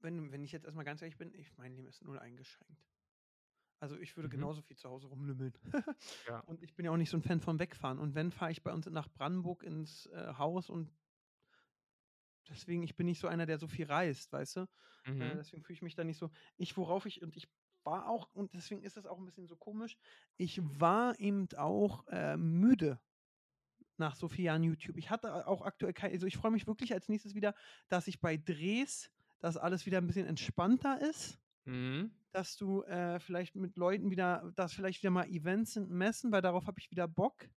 wenn, 0.00 0.32
wenn 0.32 0.44
ich 0.44 0.52
jetzt 0.52 0.64
erstmal 0.64 0.84
ganz 0.86 1.02
ehrlich 1.02 1.18
bin, 1.18 1.34
ich, 1.34 1.56
mein 1.58 1.74
Leben 1.74 1.88
ist 1.88 2.02
null 2.02 2.18
eingeschränkt. 2.18 2.86
Also 3.80 3.98
ich 3.98 4.16
würde 4.16 4.28
Mhm. 4.28 4.28
genauso 4.28 4.62
viel 4.62 4.76
zu 4.76 4.88
Hause 4.88 5.08
rumlümmeln. 5.08 5.54
Ja. 6.26 6.44
Und 6.46 6.62
ich 6.62 6.74
bin 6.74 6.84
ja 6.86 6.92
auch 6.92 6.96
nicht 6.96 7.10
so 7.10 7.16
ein 7.18 7.22
Fan 7.22 7.40
von 7.40 7.58
Wegfahren. 7.60 7.98
Und 7.98 8.14
wenn, 8.14 8.32
fahre 8.32 8.52
ich 8.52 8.62
bei 8.62 8.72
uns 8.72 8.86
nach 8.86 9.08
Brandenburg 9.12 9.62
ins 9.62 10.06
äh, 10.06 10.34
Haus 10.38 10.70
und 10.70 10.92
deswegen, 12.48 12.82
ich 12.82 12.96
bin 12.96 13.06
nicht 13.06 13.20
so 13.20 13.28
einer, 13.28 13.46
der 13.46 13.58
so 13.58 13.66
viel 13.68 13.86
reist, 13.86 14.32
weißt 14.32 14.56
du? 14.56 14.60
Äh, 14.60 14.66
Mhm. 15.06 15.38
deswegen 15.38 15.62
fühle 15.62 15.74
ich 15.74 15.82
mich 15.82 15.94
da 15.94 16.04
nicht 16.04 16.18
so. 16.18 16.30
Ich, 16.56 16.76
worauf 16.76 17.06
ich, 17.06 17.22
und 17.22 17.36
ich 17.36 17.48
war 17.90 18.08
auch, 18.08 18.28
und 18.34 18.52
deswegen 18.54 18.82
ist 18.82 18.96
es 18.96 19.06
auch 19.06 19.18
ein 19.18 19.24
bisschen 19.24 19.46
so 19.48 19.56
komisch, 19.56 19.96
ich 20.36 20.60
war 20.62 21.18
eben 21.18 21.48
auch 21.56 22.06
äh, 22.08 22.36
müde 22.36 23.00
nach 23.96 24.14
so 24.14 24.28
vielen 24.28 24.46
Jahren 24.46 24.62
YouTube. 24.62 24.96
Ich 24.96 25.10
hatte 25.10 25.46
auch 25.46 25.62
aktuell 25.62 25.92
kein, 25.92 26.12
also 26.12 26.26
ich 26.26 26.36
freue 26.36 26.52
mich 26.52 26.66
wirklich 26.66 26.92
als 26.92 27.08
nächstes 27.08 27.34
wieder, 27.34 27.54
dass 27.88 28.06
ich 28.06 28.20
bei 28.20 28.36
Drehs, 28.36 29.10
dass 29.40 29.56
alles 29.56 29.86
wieder 29.86 29.98
ein 29.98 30.06
bisschen 30.06 30.26
entspannter 30.26 31.00
ist, 31.00 31.38
Mhm. 31.66 32.10
dass 32.32 32.56
du 32.56 32.82
äh, 32.82 33.20
vielleicht 33.20 33.56
mit 33.56 33.76
Leuten 33.76 34.10
wieder, 34.10 34.52
dass 34.54 34.72
vielleicht 34.72 35.02
wieder 35.02 35.10
mal 35.10 35.28
Events 35.28 35.74
sind, 35.74 35.90
Messen, 35.90 36.30
weil 36.32 36.42
darauf 36.42 36.66
habe 36.66 36.78
ich 36.78 36.90
wieder 36.90 37.08
Bock. 37.08 37.48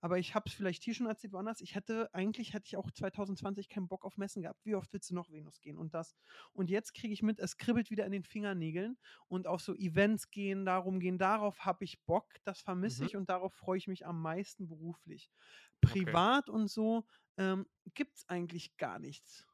Aber 0.00 0.18
ich 0.18 0.34
habe 0.34 0.48
es 0.48 0.54
vielleicht 0.54 0.82
hier 0.82 0.94
schon 0.94 1.06
erzählt, 1.06 1.32
woanders. 1.32 1.60
Ich 1.60 1.74
hätte, 1.74 2.12
eigentlich 2.14 2.54
hätte 2.54 2.66
ich 2.66 2.76
auch 2.76 2.90
2020 2.90 3.68
keinen 3.68 3.88
Bock 3.88 4.04
auf 4.04 4.16
Messen 4.16 4.42
gehabt. 4.42 4.64
Wie 4.64 4.74
oft 4.74 4.92
willst 4.92 5.10
du 5.10 5.14
noch 5.14 5.30
Venus 5.30 5.60
gehen 5.60 5.78
und 5.78 5.94
das? 5.94 6.16
Und 6.52 6.70
jetzt 6.70 6.94
kriege 6.94 7.12
ich 7.12 7.22
mit, 7.22 7.38
es 7.38 7.56
kribbelt 7.58 7.90
wieder 7.90 8.06
in 8.06 8.12
den 8.12 8.24
Fingernägeln 8.24 8.98
und 9.28 9.46
auf 9.46 9.60
so 9.60 9.74
Events 9.74 10.30
gehen, 10.30 10.64
darum 10.64 11.00
gehen, 11.00 11.18
darauf 11.18 11.64
habe 11.64 11.84
ich 11.84 12.00
Bock, 12.06 12.26
das 12.44 12.60
vermisse 12.60 13.02
Mhm. 13.02 13.06
ich 13.06 13.16
und 13.16 13.28
darauf 13.28 13.54
freue 13.54 13.78
ich 13.78 13.88
mich 13.88 14.06
am 14.06 14.20
meisten 14.22 14.66
beruflich. 14.68 15.30
Okay. 15.84 16.04
Privat 16.04 16.48
und 16.48 16.68
so 16.68 17.04
ähm, 17.36 17.66
gibt 17.94 18.16
es 18.16 18.28
eigentlich 18.28 18.76
gar 18.76 18.98
nichts. 18.98 19.46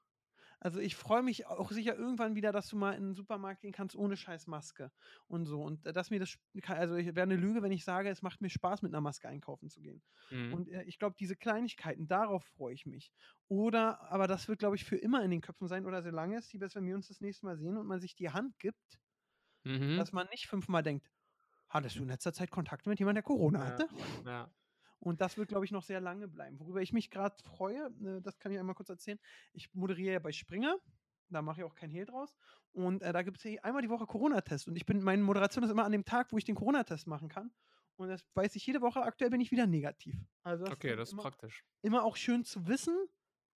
Also 0.59 0.81
ich 0.81 0.97
freue 0.97 1.23
mich 1.23 1.47
auch 1.47 1.71
sicher 1.71 1.97
irgendwann 1.97 2.35
wieder, 2.35 2.51
dass 2.51 2.69
du 2.69 2.77
mal 2.77 2.93
in 2.93 3.05
den 3.05 3.15
Supermarkt 3.15 3.61
gehen 3.61 3.73
kannst 3.73 3.95
ohne 3.95 4.17
scheiß 4.17 4.47
Maske 4.47 4.91
und 5.29 5.45
so. 5.47 5.63
Und 5.63 5.85
äh, 5.87 5.93
dass 5.93 6.11
mir 6.11 6.19
das, 6.19 6.39
also 6.67 6.97
ich 6.97 7.07
wäre 7.09 7.23
eine 7.23 7.37
Lüge, 7.37 7.63
wenn 7.63 7.73
ich 7.73 7.85
sage, 7.85 8.09
es 8.09 8.23
macht 8.23 8.41
mir 8.41 8.49
Spaß, 8.51 8.83
mit 8.83 8.93
einer 8.93 9.03
Maske 9.03 9.29
einkaufen 9.29 9.69
zu 9.69 9.81
gehen. 9.81 10.03
Mhm. 10.31 10.53
Und 10.55 10.69
äh, 10.69 10.83
ich 10.85 10.99
glaube, 10.99 11.17
diese 11.19 11.37
Kleinigkeiten, 11.37 12.09
darauf 12.09 12.45
freue 12.45 12.75
ich 12.75 12.87
mich. 12.87 13.13
Oder, 13.49 14.01
aber 14.11 14.27
das 14.27 14.49
wird, 14.49 14.59
glaube 14.59 14.77
ich, 14.77 14.85
für 14.85 14.97
immer 14.97 15.23
in 15.23 15.31
den 15.31 15.41
Köpfen 15.43 15.69
sein 15.69 15.85
oder 15.87 16.03
solange 16.03 16.37
es, 16.39 16.51
dass 16.53 16.75
wenn 16.75 16.87
wir 16.87 16.95
uns 16.95 17.09
das 17.09 17.21
nächste 17.21 17.47
Mal 17.47 17.59
sehen 17.59 17.77
und 17.77 17.87
man 17.87 18.01
sich 18.01 18.15
die 18.15 18.31
Hand 18.31 18.59
gibt, 18.59 18.99
Mhm. 19.65 19.97
dass 19.99 20.13
man 20.13 20.27
nicht 20.31 20.47
fünfmal 20.47 20.83
denkt, 20.83 21.11
hattest 21.69 21.99
du 21.99 22.03
in 22.03 22.09
letzter 22.09 22.33
Zeit 22.33 22.51
Kontakt 22.51 22.87
mit 22.87 22.99
jemandem, 22.99 23.17
der 23.17 23.25
Corona 23.25 23.61
Ja. 23.61 23.65
hatte? 23.67 23.89
Ja. 24.25 24.51
Und 25.07 25.21
das 25.21 25.37
wird, 25.39 25.49
glaube 25.49 25.65
ich, 25.65 25.71
noch 25.71 25.85
sehr 25.85 26.01
lange 26.01 26.27
bleiben. 26.27 26.59
Worüber 26.59 26.83
ich 26.83 26.93
mich 26.93 27.11
gerade 27.11 27.41
freue, 27.45 27.93
äh, 28.05 28.21
das 28.21 28.41
kann 28.41 28.51
ich 28.51 28.59
einmal 28.59 28.75
kurz 28.75 28.89
erzählen. 28.89 29.21
Ich 29.53 29.73
moderiere 29.73 30.15
ja 30.15 30.19
bei 30.19 30.33
Springer. 30.33 30.79
Da 31.29 31.43
mache 31.43 31.61
ich 31.61 31.65
auch 31.65 31.77
kein 31.77 31.91
Hehl 31.91 32.07
draus. 32.07 32.35
Und 32.73 33.03
äh, 33.05 33.13
da 33.13 33.23
gibt 33.23 33.39
es 33.45 33.63
einmal 33.63 33.83
die 33.83 33.89
Woche 33.89 34.05
Corona-Test. 34.05 34.67
Und 34.67 34.75
ich 34.75 34.85
bin, 34.85 35.01
meine 35.05 35.23
Moderation 35.23 35.63
ist 35.63 35.71
immer 35.71 35.85
an 35.85 35.93
dem 35.93 36.05
Tag, 36.05 36.33
wo 36.33 36.39
ich 36.39 36.45
den 36.45 36.57
Corona-Test 36.57 37.07
machen 37.07 37.29
kann. 37.29 37.53
Und 37.95 38.09
das 38.09 38.27
weiß 38.35 38.57
ich 38.57 38.67
jede 38.67 38.81
Woche. 38.81 39.01
Aktuell 39.01 39.31
bin 39.31 39.41
ich 39.41 39.53
wieder 39.53 39.69
negativ. 39.69 40.17
Also 40.43 40.65
das 40.65 40.75
Okay, 40.75 40.91
ist 40.91 40.99
das 40.99 41.09
ist 41.11 41.13
immer, 41.13 41.23
praktisch. 41.23 41.65
immer 41.83 42.03
auch 42.03 42.17
schön 42.17 42.43
zu 42.45 42.67
wissen. 42.67 42.97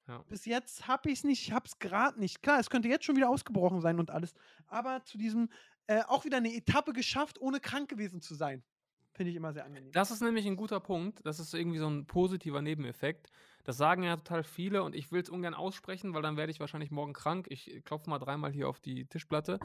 Ja. 0.07 0.23
Bis 0.29 0.45
jetzt 0.45 0.87
habe 0.87 1.11
ich 1.11 1.19
es 1.19 1.25
nicht, 1.25 1.43
ich 1.43 1.53
habe 1.53 1.67
es 1.67 1.81
gerade 1.81 2.21
nicht. 2.21 2.43
Klar, 2.43 2.61
es 2.61 2.71
könnte 2.71 2.87
jetzt 2.87 3.05
schon 3.05 3.17
wieder 3.17 3.29
ausgebrochen 3.29 3.81
sein 3.81 3.99
und 3.99 4.13
alles. 4.13 4.35
Aber 4.69 5.05
zu 5.05 5.19
diesem 5.19 5.51
äh, 5.89 6.03
auch 6.05 6.25
wieder 6.25 6.37
eine 6.37 6.55
Etappe 6.55 6.93
geschafft, 6.93 7.41
ohne 7.41 7.59
krank 7.59 7.89
gewesen 7.91 8.21
zu 8.21 8.37
sein. 8.37 8.63
Finde 9.13 9.31
ich 9.31 9.37
immer 9.37 9.53
sehr 9.53 9.65
angenehm. 9.65 9.93
Das 9.93 10.11
ist 10.11 10.23
nämlich 10.23 10.47
ein 10.47 10.57
guter 10.57 10.81
Punkt. 10.81 11.21
Das 11.25 11.41
ist 11.41 11.53
irgendwie 11.53 11.79
so 11.79 11.89
ein 11.89 12.07
positiver 12.07 12.63
Nebeneffekt. 12.63 13.31
Das 13.65 13.77
sagen 13.77 14.03
ja 14.03 14.17
total 14.17 14.45
viele 14.45 14.83
und 14.83 14.95
ich 14.95 15.13
will 15.13 15.21
es 15.21 15.29
ungern 15.29 15.55
aussprechen, 15.55 16.15
weil 16.15 16.23
dann 16.23 16.37
werde 16.37 16.51
ich 16.53 16.61
wahrscheinlich 16.61 16.91
morgen 16.91 17.13
krank. 17.13 17.47
Ich 17.51 17.83
klopfe 17.85 18.09
mal 18.09 18.19
dreimal 18.19 18.53
hier 18.53 18.69
auf 18.69 18.81
die 18.81 19.07
Tischplatte. 19.07 19.59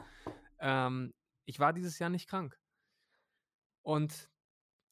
Ähm, 0.60 1.13
ich 1.45 1.60
war 1.60 1.73
dieses 1.73 1.99
Jahr 1.99 2.10
nicht 2.10 2.27
krank. 2.27 2.60
Und 3.84 4.29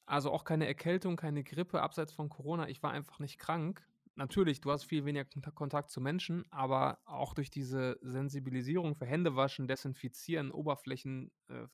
also 0.05 0.31
auch 0.31 0.43
keine 0.43 0.67
Erkältung, 0.67 1.15
keine 1.15 1.43
Grippe, 1.43 1.81
abseits 1.81 2.13
von 2.13 2.29
Corona. 2.29 2.69
Ich 2.69 2.83
war 2.83 2.91
einfach 2.91 3.19
nicht 3.19 3.39
krank. 3.39 3.85
Natürlich, 4.15 4.61
du 4.61 4.71
hast 4.71 4.83
viel 4.83 5.05
weniger 5.05 5.25
Kontak- 5.25 5.55
Kontakt 5.55 5.89
zu 5.89 5.99
Menschen, 5.99 6.45
aber 6.51 6.99
auch 7.05 7.33
durch 7.33 7.49
diese 7.49 7.97
Sensibilisierung 8.01 8.93
für 8.93 9.07
Händewaschen, 9.07 9.67
Desinfizieren, 9.67 10.51
Oberflächen 10.51 11.31
äh, 11.47 11.65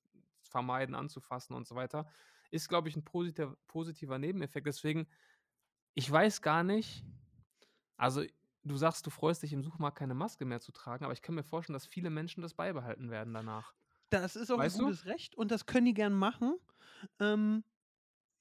vermeiden, 0.43 0.95
anzufassen 0.95 1.53
und 1.53 1.67
so 1.67 1.75
weiter, 1.75 2.07
ist, 2.51 2.69
glaube 2.69 2.89
ich, 2.89 2.95
ein 2.95 3.03
positiver, 3.03 3.55
positiver 3.67 4.19
Nebeneffekt. 4.19 4.67
Deswegen, 4.67 5.07
ich 5.93 6.09
weiß 6.09 6.41
gar 6.41 6.63
nicht, 6.63 7.05
also 7.97 8.23
du 8.63 8.77
sagst, 8.77 9.05
du 9.05 9.09
freust 9.09 9.43
dich 9.43 9.53
im 9.53 9.63
Suchmarkt 9.63 9.97
keine 9.97 10.13
Maske 10.13 10.45
mehr 10.45 10.59
zu 10.61 10.71
tragen, 10.71 11.03
aber 11.03 11.13
ich 11.13 11.21
kann 11.21 11.35
mir 11.35 11.43
vorstellen, 11.43 11.73
dass 11.73 11.85
viele 11.85 12.09
Menschen 12.09 12.41
das 12.41 12.53
beibehalten 12.53 13.09
werden 13.09 13.33
danach. 13.33 13.73
Das 14.09 14.35
ist 14.35 14.51
auch 14.51 14.57
Weißt 14.57 14.77
ein 14.77 14.79
du? 14.79 14.85
gutes 14.85 15.05
Recht 15.05 15.35
und 15.35 15.51
das 15.51 15.65
können 15.65 15.85
die 15.85 15.93
gern 15.93 16.13
machen. 16.13 16.57
Ähm, 17.19 17.63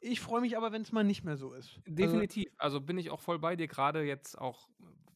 ich 0.01 0.21
freue 0.21 0.41
mich 0.41 0.57
aber, 0.57 0.73
wenn 0.73 0.83
es 0.83 0.93
mal 0.93 1.05
nicht 1.05 1.25
mehr 1.25 1.37
so 1.37 1.53
ist. 1.53 1.77
Also, 1.77 1.83
Definitiv. 1.87 2.53
Also 2.59 2.81
bin 2.81 2.99
ich 2.99 3.11
auch 3.11 3.21
voll 3.21 3.39
bei 3.39 3.57
dir, 3.57 3.67
gerade 3.67 4.03
jetzt 4.05 4.39
auch, 4.39 4.69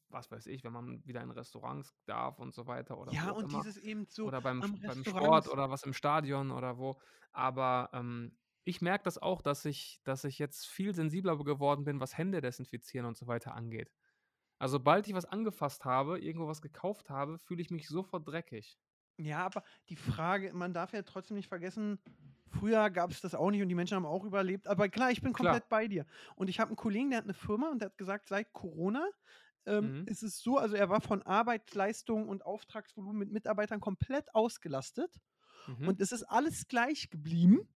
was 0.09 0.31
weiß 0.31 0.47
ich, 0.47 0.65
wenn 0.65 0.73
man 0.73 1.07
wieder 1.07 1.23
in 1.23 1.31
Restaurants 1.31 1.95
darf 2.05 2.39
und 2.39 2.53
so 2.53 2.67
weiter 2.67 2.99
oder 2.99 3.13
ja, 3.13 3.31
und 3.31 3.45
immer. 3.45 3.63
dieses 3.63 3.79
eben 3.79 4.07
so 4.09 4.27
oder 4.27 4.41
beim, 4.41 4.61
beim. 4.61 5.05
Sport 5.05 5.49
oder 5.49 5.71
was 5.71 5.85
im 5.85 5.93
Stadion 5.93 6.51
oder 6.51 6.79
wo. 6.79 7.01
Aber 7.33 7.91
ähm, 7.93 8.37
ich 8.65 8.81
merke 8.81 9.05
das 9.05 9.19
auch, 9.19 9.43
dass 9.43 9.65
ich, 9.65 10.01
dass 10.05 10.25
ich 10.25 10.39
jetzt 10.39 10.67
viel 10.67 10.95
sensibler 10.95 11.37
geworden 11.39 11.85
bin, 11.85 12.01
was 12.01 12.17
Hände 12.19 12.41
desinfizieren 12.41 13.07
und 13.07 13.17
so 13.17 13.27
weiter 13.27 13.55
angeht. 13.55 13.93
Also 14.59 14.75
sobald 14.79 15.09
ich 15.09 15.15
was 15.15 15.27
angefasst 15.27 15.85
habe, 15.85 16.21
irgendwo 16.21 16.49
was 16.49 16.63
gekauft 16.63 17.11
habe, 17.11 17.39
fühle 17.39 17.63
ich 17.63 17.71
mich 17.71 17.89
sofort 17.89 18.29
dreckig. 18.29 18.79
Ja, 19.19 19.45
aber 19.45 19.63
die 19.89 19.97
Frage, 19.97 20.53
man 20.55 20.73
darf 20.73 20.93
ja 20.93 21.03
trotzdem 21.03 21.37
nicht 21.37 21.49
vergessen, 21.49 22.01
früher 22.49 22.91
gab 22.91 23.11
es 23.11 23.21
das 23.21 23.35
auch 23.35 23.51
nicht 23.51 23.63
und 23.63 23.69
die 23.69 23.75
Menschen 23.75 23.95
haben 23.97 24.07
auch 24.07 24.25
überlebt. 24.25 24.67
Aber 24.67 24.89
klar, 24.89 25.11
ich 25.11 25.23
bin 25.23 25.33
Klar. 25.33 25.63
komplett 25.63 25.69
bei 25.69 25.87
dir. 25.87 26.07
Und 26.35 26.49
ich 26.49 26.59
habe 26.61 26.69
einen 26.71 26.77
Kollegen, 26.77 27.11
der 27.11 27.19
hat 27.19 27.25
eine 27.25 27.35
Firma 27.35 27.71
und 27.71 27.81
der 27.81 27.87
hat 27.91 27.99
gesagt, 27.99 28.29
seit 28.29 28.53
Corona 28.53 29.07
ähm, 29.67 29.93
Mhm. 29.93 30.07
ist 30.07 30.23
es 30.23 30.41
so, 30.41 30.57
also 30.59 30.75
er 30.75 30.89
war 30.89 31.01
von 31.03 31.23
Arbeitsleistung 31.23 32.29
und 32.29 32.45
Auftragsvolumen 32.45 33.19
mit 33.19 33.31
Mitarbeitern 33.33 33.81
komplett 33.81 34.35
ausgelastet. 34.35 35.21
Mhm. 35.67 35.89
Und 35.89 36.01
es 36.01 36.13
ist 36.13 36.25
alles 36.25 36.69
gleich 36.69 37.11
geblieben. 37.11 37.69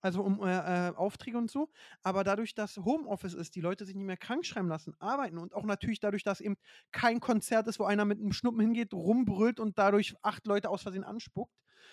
Also 0.00 0.22
um 0.22 0.42
äh, 0.42 0.88
äh, 0.88 0.94
Aufträge 0.94 1.38
und 1.38 1.50
so. 1.50 1.70
Aber 2.02 2.24
dadurch, 2.24 2.54
dass 2.54 2.76
Homeoffice 2.78 3.34
ist, 3.34 3.54
die 3.56 3.60
Leute 3.60 3.84
sich 3.86 3.94
nicht 3.96 4.04
mehr 4.06 4.16
krank 4.16 4.44
schreiben 4.46 4.68
lassen, 4.68 4.94
arbeiten 4.98 5.38
und 5.38 5.54
auch 5.54 5.64
natürlich 5.64 6.00
dadurch, 6.00 6.22
dass 6.24 6.40
eben 6.40 6.56
kein 6.92 7.20
Konzert 7.20 7.66
ist, 7.68 7.78
wo 7.78 7.84
einer 7.84 8.04
mit 8.04 8.18
einem 8.20 8.32
Schnuppen 8.32 8.60
hingeht, 8.60 8.92
rumbrüllt 8.92 9.60
und 9.60 9.78
dadurch 9.78 10.14
acht 10.22 10.46
Leute 10.46 10.70
aus 10.70 10.82
Versehen 10.82 11.04
anspuckt, 11.04 11.52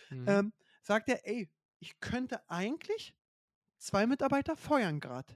Mhm. 0.10 0.26
ähm, 0.28 0.54
sagt 0.82 1.10
er, 1.10 1.28
ey, 1.28 1.50
ich 1.80 2.00
könnte 2.00 2.48
eigentlich 2.50 3.16
zwei 3.80 4.08
Mitarbeiter 4.08 4.56
feuern 4.58 5.00
gerade. 5.00 5.36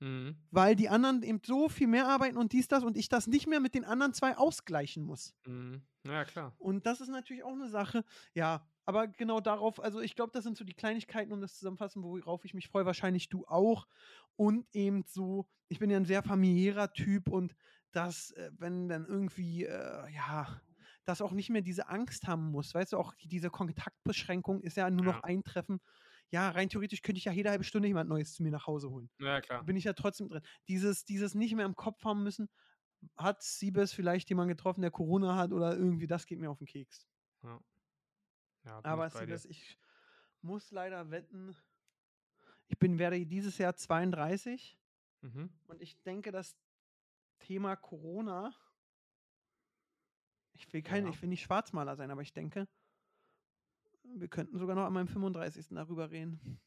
Mhm. 0.00 0.36
Weil 0.50 0.76
die 0.76 0.88
anderen 0.88 1.22
eben 1.22 1.40
so 1.44 1.68
viel 1.68 1.86
mehr 1.86 2.06
arbeiten 2.08 2.36
und 2.36 2.52
dies, 2.52 2.68
das 2.68 2.84
und 2.84 2.96
ich 2.96 3.08
das 3.08 3.26
nicht 3.26 3.46
mehr 3.46 3.60
mit 3.60 3.74
den 3.74 3.84
anderen 3.84 4.12
zwei 4.14 4.36
ausgleichen 4.36 5.04
muss. 5.04 5.34
Mhm. 5.46 5.86
Ja, 6.04 6.24
klar. 6.24 6.54
Und 6.58 6.86
das 6.86 7.00
ist 7.00 7.08
natürlich 7.08 7.44
auch 7.44 7.52
eine 7.52 7.68
Sache, 7.68 8.04
ja, 8.34 8.66
aber 8.86 9.08
genau 9.08 9.40
darauf, 9.40 9.80
also 9.82 10.00
ich 10.00 10.14
glaube, 10.14 10.32
das 10.32 10.44
sind 10.44 10.56
so 10.56 10.64
die 10.64 10.74
Kleinigkeiten, 10.74 11.32
um 11.32 11.40
das 11.40 11.58
zusammenfassen, 11.58 12.02
worauf 12.02 12.44
ich 12.44 12.54
mich 12.54 12.68
freue, 12.68 12.86
wahrscheinlich 12.86 13.28
du 13.28 13.44
auch. 13.46 13.86
Und 14.36 14.66
eben 14.72 15.04
so, 15.06 15.48
ich 15.68 15.78
bin 15.78 15.90
ja 15.90 15.96
ein 15.98 16.04
sehr 16.06 16.22
familiärer 16.22 16.92
Typ 16.92 17.28
und 17.28 17.54
dass, 17.92 18.30
äh, 18.32 18.50
wenn 18.56 18.88
dann 18.88 19.06
irgendwie, 19.06 19.64
äh, 19.64 20.10
ja, 20.14 20.60
dass 21.04 21.20
auch 21.22 21.32
nicht 21.32 21.50
mehr 21.50 21.62
diese 21.62 21.88
Angst 21.88 22.26
haben 22.28 22.50
muss, 22.50 22.74
weißt 22.74 22.92
du, 22.92 22.98
auch 22.98 23.14
die, 23.14 23.28
diese 23.28 23.50
Kontaktbeschränkung 23.50 24.60
ist 24.62 24.76
ja 24.76 24.90
nur 24.90 25.04
noch 25.04 25.18
Ja. 25.18 25.22
ein 25.22 25.44
Treffen. 25.44 25.80
Ja, 26.30 26.50
rein 26.50 26.68
theoretisch 26.68 27.02
könnte 27.02 27.18
ich 27.18 27.24
ja 27.26 27.32
jede 27.32 27.50
halbe 27.50 27.64
Stunde 27.64 27.88
jemand 27.88 28.08
Neues 28.08 28.34
zu 28.34 28.42
mir 28.42 28.50
nach 28.50 28.66
Hause 28.66 28.90
holen 28.90 29.10
Ja, 29.18 29.40
klar. 29.40 29.66
bin 29.66 29.76
ich 29.76 29.84
ja 29.84 29.94
trotzdem 29.94 30.28
drin. 30.28 30.42
Dieses, 30.68 31.04
dieses 31.04 31.34
nicht 31.34 31.54
mehr 31.54 31.66
im 31.66 31.76
Kopf 31.76 32.04
haben 32.04 32.22
müssen, 32.22 32.48
hat 33.16 33.42
Siebes 33.42 33.92
vielleicht 33.92 34.28
jemand 34.30 34.48
getroffen, 34.48 34.82
der 34.82 34.90
Corona 34.92 35.36
hat 35.36 35.52
oder 35.52 35.76
irgendwie, 35.76 36.06
das 36.06 36.26
geht 36.26 36.38
mir 36.40 36.50
auf 36.50 36.58
den 36.58 36.66
Keks. 36.66 37.06
Ja. 37.42 37.60
Ja, 38.66 38.80
Aber. 38.84 39.08
Siebes, 39.10 39.44
ich 39.46 39.78
muss 40.42 40.70
leider 40.70 41.10
wetten, 41.10 41.56
ich 42.68 42.78
bin, 42.78 42.98
werde 42.98 43.24
dieses 43.24 43.58
Jahr 43.58 43.74
32 43.76 44.78
Mhm. 45.22 45.50
und 45.68 45.80
ich 45.80 46.00
denke, 46.02 46.30
das 46.30 46.56
Thema 47.38 47.74
Corona, 47.76 48.54
ich 50.52 50.70
will 50.72 50.82
kein, 50.82 51.04
Ja. 51.04 51.10
ich 51.10 51.20
will 51.22 51.28
nicht 51.28 51.42
Schwarzmaler 51.42 51.96
sein, 51.96 52.10
aber 52.10 52.22
ich 52.22 52.32
denke, 52.32 52.68
wir 54.04 54.28
könnten 54.28 54.58
sogar 54.58 54.76
noch 54.76 54.84
an 54.84 54.92
meinem 54.92 55.08
35. 55.08 55.74
darüber 55.74 56.10
reden. 56.10 56.60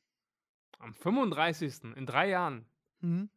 Am 0.79 0.93
35. 0.93 1.95
in 1.95 2.05
drei 2.05 2.29
Jahren. 2.29 2.65
Mhm. 3.01 3.29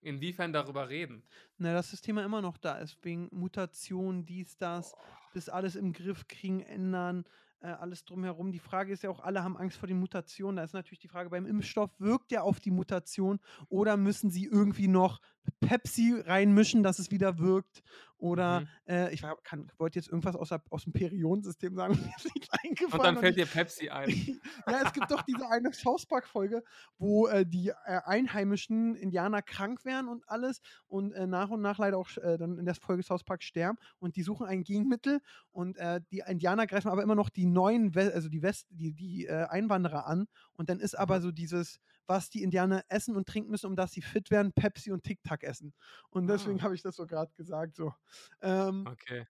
Inwiefern 0.00 0.52
darüber 0.52 0.88
reden? 0.90 1.26
Na, 1.56 1.72
dass 1.72 1.90
das 1.90 2.02
Thema 2.02 2.24
immer 2.24 2.42
noch 2.42 2.58
da 2.58 2.76
ist, 2.78 3.02
wegen 3.04 3.28
Mutation, 3.32 4.26
dies, 4.26 4.56
das, 4.58 4.94
das 5.32 5.48
alles 5.48 5.76
im 5.76 5.92
Griff 5.94 6.28
kriegen, 6.28 6.60
ändern, 6.60 7.24
äh, 7.64 7.68
alles 7.68 8.04
drumherum. 8.04 8.52
Die 8.52 8.58
Frage 8.58 8.92
ist 8.92 9.02
ja 9.02 9.10
auch, 9.10 9.20
alle 9.20 9.42
haben 9.42 9.56
Angst 9.56 9.78
vor 9.78 9.86
den 9.86 9.98
Mutationen. 9.98 10.56
Da 10.56 10.64
ist 10.64 10.74
natürlich 10.74 10.98
die 10.98 11.08
Frage, 11.08 11.30
beim 11.30 11.46
Impfstoff 11.46 11.90
wirkt 11.98 12.30
der 12.30 12.44
auf 12.44 12.60
die 12.60 12.70
Mutation 12.70 13.40
oder 13.68 13.96
müssen 13.96 14.30
sie 14.30 14.44
irgendwie 14.44 14.86
noch 14.86 15.20
Pepsi 15.60 16.14
reinmischen, 16.26 16.82
dass 16.82 16.98
es 16.98 17.10
wieder 17.10 17.38
wirkt? 17.38 17.82
Oder 18.18 18.60
Mhm. 18.60 18.66
äh, 18.86 19.12
ich 19.12 19.22
war- 19.22 19.36
kann, 19.42 19.70
wollte 19.76 19.98
jetzt 19.98 20.08
irgendwas 20.08 20.36
aus, 20.36 20.48
der, 20.48 20.62
aus 20.70 20.84
dem 20.84 20.92
Periodensystem 20.92 21.74
sagen, 21.74 21.94
mir 22.12 22.12
ist 22.16 22.34
nichts 22.34 22.48
eingefallen. 22.50 22.92
Und 22.92 23.04
dann 23.04 23.14
und 23.16 23.20
fällt 23.20 23.36
ich- 23.36 23.44
dir 23.44 23.50
Pepsi 23.50 23.90
ein. 23.90 24.08
ja, 24.68 24.82
es 24.84 24.92
gibt 24.92 25.10
doch 25.10 25.22
diese 25.22 25.48
eine 25.50 25.72
South 25.72 26.06
Park-Folge, 26.06 26.62
wo 26.96 27.26
äh, 27.26 27.44
die 27.44 27.68
äh, 27.68 28.00
einheimischen 28.04 28.94
Indianer 28.94 29.42
krank 29.42 29.84
werden 29.84 30.08
und 30.08 30.28
alles 30.28 30.60
und 30.86 31.12
äh, 31.12 31.26
nach 31.26 31.50
und 31.50 31.60
nach 31.60 31.78
leider 31.78 31.98
auch 31.98 32.08
äh, 32.16 32.38
dann 32.38 32.58
in 32.58 32.64
der 32.64 32.74
Folge 32.74 33.02
South 33.02 33.24
Park 33.24 33.42
sterben 33.42 33.78
und 33.98 34.16
die 34.16 34.22
suchen 34.22 34.46
ein 34.46 34.62
Gegenmittel 34.64 35.20
und 35.50 35.76
äh, 35.76 36.00
die 36.10 36.22
Indianer 36.26 36.66
greifen 36.66 36.88
aber 36.88 37.02
immer 37.02 37.14
noch 37.14 37.28
die 37.28 37.46
neuen, 37.46 37.94
We 37.94 38.12
also 38.14 38.28
die 38.28 38.42
West, 38.42 38.66
die, 38.70 38.92
die 38.92 39.28
Einwanderer 39.28 40.06
an 40.06 40.26
und 40.54 40.68
dann 40.68 40.78
ist 40.80 40.94
aber 40.94 41.20
so 41.20 41.30
dieses, 41.30 41.80
was 42.06 42.30
die 42.30 42.42
Indianer 42.42 42.84
essen 42.88 43.16
und 43.16 43.28
trinken 43.28 43.50
müssen, 43.50 43.66
um 43.66 43.76
dass 43.76 43.92
sie 43.92 44.02
fit 44.02 44.30
werden, 44.30 44.52
Pepsi 44.52 44.92
und 44.92 45.04
Tic 45.04 45.22
Tac 45.22 45.42
essen. 45.44 45.74
Und 46.10 46.26
deswegen 46.28 46.62
Ah. 46.62 46.64
habe 46.64 46.74
ich 46.74 46.82
das 46.82 46.96
so 46.96 47.06
gerade 47.06 47.32
gesagt. 47.34 47.76
So. 47.76 47.94
Ähm, 48.42 48.86
Okay. 48.86 49.26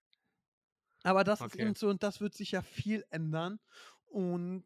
aber 1.03 1.23
das 1.23 1.43
ist 1.43 1.55
Okay. 1.55 1.55
eben 1.55 1.75
so 1.75 1.89
und 1.89 2.03
das 2.03 2.21
wird 2.21 2.33
sich 2.33 2.51
ja 2.51 2.61
viel 2.61 3.05
ändern. 3.09 3.59
Und 4.05 4.65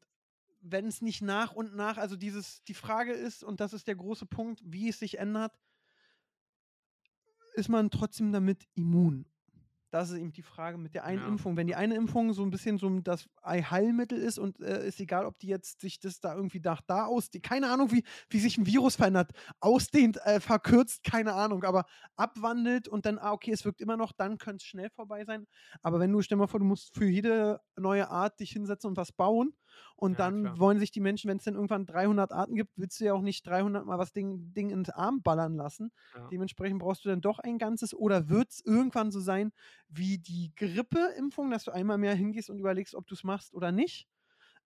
wenn 0.62 0.88
es 0.88 1.01
nicht 1.01 1.22
nach 1.22 1.53
und 1.53 1.76
nach, 1.76 1.97
also 1.97 2.16
dieses, 2.16 2.64
die 2.64 2.74
Frage 2.74 3.14
ist, 3.14 3.43
und 3.43 3.60
das 3.60 3.74
ist 3.74 3.88
der 3.88 3.95
große 3.95 4.26
Punkt, 4.26 4.62
wie 4.66 4.89
es 4.89 4.99
sich 4.99 5.18
ändert, 5.20 5.60
ist 7.53 7.70
man 7.70 7.89
trotzdem 7.91 8.32
damit 8.32 8.68
immun? 8.76 9.26
Das 9.92 10.10
ist 10.12 10.18
eben 10.18 10.32
die 10.32 10.44
Frage 10.44 10.78
mit 10.78 10.94
der 10.94 11.04
einen 11.04 11.22
Ja. 11.22 11.28
Impfung. 11.28 11.58
Wenn 11.58 11.68
die 11.68 11.76
eine 11.76 11.96
Impfung 11.96 12.32
so 12.34 12.44
ein 12.44 12.52
bisschen 12.52 12.78
so 12.78 12.90
das 13.00 13.28
Heilmittel 13.44 14.18
ist 14.20 14.38
und 14.38 14.60
äh, 14.60 14.88
ist 14.88 15.00
egal, 15.00 15.26
ob 15.26 15.40
die 15.40 15.48
jetzt 15.48 15.82
sich 15.82 16.00
das 16.00 16.20
da 16.20 16.36
irgendwie 16.36 16.60
nach 16.60 16.82
da 16.82 17.06
ausdehnt, 17.06 17.44
keine 17.44 17.70
Ahnung, 17.72 17.92
wie, 17.92 18.04
wie 18.30 18.40
sich 18.40 18.58
ein 18.58 18.66
Virus 18.66 18.96
verändert, 18.96 19.32
ausdehnt, 19.60 20.18
äh, 20.26 20.40
verkürzt, 20.40 21.04
keine 21.04 21.34
Ahnung, 21.34 21.64
aber 21.64 21.86
abwandelt 22.16 22.88
und 22.88 23.06
dann, 23.06 23.18
ah, 23.18 23.32
okay, 23.32 23.52
es 23.52 23.66
wirkt 23.66 23.82
immer 23.82 23.98
noch, 23.98 24.12
dann 24.12 24.38
könnte 24.38 24.58
es 24.58 24.64
schnell 24.64 24.90
vorbei 24.92 25.26
sein. 25.26 25.48
Aber 25.82 26.00
wenn 26.00 26.12
du, 26.12 26.22
stell 26.22 26.38
mal 26.38 26.48
vor, 26.48 26.60
du 26.60 26.66
musst 26.66 26.94
für 26.94 27.06
jede 27.08 27.60
neue 27.76 28.10
Art 28.10 28.40
dich 28.40 28.52
hinsetzen 28.52 28.90
und 28.90 28.98
was 28.98 29.12
bauen 29.12 29.54
und 29.96 30.14
Ja, 30.14 30.18
dann 30.20 30.42
klar. 30.42 30.60
wollen 30.60 30.80
sich 30.80 30.92
die 30.92 31.00
Menschen, 31.02 31.30
wenn 31.30 31.38
es 31.38 31.44
dann 31.44 31.56
irgendwann 31.56 31.86
300 31.86 32.32
Arten 32.32 32.56
gibt, 32.56 32.72
willst 32.78 33.00
du 33.00 33.06
ja 33.06 33.14
auch 33.14 33.22
nicht 33.22 33.46
300 33.46 33.86
mal 33.86 33.98
was 34.00 34.14
Ding, 34.14 34.54
Ding 34.54 34.70
ins 34.70 34.90
Arm 34.90 35.22
ballern 35.22 35.56
lassen. 35.56 35.92
Ja. 36.16 36.28
Dementsprechend 36.32 36.80
brauchst 36.80 37.06
du 37.06 37.10
dann 37.10 37.22
doch 37.22 37.40
ein 37.40 37.58
ganzes 37.58 37.94
oder 37.94 38.30
wird 38.30 38.50
es 38.52 38.62
irgendwann 38.66 39.12
so 39.12 39.20
sein 39.20 39.52
wie 39.88 40.18
die 40.18 40.54
Grippeimpfung, 40.56 41.52
dass 41.52 41.64
du 41.66 41.72
einmal 41.72 41.98
mehr 41.98 42.16
hingehst 42.16 42.50
und 42.50 42.60
überlegst, 42.60 42.96
ob 42.96 43.08
du 43.08 43.16
es 43.16 43.24
machst 43.24 43.54
oder 43.54 43.72
nicht. 43.72 44.08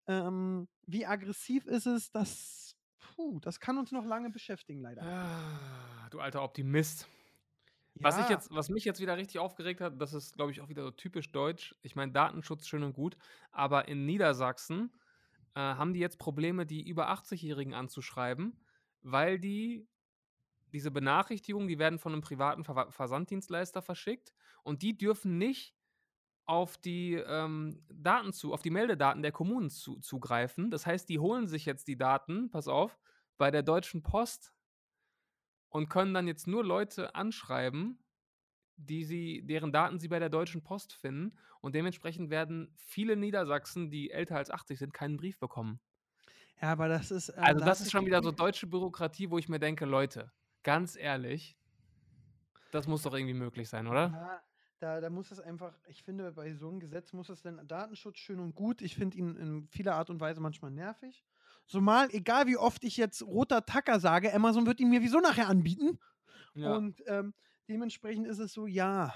Ähm, 0.07 0.67
wie 0.85 1.05
aggressiv 1.05 1.65
ist 1.65 1.85
es, 1.85 2.11
das, 2.11 2.75
puh, 2.99 3.39
das 3.39 3.59
kann 3.59 3.77
uns 3.77 3.91
noch 3.91 4.05
lange 4.05 4.29
beschäftigen, 4.29 4.81
leider. 4.81 5.03
Ah, 5.03 6.07
Du 6.09 6.19
alter 6.19 6.43
Optimist. 6.43 7.07
Was, 7.95 8.17
ich 8.17 8.23
Ja, 8.23 8.31
jetzt, 8.31 8.49
was 8.51 8.69
mich 8.69 8.85
jetzt 8.85 8.99
wieder 8.99 9.17
richtig 9.17 9.39
aufgeregt 9.39 9.81
hat, 9.81 10.01
das 10.01 10.13
ist, 10.13 10.35
glaube 10.35 10.51
ich, 10.51 10.61
auch 10.61 10.69
wieder 10.69 10.83
so 10.83 10.91
typisch 10.91 11.31
deutsch. 11.31 11.75
Ich 11.83 11.95
meine, 11.95 12.11
Datenschutz 12.11 12.67
schön 12.67 12.83
und 12.83 12.93
gut, 12.93 13.17
aber 13.51 13.87
in 13.87 14.05
Niedersachsen 14.05 14.91
äh, 15.55 15.59
haben 15.59 15.93
die 15.93 15.99
jetzt 15.99 16.17
Probleme, 16.17 16.65
die 16.65 16.87
über 16.87 17.09
80-Jährigen 17.11 17.73
anzuschreiben, 17.73 18.59
weil 19.01 19.39
die 19.39 19.87
diese 20.73 20.89
Benachrichtigungen, 20.89 21.67
die 21.67 21.77
werden 21.77 21.99
von 21.99 22.13
einem 22.13 22.21
privaten 22.21 22.63
Ver 22.63 22.91
Versanddienstleister 22.91 23.81
verschickt 23.83 24.33
und 24.63 24.81
die 24.81 24.97
dürfen 24.97 25.37
nicht 25.37 25.75
auf 26.45 26.77
die 26.77 27.13
ähm, 27.13 27.85
Daten 27.93 28.33
zu, 28.33 28.53
auf 28.53 28.61
die 28.61 28.71
Meldedaten 28.71 29.21
der 29.21 29.31
Kommunen 29.31 29.69
zu, 29.69 29.99
zugreifen. 29.99 30.71
Das 30.71 30.85
heißt, 30.85 31.07
die 31.07 31.19
holen 31.19 31.47
sich 31.47 31.65
jetzt 31.65 31.87
die 31.87 31.97
Daten, 31.97 32.49
pass 32.49 32.67
auf, 32.67 32.99
bei 33.37 33.51
der 33.51 33.63
Deutschen 33.63 34.03
Post 34.03 34.52
und 35.73 35.89
können 35.89 36.13
dann 36.13 36.27
jetzt 36.27 36.45
nur 36.45 36.63
Leute 36.63 37.15
anschreiben, 37.15 37.97
die 38.77 39.03
sie, 39.03 39.41
deren 39.43 39.71
Daten 39.71 39.99
sie 39.99 40.07
bei 40.07 40.19
der 40.19 40.29
Deutschen 40.29 40.61
Post 40.61 40.93
finden. 40.93 41.35
Und 41.61 41.73
dementsprechend 41.73 42.29
werden 42.29 42.71
viele 42.77 43.15
Niedersachsen, 43.15 43.89
die 43.89 44.11
älter 44.11 44.37
als 44.37 44.51
80 44.51 44.77
sind, 44.77 44.93
keinen 44.93 45.17
Brief 45.17 45.39
bekommen. 45.39 45.79
ja, 46.61 46.71
aber 46.71 46.87
das 46.87 47.09
ist. 47.09 47.29
Äh, 47.29 47.37
Also 47.37 47.59
da 47.59 47.65
das 47.65 47.81
ist 47.81 47.91
schon 47.91 48.05
wieder 48.05 48.21
so 48.21 48.31
deutsche 48.31 48.67
Bürokratie, 48.67 49.31
wo 49.31 49.39
ich 49.39 49.49
mir 49.49 49.59
denke, 49.59 49.85
Leute, 49.85 50.31
ganz 50.61 50.95
ehrlich, 50.95 51.57
das 52.71 52.85
muss 52.87 53.01
doch 53.01 53.13
irgendwie 53.15 53.33
möglich 53.33 53.67
sein, 53.67 53.87
oder? 53.87 54.11
Ja, 54.11 54.43
da, 54.79 55.01
da 55.01 55.09
muss 55.09 55.31
es 55.31 55.39
einfach, 55.39 55.73
ich 55.87 56.03
finde, 56.03 56.31
bei 56.33 56.53
so 56.53 56.69
einem 56.69 56.79
Gesetz 56.81 57.13
muss 57.13 57.29
es 57.29 57.41
dann 57.41 57.67
Datenschutz 57.67 58.19
schön 58.19 58.39
und 58.39 58.53
gut. 58.53 58.83
Ich 58.83 58.95
finde 58.95 59.17
ihn 59.17 59.35
in 59.37 59.67
vieler 59.69 59.95
Art 59.95 60.11
und 60.11 60.19
Weise 60.19 60.39
manchmal 60.39 60.69
nervig. 60.69 61.25
Zumal, 61.65 62.09
egal 62.11 62.47
wie 62.47 62.57
oft 62.57 62.83
ich 62.83 62.97
jetzt 62.97 63.21
roter 63.23 63.65
Tacker 63.65 63.99
sage, 63.99 64.33
Amazon 64.33 64.65
wird 64.65 64.79
ihn 64.79 64.89
mir 64.89 65.01
wieso 65.01 65.19
nachher 65.19 65.47
anbieten. 65.47 65.99
Ja. 66.53 66.75
Und 66.75 67.01
ähm, 67.07 67.33
dementsprechend 67.67 68.27
ist 68.27 68.39
es 68.39 68.53
so, 68.53 68.67
ja, 68.67 69.13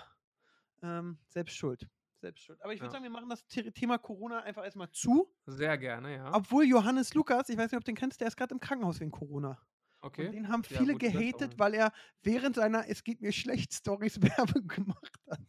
ähm, 0.82 1.18
selbst 1.28 1.56
schuld. 1.56 1.88
Selbst 2.20 2.44
schuld. 2.44 2.60
Aber 2.64 2.74
ich 2.74 2.80
würde 2.80 2.88
Ja. 2.88 2.92
sagen, 2.94 3.04
wir 3.04 3.12
machen 3.12 3.30
das 3.30 3.46
The 3.50 3.72
Thema 3.72 3.98
Corona 4.00 4.42
einfach 4.42 4.64
erstmal 4.64 4.90
zu. 4.92 5.32
Sehr 5.46 5.78
gerne, 5.78 6.16
ja. 6.16 6.34
Obwohl 6.34 6.66
Johannes 6.66 7.14
Lukas, 7.14 7.50
ich 7.50 7.58
weiß 7.58 7.72
nicht, 7.72 7.78
ob 7.78 7.84
du 7.86 7.92
den 7.92 7.96
kennst, 7.96 8.22
der 8.22 8.28
ist 8.28 8.38
gerade 8.38 8.54
im 8.56 8.60
Krankenhaus 8.60 9.00
wegen 9.00 9.12
Corona. 9.12 9.62
Okay. 10.02 10.28
Und 10.28 10.32
den 10.32 10.48
haben 10.50 10.64
Ja, 10.70 10.78
viele 10.80 10.94
gute 10.94 11.12
gehatet, 11.12 11.56
Besserung. 11.56 11.60
weil 11.60 11.74
er 11.76 11.92
während 12.24 12.56
seiner 12.56 12.88
Es 12.90 13.04
geht 13.04 13.22
mir 13.22 13.32
schlecht 13.32 13.74
Stories 13.74 14.22
Werbung 14.22 14.68
gemacht 14.68 15.14
hat. 15.30 15.40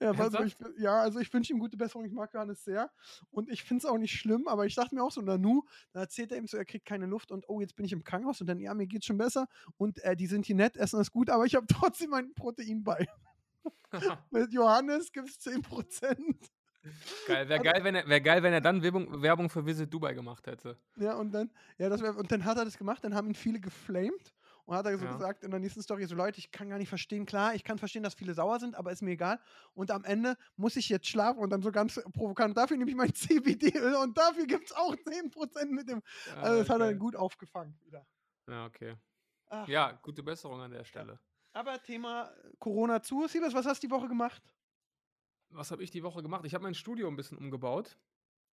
Ja, 0.00 0.12
Ernsthaft? 0.12 0.46
ich, 0.46 0.56
ja 0.78 1.00
also 1.00 1.18
ich 1.20 1.32
wünsche 1.32 1.52
ihm 1.52 1.58
gute 1.58 1.76
Besserung, 1.76 2.04
ich 2.04 2.12
mag 2.12 2.32
Johannes 2.34 2.64
sehr. 2.64 2.90
Und 3.30 3.48
ich 3.50 3.62
finde 3.64 3.78
es 3.80 3.86
auch 3.86 3.98
nicht 3.98 4.12
schlimm, 4.18 4.48
aber 4.48 4.66
ich 4.66 4.74
dachte 4.74 4.94
mir 4.94 5.02
auch 5.02 5.12
so, 5.12 5.22
Nanu, 5.22 5.62
da 5.92 6.00
erzählt 6.00 6.32
er 6.32 6.38
ihm 6.38 6.46
so, 6.46 6.56
er 6.56 6.64
kriegt 6.64 6.84
keine 6.86 7.06
Luft 7.06 7.30
und 7.32 7.48
oh, 7.48 7.60
jetzt 7.60 7.74
bin 7.76 7.86
ich 7.86 7.92
im 7.92 8.04
Krankenhaus 8.04 8.40
und 8.40 8.46
dann, 8.48 8.58
ja, 8.60 8.74
mir 8.74 8.86
geht's 8.86 9.06
schon 9.06 9.18
besser 9.18 9.46
und 9.76 9.98
äh, 10.04 10.16
die 10.16 10.26
sind 10.26 10.46
hier 10.46 10.56
nett, 10.56 10.76
essen 10.76 11.00
ist 11.00 11.10
gut, 11.12 11.30
aber 11.30 11.46
ich 11.46 11.54
habe 11.54 11.66
trotzdem 11.68 12.10
mein 12.10 12.34
Protein 12.34 12.84
bei. 12.84 13.06
Mit 14.30 14.52
Johannes 14.52 15.12
gibt 15.12 15.28
es 15.28 15.40
10%. 15.40 16.34
Geil. 17.26 17.48
Wäre 17.48 17.60
geil, 17.60 17.84
wenn 17.84 17.94
er, 17.94 18.08
wär 18.08 18.20
geil, 18.20 18.42
wenn 18.42 18.52
er 18.52 18.60
dann 18.60 18.82
Werbung, 18.82 19.22
Werbung 19.22 19.48
für 19.50 19.64
Visit 19.64 19.92
Dubai 19.92 20.14
gemacht 20.14 20.46
hätte. 20.46 20.78
Ja, 20.96 21.14
und 21.14 21.32
dann, 21.32 21.50
ja, 21.78 21.88
das 21.88 22.02
wär, 22.02 22.16
und 22.16 22.30
dann 22.30 22.44
hat 22.44 22.58
er 22.58 22.64
das 22.64 22.76
gemacht, 22.76 23.02
dann 23.02 23.14
haben 23.14 23.28
ihn 23.28 23.34
viele 23.34 23.60
geflamed 23.60 24.34
Und 24.66 24.76
hat 24.76 24.86
er 24.86 24.98
so 24.98 25.06
Ja. 25.06 25.12
gesagt 25.14 25.42
in 25.42 25.50
der 25.50 25.58
nächsten 25.58 25.82
Story 25.82 26.04
so, 26.06 26.14
Leute, 26.14 26.38
ich 26.38 26.50
kann 26.52 26.68
gar 26.68 26.78
nicht 26.78 26.88
verstehen, 26.88 27.24
klar, 27.26 27.54
ich 27.54 27.64
kann 27.64 27.78
verstehen, 27.78 28.02
dass 28.02 28.14
viele 28.14 28.34
sauer 28.34 28.60
sind, 28.60 28.74
aber 28.74 28.92
ist 28.92 29.02
mir 29.02 29.12
egal. 29.12 29.40
Und 29.74 29.90
am 29.90 30.04
Ende 30.04 30.36
muss 30.56 30.76
ich 30.76 30.88
jetzt 30.88 31.08
schlafen 31.08 31.38
und 31.40 31.50
dann 31.50 31.62
so 31.62 31.72
ganz 31.72 32.00
provokant, 32.12 32.56
dafür 32.56 32.76
nehme 32.76 32.90
ich 32.90 32.96
mein 32.96 33.14
CBD-Öl 33.14 33.94
und 33.96 34.16
dafür 34.18 34.46
gibt 34.46 34.66
es 34.66 34.72
auch 34.72 34.94
10% 34.94 35.72
mit 35.72 35.88
dem. 35.88 36.02
Also 36.40 36.58
das 36.58 36.68
hat 36.68 36.80
er 36.80 36.88
geil. 36.88 36.98
gut 36.98 37.16
aufgefangen 37.16 37.78
wieder. 37.84 38.06
Ja, 38.48 38.66
okay. 38.66 38.96
Ach, 39.48 39.66
Ja, 39.68 39.92
gute 39.92 40.22
Besserung 40.22 40.60
an 40.60 40.70
der 40.70 40.84
Stelle. 40.84 41.18
Aber 41.52 41.82
Thema 41.82 42.32
Corona 42.58 43.02
zu. 43.02 43.26
Siebes, 43.28 43.54
was 43.54 43.66
hast 43.66 43.82
du 43.82 43.86
die 43.86 43.90
Woche 43.92 44.08
gemacht? 44.08 44.42
Was 45.52 45.70
habe 45.70 45.82
ich 45.82 45.90
die 45.90 46.02
Woche 46.02 46.22
gemacht? 46.22 46.44
Ich 46.44 46.54
habe 46.54 46.64
mein 46.64 46.74
Studio 46.74 47.08
ein 47.08 47.16
bisschen 47.16 47.38
umgebaut. 47.38 47.96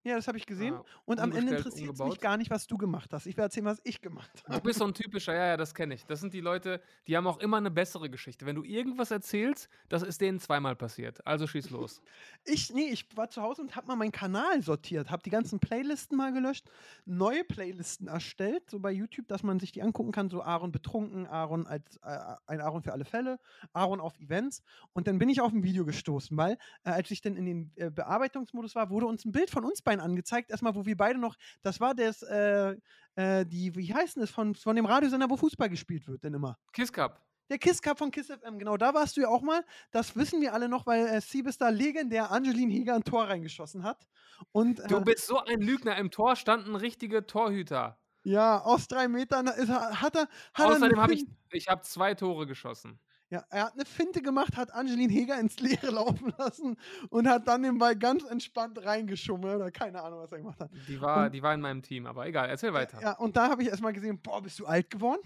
Ja, 0.05 0.15
das 0.17 0.29
habe 0.29 0.39
ich 0.39 0.47
gesehen. 0.47 0.75
äh, 0.75 0.79
Und 1.05 1.21
am 1.21 1.33
Ende 1.33 1.57
interessiert 1.57 1.93
es 1.95 1.99
mich 2.01 2.21
gar 2.21 2.37
nicht, 2.37 2.51
was 2.51 2.67
du 2.67 2.79
gemacht 2.79 3.13
hast. 3.13 3.27
Ich 3.27 3.37
werde 3.37 3.47
erzählen, 3.47 3.67
was 3.67 3.81
ich 3.85 4.01
gemacht 4.01 4.31
Du 4.47 4.53
habe. 4.53 4.63
bist 4.63 4.79
so 4.79 4.85
ein 4.87 4.95
typischer, 4.95 5.35
ja, 5.35 5.47
ja, 5.49 5.57
das 5.57 5.75
kenne 5.75 5.95
ich. 5.95 6.07
Das 6.07 6.21
sind 6.21 6.33
die 6.33 6.41
Leute, 6.41 6.81
die 7.07 7.17
haben 7.17 7.27
auch 7.27 7.39
immer 7.39 7.57
eine 7.59 7.71
bessere 7.71 8.09
Geschichte. 8.09 8.47
Wenn 8.47 8.57
du 8.57 8.63
irgendwas 8.65 9.11
erzählst, 9.11 9.69
das 9.89 10.03
ist 10.03 10.21
denen 10.21 10.39
zweimal 10.41 10.77
passiert. 10.77 11.27
Also 11.27 11.47
schieß 11.47 11.71
los. 11.71 12.01
Ich, 12.45 12.73
nee, 12.73 12.89
ich 12.91 13.15
war 13.17 13.29
zu 13.29 13.43
Hause 13.43 13.61
und 13.63 13.77
habe 13.77 13.89
mal 13.89 13.97
meinen 13.97 14.13
Kanal 14.13 14.63
sortiert, 14.63 15.11
habe 15.11 15.23
die 15.23 15.29
ganzen 15.31 15.59
Playlisten 15.61 16.17
mal 16.17 16.33
gelöscht, 16.33 16.71
neue 17.05 17.45
Playlisten 17.45 18.09
erstellt, 18.09 18.71
so 18.71 18.79
bei 18.81 18.91
YouTube, 18.91 19.29
dass 19.29 19.43
man 19.43 19.61
sich 19.61 19.73
die 19.73 19.83
angucken 19.83 20.13
kann, 20.13 20.31
so 20.31 20.43
Aaron 20.43 20.73
betrunken, 20.73 21.27
Aaron 21.27 21.67
als 21.67 21.97
äh, 21.99 22.19
ein 22.47 22.61
Aaron 22.63 22.83
für 22.83 22.93
alle 22.93 23.05
Fälle, 23.05 23.39
Aaron 23.75 24.01
auf 24.01 24.19
Events. 24.19 24.63
Und 24.95 25.09
dann 25.09 25.19
bin 25.19 25.29
ich 25.29 25.41
auf 25.43 25.53
ein 25.53 25.63
Video 25.63 25.85
gestoßen, 25.85 26.37
weil 26.39 26.53
äh, 26.85 26.91
als 26.91 27.11
ich 27.11 27.21
dann 27.21 27.37
in 27.37 27.45
den 27.45 27.73
äh, 27.77 27.91
Bearbeitungsmodus 27.91 28.75
war, 28.75 28.89
wurde 28.89 29.07
uns 29.07 29.25
ein 29.27 29.33
Bild 29.33 29.51
von 29.51 29.65
uns 29.65 29.83
beiden 29.89 30.01
angezeigt, 30.01 30.51
erstmal, 30.51 30.75
wo 30.75 30.85
wir 30.87 30.97
beide 30.97 31.19
noch, 31.19 31.37
das 31.63 31.81
war 31.81 31.95
das, 31.95 32.23
äh, 32.23 32.77
äh, 33.17 33.45
die, 33.47 33.75
wie 33.75 33.93
heißt 33.95 34.17
denn 34.17 34.21
das, 34.23 34.31
von, 34.31 34.55
von 34.55 34.77
dem 34.77 34.87
Radiosender, 34.87 35.29
wo 35.31 35.37
Fußball 35.37 35.69
gespielt 35.69 36.07
wird, 36.09 36.23
denn 36.25 36.35
immer. 36.35 36.59
Kiss 36.73 36.93
Cup. 36.93 37.23
Der 37.51 37.57
Kiss 37.59 37.81
Cup 37.81 37.97
von 37.99 38.11
Kiss 38.11 38.27
FM, 38.27 38.59
genau, 38.59 38.77
da 38.77 38.93
warst 38.93 39.17
du 39.17 39.23
ja 39.23 39.29
auch 39.29 39.41
mal. 39.41 39.65
Das 39.91 40.15
wissen 40.17 40.41
wir 40.43 40.53
alle 40.53 40.69
noch, 40.69 40.87
weil 40.87 41.07
äh, 41.07 41.21
Siebes 41.23 41.57
da 41.57 41.71
legendär 41.71 42.31
Angeline 42.31 42.71
Heger 42.73 42.95
ein 42.95 43.05
Tor 43.05 43.25
reingeschossen 43.29 43.85
hat. 43.85 44.07
Und 44.53 44.81
Du 44.91 44.99
äh, 44.99 45.01
bist 45.01 45.27
so 45.27 45.39
ein 45.39 45.63
Lügner. 45.63 45.97
Im 45.97 46.11
Tor 46.11 46.37
standen 46.37 46.77
richtige 46.77 47.27
Torhüter. 47.27 47.99
ja, 48.23 48.61
aus 48.61 48.87
drei 48.87 49.09
Metern 49.09 49.47
ist, 49.47 49.71
er- 49.71 50.03
hat 50.03 50.15
er. 50.15 50.23
Hat 50.23 50.29
er 50.59 50.67
Außerdem 50.67 51.01
habe 51.01 51.15
ich, 51.15 51.25
ich 51.51 51.69
habe 51.69 51.81
zwei 51.83 52.13
Tore 52.15 52.47
geschossen. 52.47 53.01
Ja, 53.31 53.45
er 53.51 53.65
hat 53.67 53.75
eine 53.75 53.85
Finte 53.85 54.23
gemacht, 54.23 54.57
hat 54.57 54.73
Angeline 54.73 55.13
Heger 55.13 55.39
ins 55.39 55.61
Leere 55.61 55.91
laufen 55.91 56.33
lassen 56.39 56.77
und 57.11 57.29
hat 57.29 57.47
dann 57.47 57.63
den 57.63 57.77
Ball 57.79 57.95
ganz 57.95 58.25
entspannt 58.25 58.83
reingeschummelt 58.83 59.57
oder 59.57 59.71
keine 59.71 60.03
Ahnung, 60.03 60.21
was 60.21 60.33
er 60.33 60.39
gemacht 60.39 60.59
hat. 60.61 60.71
Die 60.89 60.99
war, 61.01 61.27
Und- 61.27 61.35
die 61.35 61.43
war 61.43 61.53
in 61.53 61.61
meinem 61.61 61.83
Team, 61.83 62.07
aber 62.07 62.27
egal, 62.27 62.49
erzähl 62.49 62.73
weiter. 62.73 63.01
Ja, 63.03 63.13
und 63.19 63.37
da 63.37 63.51
habe 63.51 63.63
ich 63.63 63.69
erstmal 63.69 63.93
gesehen, 63.93 64.19
boah, 64.23 64.41
bist 64.43 64.59
du 64.59 64.67
alt 64.67 64.89
geworden? 64.89 65.21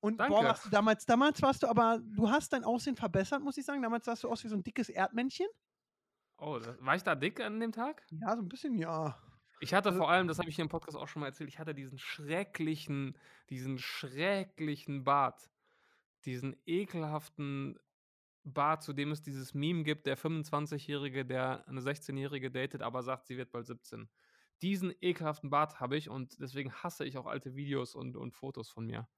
Und 0.00 0.16
boah, 0.18 0.28
Danke. 0.28 0.44
warst 0.48 0.64
du 0.66 0.70
damals, 0.70 1.06
damals 1.06 1.40
warst 1.42 1.62
du 1.62 1.66
aber, 1.66 1.98
du 2.02 2.30
hast 2.30 2.52
dein 2.52 2.64
Aussehen 2.64 2.96
verbessert, 2.96 3.42
muss 3.42 3.56
ich 3.56 3.64
sagen. 3.64 3.80
Damals 3.82 4.04
sahst 4.04 4.22
du 4.24 4.28
aus 4.30 4.42
wie 4.44 4.48
so 4.48 4.56
ein 4.56 4.62
dickes 4.62 4.88
Erdmännchen. 4.88 5.46
Oh, 6.36 6.58
das, 6.58 6.76
war 6.80 6.94
ich 6.96 7.02
da 7.02 7.14
dick 7.14 7.40
an 7.40 7.60
dem 7.60 7.72
Tag? 7.72 8.02
Ja, 8.10 8.34
so 8.36 8.42
ein 8.42 8.48
bisschen, 8.48 8.76
ja. 8.76 9.16
Ich 9.60 9.72
hatte 9.72 9.90
Also- 9.90 10.00
vor 10.00 10.10
allem, 10.10 10.28
das 10.28 10.38
habe 10.38 10.48
ich 10.48 10.56
hier 10.56 10.64
im 10.64 10.68
Podcast 10.68 10.96
auch 10.96 11.08
schon 11.08 11.20
mal 11.20 11.26
erzählt, 11.26 11.48
ich 11.48 11.58
hatte 11.58 11.74
diesen 11.74 11.98
schrecklichen, 11.98 13.16
diesen 13.50 13.78
schrecklichen 13.78 15.04
Bart. 15.04 15.48
Diesen 16.24 16.56
ekelhaften 16.66 17.78
Bart, 18.44 18.82
zu 18.82 18.92
dem 18.92 19.10
es 19.10 19.22
dieses 19.22 19.54
Meme 19.54 19.84
gibt, 19.84 20.06
der 20.06 20.18
25-Jährige, 20.18 21.24
der 21.24 21.66
eine 21.66 21.80
16-Jährige 21.80 22.50
datet, 22.50 22.82
aber 22.82 23.02
sagt, 23.02 23.26
sie 23.26 23.36
wird 23.36 23.50
bald 23.50 23.66
17. 23.66 24.08
Diesen 24.62 24.94
ekelhaften 25.00 25.50
Bart 25.50 25.80
habe 25.80 25.96
ich 25.96 26.08
und 26.08 26.40
deswegen 26.40 26.72
hasse 26.72 27.04
ich 27.04 27.16
auch 27.16 27.26
alte 27.26 27.54
Videos 27.56 27.94
und, 27.94 28.16
und 28.16 28.34
Fotos 28.34 28.70
von 28.70 28.86
mir. 28.86 29.08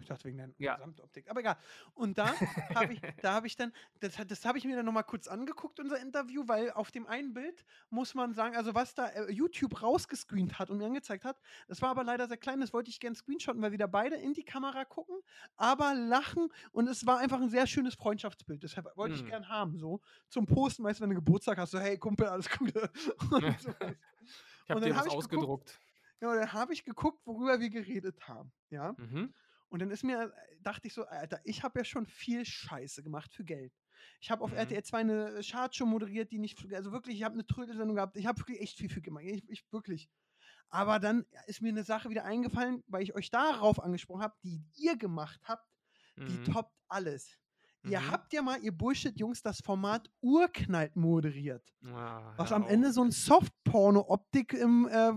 Ich 0.00 0.06
dachte 0.06 0.24
wegen 0.24 0.38
der 0.38 0.50
Ja. 0.58 0.74
Gesamtoptik. 0.76 1.28
Aber 1.30 1.40
egal. 1.40 1.56
Und 1.94 2.18
da 2.18 2.26
habe 2.74 2.92
ich, 2.94 3.00
da 3.22 3.32
habe 3.32 3.46
ich 3.46 3.56
dann, 3.56 3.72
das, 4.00 4.16
das 4.26 4.44
habe 4.44 4.58
ich 4.58 4.64
mir 4.64 4.76
dann 4.76 4.84
nochmal 4.86 5.04
kurz 5.04 5.28
angeguckt, 5.28 5.80
unser 5.80 5.98
Interview, 6.00 6.44
weil 6.46 6.70
auf 6.72 6.90
dem 6.90 7.06
einen 7.06 7.34
Bild 7.34 7.64
muss 7.90 8.14
man 8.14 8.34
sagen, 8.34 8.56
also 8.56 8.74
was 8.74 8.94
da 8.94 9.06
äh, 9.08 9.30
YouTube 9.32 9.82
rausgescreent 9.82 10.58
hat 10.58 10.70
und 10.70 10.78
mir 10.78 10.86
angezeigt 10.86 11.24
hat, 11.24 11.40
das 11.66 11.82
war 11.82 11.90
aber 11.90 12.04
leider 12.04 12.26
sehr 12.28 12.36
klein, 12.36 12.60
das 12.60 12.72
wollte 12.72 12.90
ich 12.90 13.00
gerne 13.00 13.16
screenshotten, 13.16 13.60
weil 13.62 13.70
wir 13.72 13.78
da 13.78 13.86
beide 13.86 14.16
in 14.16 14.32
die 14.34 14.44
Kamera 14.44 14.84
gucken, 14.84 15.16
aber 15.56 15.94
lachen 15.94 16.48
und 16.72 16.88
es 16.88 17.06
war 17.06 17.18
einfach 17.18 17.40
ein 17.40 17.50
sehr 17.50 17.66
schönes 17.66 17.94
Freundschaftsbild. 17.94 18.62
Deshalb 18.62 18.86
wollte 18.96 19.14
ich 19.14 19.20
Hm. 19.22 19.28
gern 19.28 19.48
haben, 19.48 19.78
so 19.78 20.00
zum 20.28 20.46
Posten, 20.46 20.84
weißt 20.84 21.00
du, 21.00 21.02
wenn 21.04 21.10
du 21.10 21.16
Geburtstag 21.16 21.58
hast, 21.58 21.70
so 21.72 21.78
hey 21.80 21.98
Kumpel, 21.98 22.26
alles 22.26 22.48
Gute. 22.50 22.90
Und 23.30 23.42
so. 23.60 23.70
Ich 24.64 24.70
habe 24.70 24.80
dir 24.82 24.94
hab 24.96 25.06
was 25.06 25.06
ich 25.06 25.18
geguckt. 25.18 25.48
ausgedruckt. 25.48 25.80
Ja, 26.20 26.34
dann 26.34 26.52
habe 26.52 26.72
ich 26.72 26.84
geguckt, 26.84 27.20
worüber 27.26 27.60
wir 27.60 27.70
geredet 27.70 28.26
haben. 28.28 28.52
Ja. 28.70 28.94
Mhm. 28.98 29.32
Und 29.68 29.80
dann 29.80 29.90
ist 29.90 30.02
mir, 30.04 30.32
dachte 30.60 30.88
ich 30.88 30.94
so, 30.94 31.04
Alter, 31.04 31.40
ich 31.44 31.62
habe 31.62 31.80
ja 31.80 31.84
schon 31.84 32.06
viel 32.06 32.44
Scheiße 32.44 33.02
gemacht 33.02 33.34
für 33.34 33.44
Geld. 33.44 33.72
Ich 34.20 34.30
habe 34.30 34.42
auf 34.44 34.52
Mhm. 34.52 34.52
RTL 34.52 34.82
2 34.82 34.98
eine 35.00 35.40
Chartshow 35.42 35.86
moderiert, 35.86 36.30
die 36.32 36.38
nicht, 36.38 36.58
also 36.72 36.92
wirklich, 36.92 37.16
ich 37.16 37.22
habe 37.24 37.34
eine 37.34 37.46
Trödelsendung 37.46 37.96
gehabt, 37.96 38.16
ich 38.16 38.26
habe 38.26 38.40
wirklich 38.40 38.60
echt 38.60 38.78
viel 38.78 38.88
für 38.88 39.02
gemacht. 39.02 39.24
Ich, 39.26 39.48
ich 39.48 39.64
wirklich. 39.72 40.08
Aber 40.68 40.98
dann 40.98 41.26
ist 41.46 41.62
mir 41.62 41.70
eine 41.70 41.84
Sache 41.84 42.10
wieder 42.10 42.24
eingefallen, 42.24 42.84
weil 42.86 43.02
ich 43.02 43.14
euch 43.14 43.30
darauf 43.30 43.82
angesprochen 43.82 44.22
habe, 44.22 44.36
die 44.44 44.64
ihr 44.76 44.96
gemacht 44.96 45.40
habt, 45.44 45.66
die 46.26 46.38
Mhm. 46.38 46.42
toppt 46.42 46.74
alles. 46.88 47.38
Ihr 47.84 48.00
Mhm. 48.00 48.10
habt 48.10 48.32
ja 48.32 48.42
mal, 48.42 48.60
ihr 48.60 48.72
Bullshit-Jungs, 48.72 49.40
das 49.42 49.60
Format 49.60 50.10
Urknallt 50.20 50.96
moderiert. 50.96 51.72
Ah, 51.86 52.34
Was 52.36 52.52
am 52.52 52.64
auf. 52.64 52.70
Ende 52.70 52.92
so 52.92 53.02
ein 53.02 53.10
Softporno-Optik 53.12 54.52
im 54.54 54.88
äh, 54.88 55.12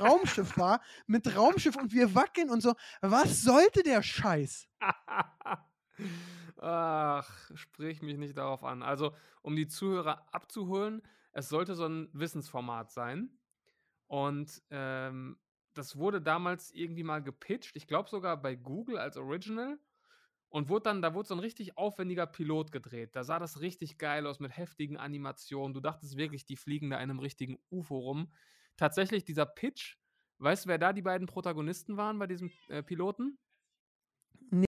Raumschiff 0.00 0.56
war, 0.58 0.80
mit 1.06 1.36
Raumschiff 1.36 1.76
und 1.76 1.92
wir 1.92 2.14
wackeln 2.14 2.50
und 2.50 2.62
so. 2.62 2.74
Was 3.00 3.42
sollte 3.42 3.82
der 3.82 4.02
Scheiß? 4.02 4.68
Ach, 6.60 7.50
sprich 7.54 8.02
mich 8.02 8.16
nicht 8.18 8.36
darauf 8.36 8.64
an. 8.64 8.82
Also, 8.82 9.14
um 9.42 9.54
die 9.56 9.68
Zuhörer 9.68 10.26
abzuholen, 10.32 11.02
es 11.32 11.48
sollte 11.48 11.74
so 11.74 11.86
ein 11.86 12.08
Wissensformat 12.12 12.90
sein. 12.90 13.30
Und 14.06 14.62
ähm, 14.70 15.38
das 15.74 15.96
wurde 15.96 16.20
damals 16.20 16.70
irgendwie 16.72 17.02
mal 17.02 17.22
gepitcht, 17.22 17.76
ich 17.76 17.86
glaube 17.86 18.08
sogar 18.08 18.36
bei 18.40 18.54
Google 18.54 18.98
als 18.98 19.16
Original. 19.16 19.78
Und 20.54 20.68
wurde 20.68 20.84
dann, 20.84 21.02
da 21.02 21.14
wurde 21.14 21.26
so 21.26 21.34
ein 21.34 21.40
richtig 21.40 21.76
aufwendiger 21.76 22.28
Pilot 22.28 22.70
gedreht. 22.70 23.16
Da 23.16 23.24
sah 23.24 23.40
das 23.40 23.60
richtig 23.60 23.98
geil 23.98 24.24
aus 24.24 24.38
mit 24.38 24.56
heftigen 24.56 24.96
Animationen. 24.96 25.74
Du 25.74 25.80
dachtest 25.80 26.16
wirklich, 26.16 26.46
die 26.46 26.54
fliegen 26.54 26.90
da 26.90 26.98
in 26.98 27.10
einem 27.10 27.18
richtigen 27.18 27.58
UFO 27.72 27.98
rum. 27.98 28.32
Tatsächlich, 28.76 29.24
dieser 29.24 29.46
Pitch, 29.46 29.96
weißt 30.38 30.64
du, 30.64 30.68
wer 30.68 30.78
da 30.78 30.92
die 30.92 31.02
beiden 31.02 31.26
Protagonisten 31.26 31.96
waren 31.96 32.20
bei 32.20 32.28
diesem 32.28 32.52
äh, 32.68 32.84
Piloten? 32.84 33.36
Nee. 34.50 34.64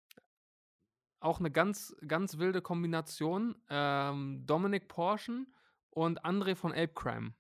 Auch 1.19 1.37
eine 1.37 1.51
ganz, 1.51 1.95
ganz 2.07 2.39
wilde 2.39 2.63
Kombination. 2.63 3.55
Ähm, 3.69 4.43
Dominic 4.47 4.87
Porschen 4.87 5.53
und 5.91 6.25
André 6.25 6.55
von 6.55 6.71
Ape 6.71 6.93
Crime. 6.95 7.35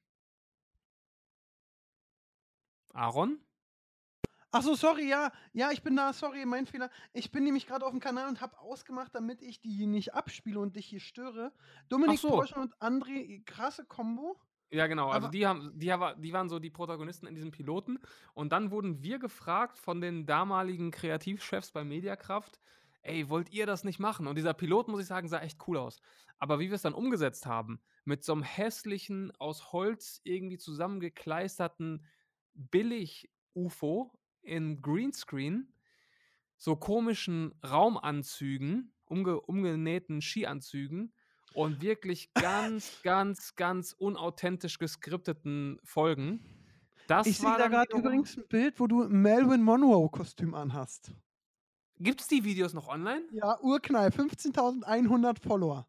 Aaron? 2.93 3.39
Ach 4.57 4.61
so, 4.61 4.73
sorry, 4.73 5.09
ja. 5.09 5.33
Ja, 5.51 5.71
ich 5.71 5.83
bin 5.83 5.97
da, 5.97 6.13
sorry, 6.13 6.45
mein 6.45 6.65
Fehler. 6.65 6.89
Ich 7.11 7.29
bin 7.29 7.43
nämlich 7.43 7.67
gerade 7.67 7.85
auf 7.85 7.91
dem 7.91 7.99
Kanal 7.99 8.29
und 8.29 8.39
habe 8.39 8.57
ausgemacht, 8.57 9.13
damit 9.13 9.41
ich 9.41 9.59
die 9.59 9.85
nicht 9.85 10.13
abspiele 10.13 10.61
und 10.61 10.77
dich 10.77 10.85
hier 10.85 11.01
störe. 11.01 11.51
Dominik 11.89 12.19
so. 12.19 12.29
Porsche 12.29 12.55
und 12.55 12.73
André, 12.77 13.43
krasse 13.43 13.83
Kombo. 13.83 14.39
Ja, 14.69 14.87
genau. 14.87 15.09
Also 15.09 15.27
die 15.27 15.45
haben, 15.45 15.77
die, 15.77 15.91
haben, 15.91 16.21
die 16.21 16.31
waren 16.31 16.47
so 16.47 16.59
die 16.59 16.69
Protagonisten 16.69 17.27
in 17.27 17.35
diesem 17.35 17.51
Piloten. 17.51 17.99
Und 18.33 18.53
dann 18.53 18.71
wurden 18.71 19.03
wir 19.03 19.19
gefragt 19.19 19.77
von 19.77 19.99
den 19.99 20.25
damaligen 20.25 20.89
Kreativchefs 20.89 21.71
bei 21.71 21.83
Mediakraft, 21.83 22.61
ey, 23.01 23.27
wollt 23.27 23.51
ihr 23.51 23.65
das 23.65 23.83
nicht 23.83 23.99
machen? 23.99 24.25
Und 24.25 24.37
dieser 24.37 24.53
Pilot, 24.53 24.87
muss 24.87 25.01
ich 25.01 25.07
sagen, 25.07 25.27
sah 25.27 25.39
echt 25.39 25.67
cool 25.67 25.75
aus. 25.75 25.99
Aber 26.39 26.59
wie 26.59 26.69
wir 26.69 26.75
es 26.75 26.81
dann 26.81 26.93
umgesetzt 26.93 27.45
haben, 27.45 27.81
mit 28.05 28.23
so 28.23 28.31
einem 28.31 28.43
hässlichen, 28.43 29.33
aus 29.37 29.73
Holz 29.73 30.21
irgendwie 30.23 30.57
zusammengekleisterten 30.57 32.05
Billig-UFO 32.53 34.13
in 34.45 34.81
Greenscreen, 34.81 35.73
so 36.57 36.75
komischen 36.75 37.53
Raumanzügen, 37.63 38.93
umge 39.05 39.41
umgenähten 39.41 40.21
Skianzügen 40.21 41.13
und 41.53 41.81
wirklich 41.81 42.33
ganz, 42.33 43.01
ganz, 43.03 43.55
ganz 43.55 43.93
unauthentisch 43.93 44.77
geskripteten 44.77 45.79
Folgen. 45.83 46.43
Das 47.07 47.27
ich 47.27 47.37
sehe 47.37 47.57
da 47.57 47.67
gerade 47.67 47.95
übrigens 47.95 48.37
ein 48.37 48.47
Bild, 48.47 48.79
wo 48.79 48.87
du 48.87 49.03
ein 49.03 49.21
Melvin 49.21 49.61
Monroe-Kostüm 49.61 50.55
anhast. 50.55 51.11
Gibt's 51.97 52.27
die 52.27 52.43
Videos 52.43 52.73
noch 52.73 52.87
online? 52.87 53.23
Ja, 53.31 53.59
Urknall, 53.61 54.09
15.100 54.09 55.39
Follower. 55.39 55.87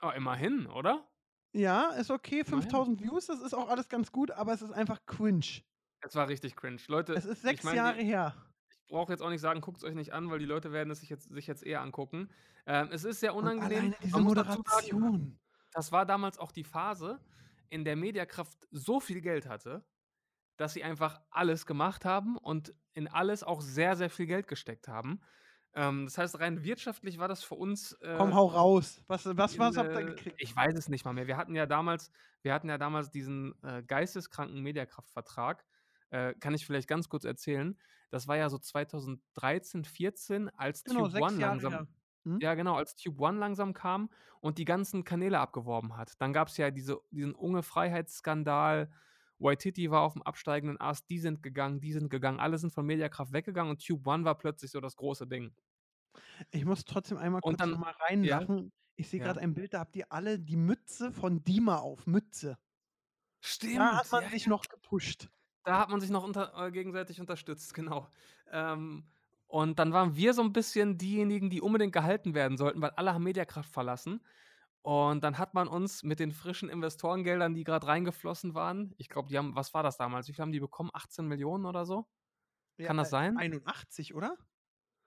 Oh, 0.00 0.10
immerhin, 0.16 0.66
oder? 0.66 1.06
Ja, 1.52 1.90
ist 1.90 2.10
okay, 2.10 2.40
Immerhin. 2.40 2.62
5000 2.62 3.02
Views, 3.02 3.26
das 3.26 3.40
ist 3.40 3.54
auch 3.54 3.68
alles 3.68 3.88
ganz 3.88 4.10
gut, 4.10 4.30
aber 4.30 4.54
es 4.54 4.62
ist 4.62 4.72
einfach 4.72 5.04
cringe. 5.04 5.62
Es 6.02 6.14
war 6.14 6.28
richtig 6.28 6.56
cringe. 6.56 6.80
Leute, 6.88 7.14
Es 7.14 7.24
ist 7.24 7.38
ich 7.38 7.42
sechs 7.42 7.64
mein, 7.64 7.72
die- 7.74 7.78
Jahre 7.78 8.02
her. 8.02 8.34
ich 8.70 8.86
brauche 8.88 9.12
jetzt 9.12 9.22
auch 9.22 9.30
nicht 9.30 9.40
sagen, 9.40 9.60
guckt 9.60 9.78
es 9.78 9.84
euch 9.84 9.94
nicht 9.94 10.12
an, 10.12 10.30
weil 10.30 10.38
die 10.38 10.44
Leute 10.44 10.72
werden 10.72 10.90
es 10.90 11.00
sich 11.00 11.08
jetzt, 11.10 11.32
sich 11.32 11.46
jetzt 11.46 11.62
eher 11.64 11.80
angucken. 11.80 12.28
Ähm, 12.66 12.88
es 12.92 13.04
ist 13.04 13.20
sehr 13.20 13.34
unangenehm. 13.34 13.94
diese 14.02 14.12
sagen, 14.12 14.24
Moderation. 14.24 15.38
das 15.72 15.92
war 15.92 16.04
damals 16.06 16.38
auch 16.38 16.52
die 16.52 16.64
Phase, 16.64 17.20
in 17.70 17.84
der 17.84 17.96
Mediakraft 17.96 18.58
so 18.70 19.00
viel 19.00 19.20
Geld 19.20 19.46
hatte, 19.48 19.84
dass 20.58 20.74
sie 20.74 20.84
einfach 20.84 21.20
alles 21.30 21.64
gemacht 21.66 22.04
haben 22.04 22.36
und 22.36 22.74
in 22.92 23.08
alles 23.08 23.42
auch 23.42 23.62
sehr, 23.62 23.96
sehr 23.96 24.10
viel 24.10 24.26
Geld 24.26 24.46
gesteckt 24.46 24.88
haben. 24.88 25.20
Ähm, 25.74 26.04
das 26.04 26.18
heißt, 26.18 26.38
rein 26.38 26.62
wirtschaftlich 26.62 27.16
war 27.18 27.28
das 27.28 27.42
für 27.42 27.54
uns. 27.54 27.92
Äh, 28.02 28.14
Komm, 28.18 28.34
hau 28.34 28.46
raus. 28.48 29.02
Was, 29.06 29.24
was, 29.24 29.58
was 29.58 29.78
habt 29.78 29.94
ihr 29.94 30.04
gekriegt? 30.04 30.36
Ich 30.38 30.54
weiß 30.54 30.74
es 30.76 30.90
nicht 30.90 31.06
mal 31.06 31.14
mehr. 31.14 31.26
Wir 31.26 31.38
hatten 31.38 31.54
ja 31.54 31.64
damals, 31.64 32.10
wir 32.42 32.52
hatten 32.52 32.68
ja 32.68 32.76
damals 32.76 33.10
diesen 33.10 33.54
äh, 33.62 33.82
geisteskranken 33.82 34.60
Mediakraftvertrag. 34.60 35.64
Äh, 36.12 36.34
kann 36.34 36.52
ich 36.52 36.66
vielleicht 36.66 36.88
ganz 36.88 37.08
kurz 37.08 37.24
erzählen. 37.24 37.78
Das 38.10 38.28
war 38.28 38.36
ja 38.36 38.50
so 38.50 38.58
2013, 38.58 39.84
14, 39.84 40.50
als 40.50 40.84
Genau, 40.84 41.08
Tube 41.08 41.22
One 41.22 41.40
Jahre 41.40 41.62
langsam. 41.62 41.88
Hm? 42.24 42.38
Ja, 42.40 42.54
genau, 42.54 42.76
als 42.76 42.94
Tube 42.96 43.18
One 43.18 43.38
langsam 43.38 43.72
kam 43.72 44.10
und 44.40 44.58
die 44.58 44.66
ganzen 44.66 45.04
Kanäle 45.04 45.38
abgeworben 45.38 45.96
hat. 45.96 46.12
Dann 46.20 46.34
gab 46.34 46.48
es 46.48 46.58
ja 46.58 46.70
diese, 46.70 47.00
diesen 47.10 47.34
Unge-Freiheitsskandal. 47.34 48.92
Waititi 49.38 49.90
war 49.90 50.02
auf 50.02 50.12
dem 50.12 50.22
absteigenden 50.22 50.78
Ast, 50.78 51.08
die 51.08 51.18
sind 51.18 51.42
gegangen, 51.42 51.80
die 51.80 51.92
sind 51.92 52.10
gegangen, 52.10 52.38
alle 52.40 52.58
sind 52.58 52.74
von 52.74 52.84
Mediakraft 52.84 53.32
weggegangen 53.32 53.70
und 53.70 53.84
Tube 53.84 54.06
One 54.06 54.24
war 54.24 54.36
plötzlich 54.36 54.70
so 54.70 54.80
das 54.80 54.96
große 54.96 55.26
Ding. 55.26 55.54
Ich 56.50 56.66
muss 56.66 56.84
trotzdem 56.84 57.16
einmal 57.16 57.40
Und 57.42 57.52
kurz 57.52 57.58
dann- 57.58 57.70
nochmal 57.70 57.94
ja, 57.98 58.04
reinlachen. 58.04 58.72
Ich 58.96 59.08
sehe 59.08 59.18
ja. 59.20 59.26
gerade 59.26 59.40
ein 59.40 59.54
Bild, 59.54 59.72
da 59.72 59.80
habt 59.80 59.96
ihr 59.96 60.12
alle 60.12 60.38
die 60.38 60.56
Mütze 60.56 61.10
von 61.10 61.42
Dima 61.42 61.78
auf. 61.78 62.06
Mütze. 62.06 62.58
Stimmt. 63.40 63.78
Da 63.78 63.96
hat 63.96 64.12
man 64.12 64.24
ja, 64.24 64.28
sich 64.28 64.44
ja. 64.44 64.50
noch 64.50 64.68
gepusht. 64.68 65.30
Da 65.64 65.78
hat 65.78 65.90
man 65.90 66.00
sich 66.00 66.10
noch 66.10 66.24
unter, 66.24 66.52
äh, 66.66 66.70
gegenseitig 66.72 67.20
unterstützt, 67.20 67.74
genau. 67.74 68.08
Ähm, 68.50 69.08
und 69.46 69.78
dann 69.78 69.92
waren 69.92 70.16
wir 70.16 70.34
so 70.34 70.42
ein 70.42 70.52
bisschen 70.52 70.96
diejenigen, 70.98 71.50
die 71.50 71.60
unbedingt 71.60 71.92
gehalten 71.92 72.34
werden 72.34 72.56
sollten, 72.56 72.80
weil 72.80 72.90
alle 72.90 73.12
haben 73.14 73.22
Mediakraft 73.24 73.70
verlassen. 73.70 74.24
Und 74.82 75.22
dann 75.22 75.38
hat 75.38 75.54
man 75.54 75.68
uns 75.68 76.02
mit 76.02 76.18
den 76.20 76.32
frischen 76.32 76.68
Investorengeldern, 76.68 77.54
die 77.54 77.64
gerade 77.64 77.86
reingeflossen 77.86 78.54
waren, 78.54 78.94
ich 78.98 79.08
glaube, 79.08 79.28
die 79.28 79.38
haben, 79.38 79.54
was 79.54 79.74
war 79.74 79.82
das 79.84 79.96
damals? 79.96 80.28
Wie 80.28 80.32
viel 80.32 80.42
haben 80.42 80.52
die 80.52 80.60
bekommen? 80.60 80.90
18 80.92 81.26
Millionen 81.28 81.66
oder 81.66 81.84
so? 81.86 82.06
Ja, 82.78 82.88
Kann 82.88 82.96
das 82.96 83.10
äh, 83.10 83.10
sein? 83.10 83.36
81, 83.36 84.14
oder? 84.14 84.36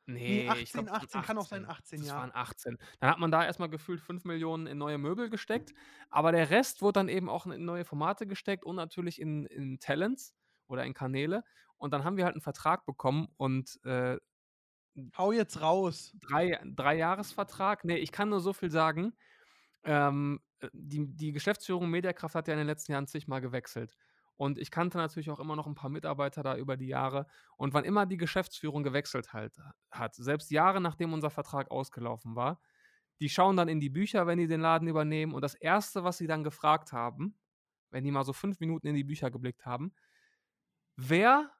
Nee, 0.08 0.62
ich 0.62 0.74
18, 0.74 0.86
glaub, 0.86 0.90
es 1.02 1.14
waren 1.14 1.24
18, 1.24 1.24
kann 1.24 1.38
auch 1.38 1.48
sein 1.48 1.66
18, 1.66 2.02
Das 2.02 2.08
ja. 2.08 2.16
waren 2.16 2.32
18. 2.34 2.78
Dann 3.00 3.10
hat 3.10 3.20
man 3.20 3.32
da 3.32 3.44
erstmal 3.46 3.70
gefühlt 3.70 4.02
5 4.02 4.24
Millionen 4.26 4.68
in 4.68 4.78
neue 4.78 4.98
Möbel 5.00 5.30
gesteckt, 5.30 5.74
aber 6.10 6.32
der 6.32 6.50
Rest 6.52 6.82
wurde 6.82 6.94
dann 7.00 7.10
eben 7.10 7.30
auch 7.30 7.46
in 7.48 7.66
neue 7.66 7.86
Formate 7.86 8.28
gesteckt 8.28 8.66
und 8.66 8.76
natürlich 8.76 9.20
in, 9.20 9.46
in 9.48 9.80
Talents 9.80 10.36
oder 10.68 10.86
in 10.86 10.94
Kanäle. 10.94 11.44
Und 11.78 11.94
dann 11.94 12.04
haben 12.04 12.18
wir 12.18 12.26
halt 12.26 12.36
einen 12.36 12.42
Vertrag 12.42 12.86
bekommen 12.86 13.28
und 13.38 13.80
äh, 13.84 14.18
Hau 15.18 15.32
jetzt 15.32 15.62
raus. 15.62 16.16
drei, 16.22 16.60
drei 16.64 16.96
Jahresvertrag. 16.96 17.84
Nee, 17.84 17.98
ich 17.98 18.12
kann 18.12 18.30
nur 18.30 18.40
so 18.40 18.54
viel 18.54 18.72
sagen. 18.72 19.14
Ähm, 19.84 20.40
äh, 20.60 20.70
die, 20.74 21.06
die 21.16 21.32
Geschäftsführung 21.32 21.90
Mediakraft 21.90 22.36
hat 22.36 22.48
ja 22.48 22.54
in 22.54 22.60
den 22.60 22.68
letzten 22.68 22.94
Jahren 22.94 23.08
zigmal 23.08 23.42
gewechselt. 23.42 23.96
Und 24.38 24.58
ich 24.58 24.72
kannte 24.72 24.98
natürlich 24.98 25.30
auch 25.32 25.40
immer 25.40 25.56
noch 25.56 25.68
ein 25.68 25.76
paar 25.76 25.90
Mitarbeiter 25.90 26.44
da 26.44 26.58
über 26.58 26.78
die 26.78 26.88
Jahre. 26.88 27.28
Und 27.58 27.74
wann 27.74 27.86
immer 27.86 28.06
die 28.06 28.18
Geschäftsführung 28.18 28.84
gewechselt 28.84 29.34
halt, 29.34 29.58
hat, 29.92 30.16
selbst 30.16 30.52
Jahre 30.52 30.82
nachdem 30.82 31.14
unser 31.14 31.30
Vertrag 31.30 31.72
ausgelaufen 31.72 32.36
war, 32.36 32.60
die 33.22 33.30
schauen 33.30 33.56
dann 33.56 33.70
in 33.70 33.80
die 33.80 33.90
Bücher, 33.90 34.28
wenn 34.28 34.38
die 34.38 34.48
den 34.48 34.60
Laden 34.60 34.90
übernehmen. 34.90 35.34
Und 35.34 35.42
das 35.42 35.56
Erste, 35.56 36.04
was 36.04 36.18
sie 36.18 36.28
dann 36.28 36.44
gefragt 36.44 36.92
haben, 36.92 37.38
wenn 37.92 38.04
die 38.04 38.12
mal 38.12 38.26
so 38.26 38.34
fünf 38.34 38.60
Minuten 38.60 38.88
in 38.88 38.96
die 38.96 39.06
Bücher 39.06 39.32
geblickt 39.32 39.66
haben, 39.66 39.94
wer 40.96 41.52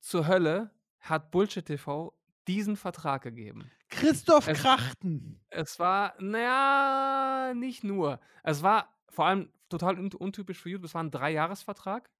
zur 0.00 0.26
Hölle 0.26 0.70
hat 1.00 1.30
Bullshit 1.30 1.64
TV 1.64 2.16
diesen 2.48 2.76
Vertrag 2.76 3.22
gegeben? 3.22 3.70
Christoph 3.88 4.48
Es- 4.48 4.58
Krachten. 4.58 5.40
Es 5.50 5.78
war, 5.78 6.14
naja, 6.20 7.54
nicht 7.54 7.84
nur. 7.84 8.20
Es 8.42 8.62
war 8.62 8.88
vor 9.08 9.26
allem 9.26 9.52
total 9.68 9.98
un 9.98 10.12
untypisch 10.14 10.60
für 10.60 10.70
YouTube. 10.70 10.86
Es 10.86 10.94
war 10.94 11.02
ein 11.02 11.10
Dreijahresvertrag. 11.10 12.10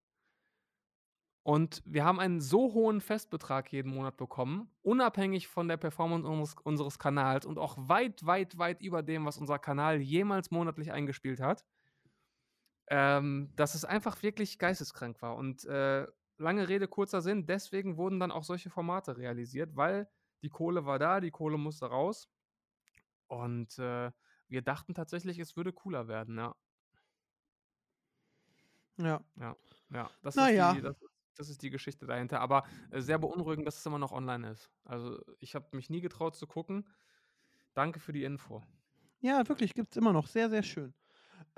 Und 1.45 1.83
wir 1.85 2.05
haben 2.05 2.21
einen 2.21 2.41
so 2.41 2.73
hohen 2.73 3.01
Festbetrag 3.01 3.73
jeden 3.73 3.93
Monat 3.93 4.17
bekommen, 4.17 4.71
unabhängig 4.83 5.49
von 5.49 5.67
der 5.67 5.77
Performance 5.77 6.25
unseres, 6.29 6.55
unseres 6.63 6.99
Kanals 7.01 7.47
und 7.47 7.59
auch 7.59 7.77
weit, 7.89 8.25
weit, 8.25 8.59
weit 8.59 8.81
über 8.81 9.03
dem, 9.03 9.25
was 9.25 9.39
unser 9.39 9.59
Kanal 9.59 10.01
jemals 10.01 10.53
monatlich 10.53 10.93
eingespielt 10.93 11.41
hat, 11.41 11.65
ähm, 12.91 13.51
dass 13.57 13.75
es 13.75 13.85
einfach 13.85 14.23
wirklich 14.23 14.59
geisteskrank 14.59 15.21
war. 15.21 15.35
Und 15.37 15.65
äh, 15.65 16.07
lange 16.43 16.68
Rede, 16.68 16.88
kurzer 16.88 17.22
Sinn, 17.22 17.47
deswegen 17.47 17.97
wurden 17.97 18.20
dann 18.20 18.32
auch 18.32 18.45
solche 18.45 18.70
Formate 18.70 19.16
realisiert, 19.18 19.76
weil 19.76 20.11
die 20.43 20.51
Kohle 20.51 20.86
war 20.86 20.99
da, 20.99 21.20
die 21.20 21.30
Kohle 21.30 21.59
musste 21.59 21.86
raus. 21.86 22.28
Und 23.26 23.78
äh, 23.78 24.12
wir 24.49 24.62
dachten 24.62 24.95
tatsächlich, 24.95 25.38
es 25.38 25.57
würde 25.57 25.72
cooler 25.72 26.09
werden, 26.09 26.36
ja. 26.38 26.55
Ja. 28.99 29.57
Ja, 29.90 30.11
das, 30.22 30.36
Na 30.36 30.49
ist, 30.49 30.51
ja. 30.51 30.68
die, 30.68 30.80
das, 30.80 30.97
das 31.36 31.49
ist 31.49 31.62
die 31.62 31.70
Geschichte 31.70 32.07
dahinter. 32.07 32.40
Aber 32.40 32.64
äh, 32.90 33.01
sehr 33.01 33.18
beunruhigend, 33.18 33.66
dass 33.66 33.78
es 33.78 33.86
immer 33.86 33.99
noch 33.99 34.12
online 34.12 34.51
ist. 34.51 34.70
Also 34.84 35.20
ich 35.40 35.55
habe 35.55 35.76
mich 35.76 35.90
nie 35.90 36.01
getraut 36.01 36.36
zu 36.36 36.47
gucken. 36.47 36.88
Danke 37.74 38.01
für 38.01 38.12
die 38.12 38.24
Info. 38.24 38.62
Ja, 39.20 39.49
wirklich, 39.49 39.74
gibt 39.74 39.93
es 39.93 39.97
immer 39.97 40.12
noch. 40.12 40.26
Sehr, 40.26 40.51
sehr 40.51 40.62
schön. 40.62 40.95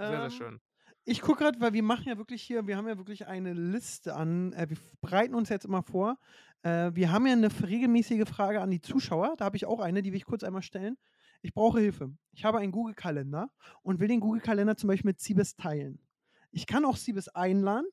Sehr, 0.03 0.21
sehr 0.21 0.31
Ähm, 0.31 0.31
schön. 0.31 0.61
Ich 1.07 1.21
gucke 1.21 1.45
gerade, 1.45 1.61
weil 1.61 1.75
wir 1.75 1.83
machen 1.83 2.09
ja 2.09 2.17
wirklich 2.17 2.43
hier, 2.43 2.67
wir 2.67 2.79
haben 2.79 2.89
ja 2.89 2.97
wirklich 2.97 3.27
eine 3.27 3.53
Liste 3.53 4.17
an, 4.17 4.55
äh, 4.55 4.71
wir 4.71 4.79
bereiten 5.03 5.35
uns 5.35 5.51
jetzt 5.51 5.67
immer 5.67 5.83
vor. 5.83 6.17
Äh, 6.63 6.93
wir 6.95 7.13
haben 7.13 7.27
ja 7.27 7.35
eine 7.35 7.51
regelmäßige 7.63 8.27
Frage 8.27 8.63
an 8.63 8.71
die 8.71 8.81
Zuschauer. 8.81 9.35
Da 9.37 9.45
habe 9.45 9.57
ich 9.59 9.67
auch 9.67 9.81
eine, 9.81 10.01
die 10.01 10.13
will 10.13 10.17
ich 10.17 10.25
kurz 10.25 10.43
einmal 10.43 10.63
stellen. 10.63 10.97
Ich 11.43 11.53
brauche 11.53 11.79
Hilfe. 11.79 12.17
Ich 12.33 12.47
habe 12.47 12.59
einen 12.59 12.73
Google-Kalender 12.73 13.51
und 13.83 14.01
will 14.01 14.09
den 14.09 14.21
Google-Kalender 14.21 14.79
zum 14.79 14.89
Beispiel 14.89 15.11
mit 15.11 15.21
Siebes 15.21 15.57
teilen. 15.57 15.99
Ich 16.53 16.67
kann 16.67 16.87
auch 16.87 16.97
Siebes 16.97 17.29
einladen. 17.29 17.85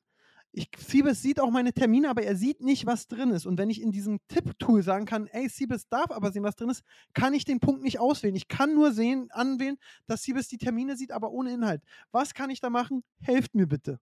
Ich, 0.54 0.68
Siebes 0.76 1.22
sieht 1.22 1.40
auch 1.40 1.50
meine 1.50 1.72
Termine, 1.72 2.10
aber 2.10 2.22
er 2.22 2.36
sieht 2.36 2.60
nicht, 2.60 2.84
was 2.84 3.08
drin 3.08 3.30
ist. 3.30 3.46
Und 3.46 3.56
wenn 3.58 3.70
ich 3.70 3.80
in 3.80 3.90
diesem 3.90 4.18
Tipp-Tool 4.28 4.82
sagen 4.82 5.06
kann, 5.06 5.26
ey, 5.28 5.48
Siebes 5.48 5.88
darf 5.88 6.10
aber 6.10 6.30
sehen, 6.30 6.42
was 6.42 6.56
drin 6.56 6.68
ist, 6.68 6.84
kann 7.14 7.32
ich 7.32 7.46
den 7.46 7.58
Punkt 7.58 7.82
nicht 7.82 7.98
auswählen. 7.98 8.36
Ich 8.36 8.48
kann 8.48 8.74
nur 8.74 8.92
sehen, 8.92 9.30
anwählen, 9.30 9.78
dass 10.06 10.22
Siebes 10.22 10.48
die 10.48 10.58
Termine 10.58 10.96
sieht, 10.96 11.10
aber 11.10 11.30
ohne 11.30 11.54
Inhalt. 11.54 11.82
Was 12.10 12.34
kann 12.34 12.50
ich 12.50 12.60
da 12.60 12.68
machen? 12.68 13.02
Helft 13.22 13.54
mir 13.54 13.66
bitte. 13.66 13.98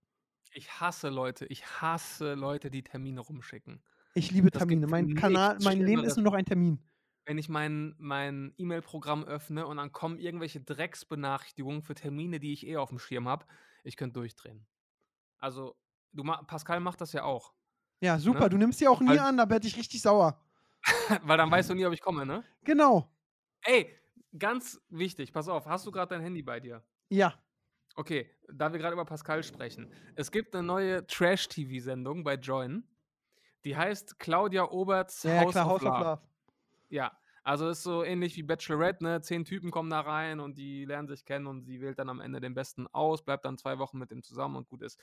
Ich 0.52 0.80
hasse 0.80 1.08
Leute, 1.08 1.46
ich 1.46 1.64
hasse 1.80 2.34
Leute, 2.34 2.70
die 2.70 2.82
Termine 2.82 3.20
rumschicken. 3.20 3.80
Ich 4.14 4.32
liebe 4.32 4.50
Das 4.50 4.58
Termine. 4.60 4.88
Mein 4.88 5.14
Kanal, 5.14 5.58
mein 5.62 5.80
Leben 5.80 6.02
ist 6.02 6.16
nur 6.16 6.24
noch 6.24 6.34
ein 6.34 6.44
Termin. 6.44 6.80
Wenn 7.26 7.38
ich 7.38 7.48
mein 7.48 7.94
mein 7.98 8.54
E-Mail-Programm 8.56 9.22
öffne 9.22 9.66
und 9.68 9.76
dann 9.76 9.92
kommen 9.92 10.18
irgendwelche 10.18 10.60
Drecksbenachrichtigungen 10.60 11.82
für 11.82 11.94
Termine, 11.94 12.40
die 12.40 12.52
ich 12.52 12.66
eh 12.66 12.76
auf 12.76 12.88
dem 12.88 12.98
Schirm 12.98 13.28
habe, 13.28 13.46
ich 13.84 13.96
könnte 13.96 14.14
durchdrehen. 14.18 14.66
Also, 15.38 15.76
du 16.12 16.24
Pascal 16.46 16.80
macht 16.80 17.00
das 17.00 17.12
ja 17.12 17.24
auch. 17.24 17.52
Ja, 18.00 18.18
super. 18.18 18.44
Ne? 18.44 18.48
Du 18.50 18.56
nimmst 18.56 18.78
sie 18.78 18.88
auch 18.88 19.00
nie 19.00 19.08
Weil- 19.10 19.18
an, 19.18 19.36
da 19.36 19.48
werde 19.48 19.66
ich 19.66 19.76
richtig 19.76 20.00
sauer. 20.02 20.42
Weil 21.22 21.36
dann 21.36 21.50
weißt 21.50 21.70
du 21.70 21.74
nie, 21.74 21.84
ob 21.84 21.92
ich 21.92 22.00
komme, 22.00 22.24
ne? 22.24 22.42
Genau. 22.64 23.12
Ey, 23.62 23.94
ganz 24.38 24.80
wichtig, 24.88 25.32
pass 25.32 25.48
auf, 25.48 25.66
hast 25.66 25.86
du 25.86 25.90
gerade 25.90 26.14
dein 26.14 26.22
Handy 26.22 26.42
bei 26.42 26.60
dir? 26.60 26.82
Ja. 27.10 27.34
Okay, 27.96 28.30
da 28.48 28.72
wir 28.72 28.78
gerade 28.78 28.94
über 28.94 29.04
Pascal 29.04 29.42
sprechen. 29.42 29.92
Es 30.14 30.30
gibt 30.30 30.54
eine 30.54 30.66
neue 30.66 31.06
Trash-TV-Sendung 31.06 32.24
bei 32.24 32.36
Join. 32.36 32.84
Die 33.64 33.76
heißt 33.76 34.18
Claudia 34.18 34.64
Oberts 34.70 35.24
ja, 35.24 35.40
House, 35.40 35.52
klar, 35.52 35.66
of, 35.66 35.72
House 35.72 35.82
Love. 35.82 35.94
of 35.96 36.02
Love. 36.02 36.22
Ja, 36.88 37.18
also 37.42 37.68
ist 37.68 37.82
so 37.82 38.02
ähnlich 38.02 38.36
wie 38.36 38.42
Bachelorette, 38.42 39.04
ne? 39.04 39.20
Zehn 39.20 39.44
Typen 39.44 39.70
kommen 39.70 39.90
da 39.90 40.00
rein 40.00 40.40
und 40.40 40.56
die 40.56 40.84
lernen 40.84 41.08
sich 41.08 41.24
kennen 41.24 41.46
und 41.46 41.64
sie 41.64 41.80
wählt 41.80 41.98
dann 41.98 42.08
am 42.08 42.20
Ende 42.20 42.40
den 42.40 42.54
Besten 42.54 42.86
aus, 42.88 43.22
bleibt 43.22 43.44
dann 43.44 43.58
zwei 43.58 43.78
Wochen 43.78 43.98
mit 43.98 44.10
dem 44.10 44.22
zusammen 44.22 44.56
und 44.56 44.68
gut 44.68 44.82
ist. 44.82 44.98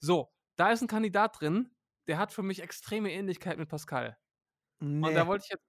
So, 0.00 0.30
da 0.56 0.70
ist 0.72 0.82
ein 0.82 0.88
Kandidat 0.88 1.40
drin, 1.40 1.70
der 2.06 2.18
hat 2.18 2.32
für 2.32 2.42
mich 2.42 2.62
extreme 2.62 3.12
Ähnlichkeit 3.12 3.58
mit 3.58 3.68
Pascal. 3.68 4.18
Und 4.80 5.00
Nee. 5.00 5.14
da 5.14 5.26
wollte 5.26 5.44
ich 5.46 5.50
jetzt. 5.50 5.64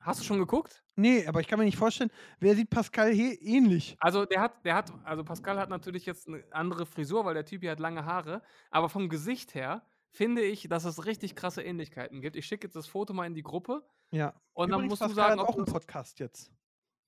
Hast 0.00 0.20
du 0.20 0.24
schon 0.24 0.38
geguckt? 0.38 0.84
nee, 0.96 1.26
aber 1.26 1.40
ich 1.40 1.48
kann 1.48 1.58
mir 1.58 1.64
nicht 1.64 1.76
vorstellen, 1.78 2.10
wer 2.38 2.54
sieht 2.54 2.70
Pascal 2.70 3.12
he 3.12 3.34
ähnlich? 3.34 3.96
Also 3.98 4.24
der 4.24 4.40
hat, 4.40 4.64
der 4.64 4.74
hat, 4.76 4.92
also 5.04 5.24
Pascal 5.24 5.58
hat 5.58 5.68
natürlich 5.70 6.06
jetzt 6.06 6.28
eine 6.28 6.44
andere 6.52 6.86
Frisur, 6.86 7.24
weil 7.24 7.34
der 7.34 7.44
Typ 7.44 7.62
hier 7.62 7.72
hat 7.72 7.80
lange 7.80 8.04
Haare, 8.04 8.42
aber 8.70 8.88
vom 8.88 9.08
Gesicht 9.08 9.54
her 9.54 9.84
finde 10.10 10.42
ich, 10.42 10.68
dass 10.68 10.84
es 10.84 11.06
richtig 11.06 11.34
krasse 11.34 11.62
Ähnlichkeiten 11.62 12.20
gibt. 12.20 12.36
Ich 12.36 12.46
schicke 12.46 12.66
jetzt 12.66 12.76
das 12.76 12.86
Foto 12.86 13.12
mal 13.14 13.26
in 13.26 13.34
die 13.34 13.42
Gruppe 13.42 13.86
Ja. 14.12 14.40
und 14.52 14.70
dann 14.70 14.80
Übrigens, 14.80 14.90
musst 15.00 15.02
du 15.02 15.06
Pascal 15.06 15.28
sagen, 15.30 15.40
hat 15.40 15.48
ob 15.48 15.54
auch 15.54 15.56
einen 15.58 15.66
Podcast 15.66 16.20
jetzt. 16.20 16.52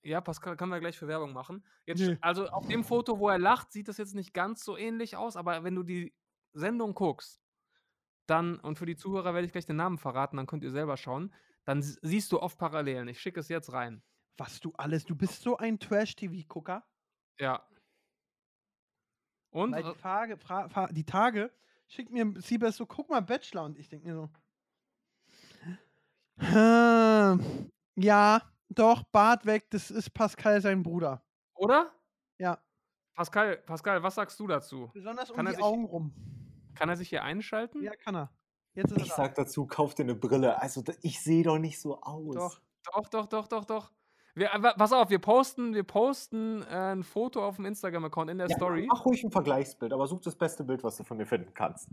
ja, 0.02 0.20
Pascal 0.20 0.56
können 0.56 0.72
wir 0.72 0.80
gleich 0.80 0.98
für 0.98 1.06
Werbung 1.08 1.32
machen. 1.32 1.64
Jetzt, 1.86 2.00
Nö. 2.00 2.16
also 2.20 2.48
auf 2.48 2.66
dem 2.68 2.84
Foto, 2.84 3.18
wo 3.20 3.28
er 3.28 3.38
lacht, 3.38 3.70
sieht 3.72 3.88
das 3.88 3.98
jetzt 3.98 4.14
nicht 4.14 4.34
ganz 4.34 4.64
so 4.64 4.76
ähnlich 4.76 5.16
aus, 5.16 5.36
aber 5.36 5.62
wenn 5.62 5.74
du 5.76 5.82
die 5.84 6.14
Sendung 6.53 6.94
guckst, 6.94 7.40
dann, 8.26 8.59
und 8.61 8.76
für 8.78 8.86
die 8.86 8.96
Zuhörer 8.96 9.32
werde 9.34 9.46
ich 9.46 9.53
gleich 9.53 9.66
den 9.66 9.76
Namen 9.76 9.99
verraten, 9.99 10.36
dann 10.36 10.46
könnt 10.46 10.62
ihr 10.64 10.70
selber 10.70 10.96
schauen, 10.96 11.34
dann 11.64 11.82
siehst 11.82 12.32
du 12.32 12.40
oft 12.40 12.59
Parallelen. 12.59 13.09
Ich 13.09 13.20
schicke 13.20 13.40
es 13.40 13.49
jetzt 13.49 13.72
rein. 13.72 14.03
Was 14.36 14.61
du 14.61 14.72
alles, 14.76 15.05
du 15.05 15.16
bist 15.16 15.42
so 15.42 15.57
ein 15.57 15.78
Trash-TV-Gucker. 15.78 16.86
Ja. 17.38 17.66
Und? 19.51 19.72
Weil 19.72 19.82
die 19.82 20.01
Tage, 20.01 20.36
fra, 20.36 20.68
fra, 20.68 20.86
die 20.88 21.05
Tage 21.07 21.51
schickt 21.88 22.12
mir 22.12 22.34
Siebes 22.40 22.76
so, 22.76 22.86
guck 22.86 23.09
mal, 23.09 23.20
Bachelor. 23.20 23.64
Und 23.64 23.78
ich 23.78 23.88
denke 23.88 24.07
mir 24.09 24.14
so. 24.14 24.30
Ja, 27.96 28.42
doch, 28.68 29.03
Bart 29.05 29.44
weg, 29.46 29.70
das 29.70 29.90
ist 29.90 30.11
Pascal 30.11 30.61
sein 30.61 30.82
Bruder. 30.82 31.22
Oder? 31.55 31.92
Ja. 32.38 32.59
Pascal, 33.14 33.57
Pascal, 33.59 34.03
was 34.03 34.14
sagst 34.14 34.38
du 34.38 34.46
dazu? 34.46 34.90
Besonders 34.94 35.32
Kann 35.32 35.40
um 35.40 35.46
die 35.46 35.57
sich- 35.57 35.64
Augen 35.64 35.84
rum. 35.86 36.12
Kann 36.79 36.89
er 36.89 36.97
sich 36.97 37.09
hier 37.09 37.22
einschalten? 37.24 37.83
Ja, 37.83 37.93
kann 37.97 38.14
er. 38.14 38.31
Jetzt 38.74 38.93
ist 38.93 39.03
Ich 39.03 39.11
er 39.11 39.16
sag 39.16 39.35
dazu, 39.35 39.66
kauf 39.66 39.95
dir 39.95 40.05
eine 40.05 40.14
Brille. 40.14 40.61
Also, 40.62 40.83
ich 41.03 41.20
sehe 41.20 41.43
doch 41.43 41.59
nicht 41.59 41.81
so 41.81 42.01
aus. 42.01 42.35
da. 42.35 42.41
Doch. 42.41 42.61
Doch, 42.95 43.09
doch, 43.09 43.26
doch, 43.26 43.49
doch, 43.49 43.64
doch. 43.64 43.91
Wir, 44.35 44.55
aber 44.55 44.74
pass 44.74 44.93
auf, 44.93 45.11
wir 45.11 45.18
posten, 45.18 45.74
wir 45.74 45.83
posten 45.83 46.62
äh, 46.62 46.93
ein 46.93 47.03
Foto 47.03 47.45
auf 47.45 47.57
dem 47.57 47.64
Instagram-Account 47.64 48.31
in 48.31 48.39
der 48.39 48.47
Ja, 48.47 48.57
Story. 48.57 48.87
mach 48.89 49.05
ruhig 49.05 49.24
ein 49.24 49.33
Vergleichsbild, 49.33 49.93
aber 49.93 50.07
such 50.07 50.20
das 50.20 50.37
beste 50.37 50.62
Bild, 50.62 50.85
was 50.85 50.97
du 50.97 51.03
von 51.03 51.16
mir 51.16 51.26
finden 51.26 51.53
kannst. 51.55 51.89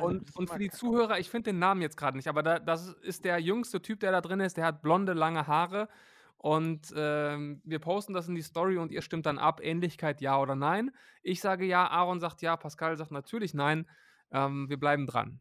Und, 0.00 0.36
und 0.36 0.50
für 0.50 0.58
die. 0.58 0.68
Zuhörer, 0.68 1.18
ich 1.18 1.30
finde 1.30 1.52
den 1.52 1.58
Namen 1.58 1.80
jetzt 1.80 1.96
gerade 1.96 2.18
nicht, 2.18 2.28
aber 2.28 2.42
da, 2.42 2.58
das 2.58 2.88
ist 3.02 3.24
der 3.24 3.38
jüngste 3.38 3.80
Typ, 3.80 4.00
der 4.00 4.12
da 4.12 4.20
drin 4.20 4.40
ist. 4.40 4.58
Der 4.58 4.66
hat 4.66 4.82
blonde, 4.82 5.14
lange 5.14 5.46
Haare. 5.46 5.88
Und 6.36 6.92
ähm, 6.94 7.62
wir 7.64 7.78
posten 7.78 8.12
das 8.12 8.28
in 8.28 8.34
die 8.34 8.42
Story 8.42 8.76
und 8.76 8.92
ihr 8.92 9.00
stimmt 9.00 9.24
dann 9.24 9.38
ab, 9.38 9.60
Ähnlichkeit 9.64 10.20
ja 10.20 10.38
oder 10.38 10.54
nein. 10.54 10.94
Ich 11.22 11.40
sage 11.40 11.64
ja, 11.64 11.88
Aaron 11.88 12.20
sagt 12.20 12.42
ja, 12.42 12.58
Pascal 12.58 12.96
sagt 12.98 13.10
natürlich 13.10 13.54
nein. 13.54 13.88
Ähm, 14.30 14.68
wir 14.68 14.78
bleiben 14.78 15.06
dran. 15.06 15.40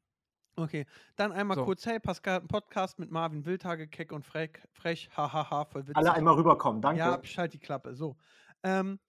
Okay, 0.58 0.86
dann 1.18 1.34
einmal 1.34 1.58
So. 1.58 1.66
kurz, 1.66 1.86
hey, 1.86 2.00
Pascal, 2.00 2.40
ein 2.40 2.48
Podcast 2.48 2.98
mit 2.98 3.12
Marvin 3.12 3.46
Wildtage, 3.46 3.88
keck 3.88 4.14
und 4.14 4.26
frech, 4.26 4.52
frech, 4.72 5.10
hahaha, 5.16 5.66
voll 5.66 5.82
witzig. 5.82 5.98
Alle 5.98 6.14
einmal 6.14 6.36
rüberkommen, 6.36 6.82
danke. 6.82 7.00
Ja, 7.00 7.20
schalt 7.24 7.54
die 7.54 7.60
Klappe. 7.60 7.94
So. 7.94 8.16
Ähm, 8.64 9.00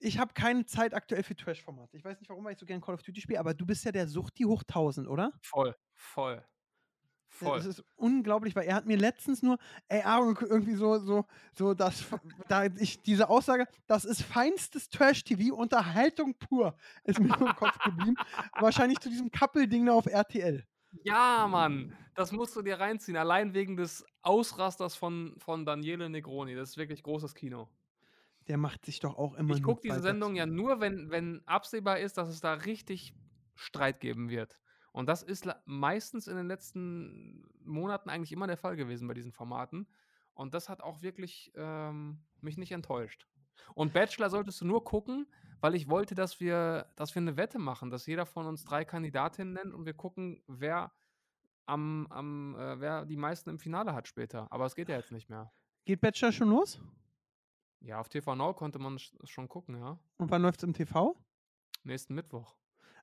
ich 0.00 0.18
habe 0.18 0.32
keine 0.32 0.64
Zeit 0.64 0.94
aktuell 0.94 1.22
für 1.22 1.36
Trash-Formate. 1.36 1.96
Ich 1.96 2.04
weiß 2.04 2.18
nicht, 2.20 2.30
warum 2.30 2.44
weil 2.44 2.52
ich 2.52 2.58
so 2.58 2.64
gern 2.64 2.80
Call 2.80 2.94
of 2.94 3.02
Duty 3.02 3.20
spiele, 3.20 3.40
aber 3.40 3.52
du 3.52 3.66
bist 3.66 3.84
ja 3.84 3.92
der 3.92 4.08
Suchti 4.08 4.44
hoch 4.44 4.62
1000, 4.62 5.08
oder? 5.08 5.32
Voll, 5.42 5.74
voll. 5.94 6.42
Voll. 7.28 7.58
Das 7.58 7.66
ist 7.66 7.84
unglaublich, 7.96 8.56
weil 8.56 8.66
er 8.66 8.74
hat 8.74 8.86
mir 8.86 8.96
letztens 8.96 9.42
nur, 9.42 9.58
ey, 9.88 10.02
Aaron, 10.02 10.36
irgendwie 10.40 10.74
so, 10.74 10.98
so, 10.98 11.24
so, 11.56 11.74
das, 11.74 12.04
da 12.48 12.64
ich, 12.64 13.02
diese 13.02 13.28
Aussage, 13.28 13.66
das 13.86 14.04
ist 14.04 14.22
feinstes 14.22 14.88
Trash-TV, 14.88 15.54
Unterhaltung 15.54 16.34
pur, 16.34 16.74
ist 17.04 17.20
mir 17.20 17.28
im 17.28 17.54
Kopf 17.54 17.78
geblieben. 17.80 18.16
Wahrscheinlich 18.58 18.98
zu 18.98 19.08
diesem 19.08 19.30
Couple-Ding 19.30 19.86
da 19.86 19.92
auf 19.92 20.06
RTL. 20.06 20.66
Ja, 21.04 21.46
Mann, 21.48 21.94
das 22.14 22.32
musst 22.32 22.56
du 22.56 22.62
dir 22.62 22.80
reinziehen. 22.80 23.16
Allein 23.16 23.54
wegen 23.54 23.76
des 23.76 24.04
Ausrasters 24.22 24.96
von, 24.96 25.34
von 25.38 25.64
Daniele 25.64 26.08
Negroni. 26.08 26.54
Das 26.54 26.70
ist 26.70 26.76
wirklich 26.76 27.02
großes 27.02 27.34
Kino. 27.34 27.68
Der 28.48 28.56
macht 28.56 28.86
sich 28.86 29.00
doch 29.00 29.16
auch 29.18 29.34
immer 29.34 29.54
Ich 29.54 29.62
gucke 29.62 29.82
diese 29.82 30.00
Sendung 30.00 30.34
ja 30.34 30.46
nur, 30.46 30.80
wenn, 30.80 31.10
wenn 31.10 31.46
absehbar 31.46 31.98
ist, 31.98 32.16
dass 32.16 32.28
es 32.30 32.40
da 32.40 32.54
richtig 32.54 33.12
Streit 33.54 34.00
geben 34.00 34.30
wird. 34.30 34.58
Und 34.92 35.06
das 35.08 35.22
ist 35.22 35.48
meistens 35.66 36.26
in 36.26 36.36
den 36.36 36.46
letzten 36.46 37.44
Monaten 37.64 38.10
eigentlich 38.10 38.32
immer 38.32 38.46
der 38.46 38.56
Fall 38.56 38.76
gewesen 38.76 39.06
bei 39.08 39.14
diesen 39.14 39.32
Formaten. 39.32 39.86
Und 40.34 40.54
das 40.54 40.68
hat 40.68 40.80
auch 40.82 41.02
wirklich 41.02 41.52
ähm, 41.56 42.22
mich 42.40 42.56
nicht 42.56 42.72
enttäuscht. 42.72 43.26
Und 43.74 43.92
Bachelor 43.92 44.30
solltest 44.30 44.60
du 44.60 44.66
nur 44.66 44.84
gucken, 44.84 45.26
weil 45.60 45.74
ich 45.74 45.88
wollte, 45.88 46.14
dass 46.14 46.38
wir, 46.40 46.86
dass 46.96 47.14
wir 47.14 47.20
eine 47.22 47.36
Wette 47.36 47.58
machen, 47.58 47.90
dass 47.90 48.06
jeder 48.06 48.24
von 48.24 48.46
uns 48.46 48.64
drei 48.64 48.84
Kandidatinnen 48.84 49.52
nennt 49.54 49.74
und 49.74 49.84
wir 49.84 49.94
gucken, 49.94 50.42
wer 50.46 50.92
am, 51.66 52.06
am 52.10 52.54
äh, 52.56 52.80
wer 52.80 53.04
die 53.04 53.16
meisten 53.16 53.50
im 53.50 53.58
Finale 53.58 53.92
hat 53.94 54.06
später. 54.08 54.46
Aber 54.52 54.64
es 54.66 54.74
geht 54.74 54.88
ja 54.88 54.96
jetzt 54.96 55.10
nicht 55.12 55.28
mehr. 55.28 55.52
Geht 55.84 56.00
Bachelor 56.00 56.32
schon 56.32 56.48
los? 56.50 56.80
Ja, 57.80 58.00
auf 58.00 58.08
TV 58.08 58.34
Now 58.34 58.54
konnte 58.54 58.78
man 58.78 58.96
sch- 58.96 59.14
schon 59.26 59.48
gucken, 59.48 59.76
ja. 59.76 59.98
Und 60.16 60.30
wann 60.30 60.42
läuft 60.42 60.60
es 60.60 60.64
im 60.64 60.72
TV? 60.72 61.16
Nächsten 61.84 62.14
Mittwoch. 62.14 62.56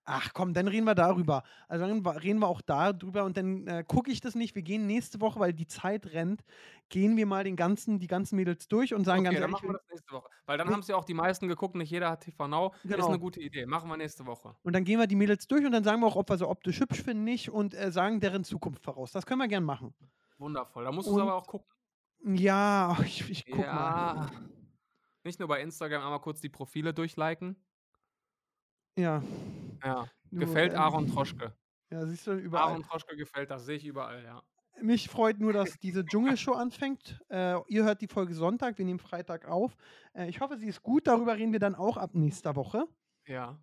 Ach 0.08 0.34
komm, 0.34 0.54
dann 0.54 0.68
reden 0.68 0.86
wir 0.86 0.94
darüber. 0.94 1.42
Also 1.68 1.88
dann 1.88 2.06
reden 2.06 2.38
wir 2.40 2.48
auch 2.48 2.62
darüber 2.62 3.24
und 3.24 3.38
dann 3.38 3.66
äh, 3.66 3.84
gucke 3.88 4.12
ich 4.12 4.22
das 4.22 4.36
nicht. 4.36 4.54
Wir 4.54 4.62
gehen 4.62 4.86
nächste 4.86 5.20
Woche, 5.20 5.40
weil 5.40 5.52
die 5.52 5.66
Zeit 5.66 6.06
rennt, 6.14 6.44
gehen 6.90 7.18
wir 7.18 7.26
mal 7.26 7.44
den 7.44 7.56
ganzen, 7.56 7.98
die 7.98 8.06
ganzen 8.06 8.36
Mädels 8.36 8.68
durch 8.68 8.94
und 8.94 9.04
sagen 9.04 9.26
Okay, 9.26 9.36
ganz 9.36 9.42
dann 9.42 9.50
ehrlich, 9.50 9.54
machen 9.64 9.70
wir 9.70 9.74
das 9.80 9.90
nächste 9.90 10.12
Woche. 10.14 10.30
Weil 10.46 10.58
dann 10.60 10.70
haben 10.70 10.82
es 10.82 10.88
ja 10.88 10.96
auch 10.96 11.06
die 11.06 11.16
meisten 11.16 11.48
geguckt, 11.48 11.76
nicht 11.76 11.90
jeder 11.90 12.12
hat 12.12 12.22
TV 12.22 12.48
Now. 12.48 12.72
Ist 12.84 12.92
Genau. 12.92 13.08
eine 13.08 13.18
gute 13.20 13.42
Idee. 13.42 13.66
Machen 13.66 13.90
wir 13.90 13.98
nächste 13.98 14.26
Woche. 14.28 14.56
und 14.62 14.74
dann 14.74 14.84
gehen 14.84 15.00
wir 15.00 15.08
die 15.08 15.16
Mädels 15.16 15.48
durch 15.48 15.66
und 15.66 15.72
dann 15.72 15.84
sagen 15.84 16.00
wir 16.02 16.08
auch, 16.08 16.16
ob 16.16 16.30
wir 16.30 16.38
sie 16.38 16.48
optisch 16.48 16.80
hübsch 16.80 17.02
finden, 17.02 17.24
nicht 17.24 17.50
und 17.50 17.74
äh, 17.74 17.92
sagen 17.92 18.20
deren 18.20 18.44
Zukunft 18.44 18.84
voraus. 18.84 19.12
Das 19.12 19.26
können 19.26 19.40
wir 19.42 19.48
gern 19.48 19.64
machen. 19.64 19.96
Wundervoll. 20.38 20.84
Da 20.84 20.92
musst 20.92 21.08
du 21.08 21.16
es 21.16 21.22
aber 21.22 21.34
auch 21.34 21.48
gucken. 21.48 21.68
Ja, 22.24 22.96
ich, 23.06 23.28
ich 23.30 23.46
guck 23.46 23.58
mal. 23.58 23.66
ja. 23.66 24.32
Nicht 25.24 25.40
nur 25.40 25.48
bei 25.48 25.62
Instagram 25.62 26.04
einmal 26.04 26.20
kurz 26.22 26.42
die 26.42 26.50
Profile 26.50 26.94
durchliken. 26.94 27.56
Ja. 28.96 29.22
Ja. 29.84 30.08
Gefällt 30.32 30.74
ähm, 30.74 30.80
Aaron 30.80 31.08
Troschke. 31.08 31.54
Ja, 31.92 32.06
siehst 32.06 32.28
du 32.28 32.34
überall. 32.34 32.70
Aaron 32.70 32.84
Troschke 32.84 33.16
gefällt, 33.16 33.52
das 33.52 33.66
sehe 33.66 33.78
ich 33.78 33.86
überall, 33.86 34.24
ja. 34.24 34.42
Mich 34.82 35.08
freut 35.08 35.40
nur, 35.40 35.54
dass 35.54 35.78
diese 35.80 36.06
Dschungelshow 36.06 36.54
anfängt. 36.54 37.22
Äh, 37.30 37.58
ihr 37.68 37.84
hört 37.84 38.02
die 38.02 38.08
Folge 38.08 38.34
Sonntag, 38.34 38.78
wir 38.78 38.86
nehmen 38.86 39.00
Freitag 39.00 39.46
auf. 39.48 39.76
Äh, 40.14 40.28
ich 40.30 40.42
hoffe, 40.42 40.58
sie 40.58 40.68
ist 40.68 40.82
gut. 40.82 41.08
Darüber 41.08 41.36
reden 41.38 41.54
wir 41.54 41.60
dann 41.60 41.76
auch 41.76 41.98
ab 41.98 42.12
nächster 42.14 42.56
Woche. 42.56 42.86
Ja. 43.26 43.58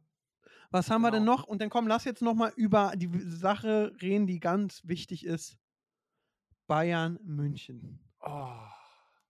Was 0.71 0.91
haben 0.91 1.03
wir 1.03 1.11
denn 1.11 1.25
Genau. 1.25 1.37
noch? 1.37 1.45
Und 1.45 1.61
dann 1.61 1.69
komm, 1.69 1.87
lass 1.87 2.05
jetzt 2.05 2.23
noch 2.23 2.35
mal 2.35 2.53
über 2.57 2.93
die 2.97 3.11
Sache 3.29 3.93
reden, 4.01 4.27
die 4.27 4.41
ganz 4.41 4.81
wichtig 4.85 5.27
ist. 5.27 5.59
Bayern 6.67 7.19
München. 7.23 8.01
Oh. 8.21 8.49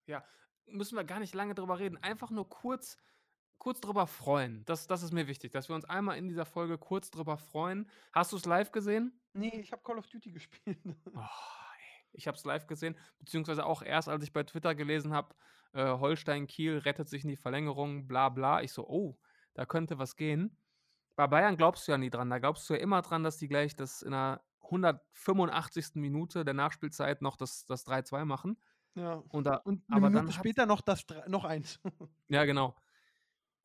Ja. 0.06 0.22
Müssen 0.66 0.96
wir 0.96 1.02
gar 1.04 1.18
nicht 1.18 1.34
lange 1.34 1.54
drüber 1.54 1.80
reden. 1.80 1.96
Einfach 1.98 2.30
nur 2.30 2.48
kurz, 2.48 2.96
kurz 3.62 3.80
drüber 3.80 4.08
freuen. 4.08 4.64
Das, 4.64 4.88
das 4.88 5.04
ist 5.04 5.12
mir 5.12 5.28
wichtig, 5.28 5.52
dass 5.52 5.68
wir 5.68 5.76
uns 5.76 5.84
einmal 5.84 6.18
in 6.18 6.26
dieser 6.26 6.44
Folge 6.44 6.78
kurz 6.78 7.12
drüber 7.12 7.36
freuen. 7.36 7.88
Hast 8.12 8.32
du 8.32 8.36
es 8.36 8.44
live 8.44 8.72
gesehen? 8.72 9.20
Nee, 9.34 9.60
ich 9.60 9.70
habe 9.70 9.82
Call 9.84 9.98
of 9.98 10.08
Duty 10.08 10.32
gespielt. 10.32 10.78
Oh. 11.14 11.20
Ich 12.12 12.26
habe 12.26 12.36
es 12.36 12.44
live 12.44 12.66
gesehen, 12.66 12.98
beziehungsweise 13.20 13.64
auch 13.64 13.82
erst, 13.82 14.08
als 14.08 14.24
ich 14.24 14.32
bei 14.32 14.42
Twitter 14.42 14.74
gelesen 14.74 15.14
habe, 15.14 15.36
äh, 15.74 15.84
Holstein 15.84 16.48
Kiel 16.48 16.78
rettet 16.78 17.08
sich 17.08 17.22
in 17.22 17.30
die 17.30 17.36
Verlängerung, 17.36 18.08
bla 18.08 18.30
bla. 18.30 18.62
Ich 18.62 18.72
so, 18.72 18.84
oh, 18.88 19.16
da 19.54 19.64
könnte 19.64 19.96
was 19.96 20.16
gehen. 20.16 20.56
Bei 21.14 21.28
Bayern 21.28 21.56
glaubst 21.56 21.86
du 21.86 21.92
ja 21.92 21.98
nie 21.98 22.10
dran. 22.10 22.30
Da 22.30 22.40
glaubst 22.40 22.68
du 22.68 22.74
ja 22.74 22.80
immer 22.80 23.00
dran, 23.00 23.22
dass 23.22 23.38
die 23.38 23.46
gleich 23.46 23.76
das 23.76 24.02
in 24.02 24.10
der 24.10 24.42
185. 24.64 25.94
Minute 25.94 26.44
der 26.44 26.54
Nachspielzeit 26.54 27.22
noch 27.22 27.36
das, 27.36 27.64
das 27.66 27.86
3-2 27.86 28.24
machen. 28.24 28.58
ja. 28.96 29.22
Und 29.28 29.46
da, 29.46 29.58
Und 29.58 29.84
aber 29.88 30.10
Minute 30.10 30.24
dann 30.24 30.32
später 30.32 30.66
noch 30.66 30.80
das 30.80 31.06
noch 31.28 31.44
eins. 31.44 31.78
ja, 32.28 32.44
genau. 32.44 32.74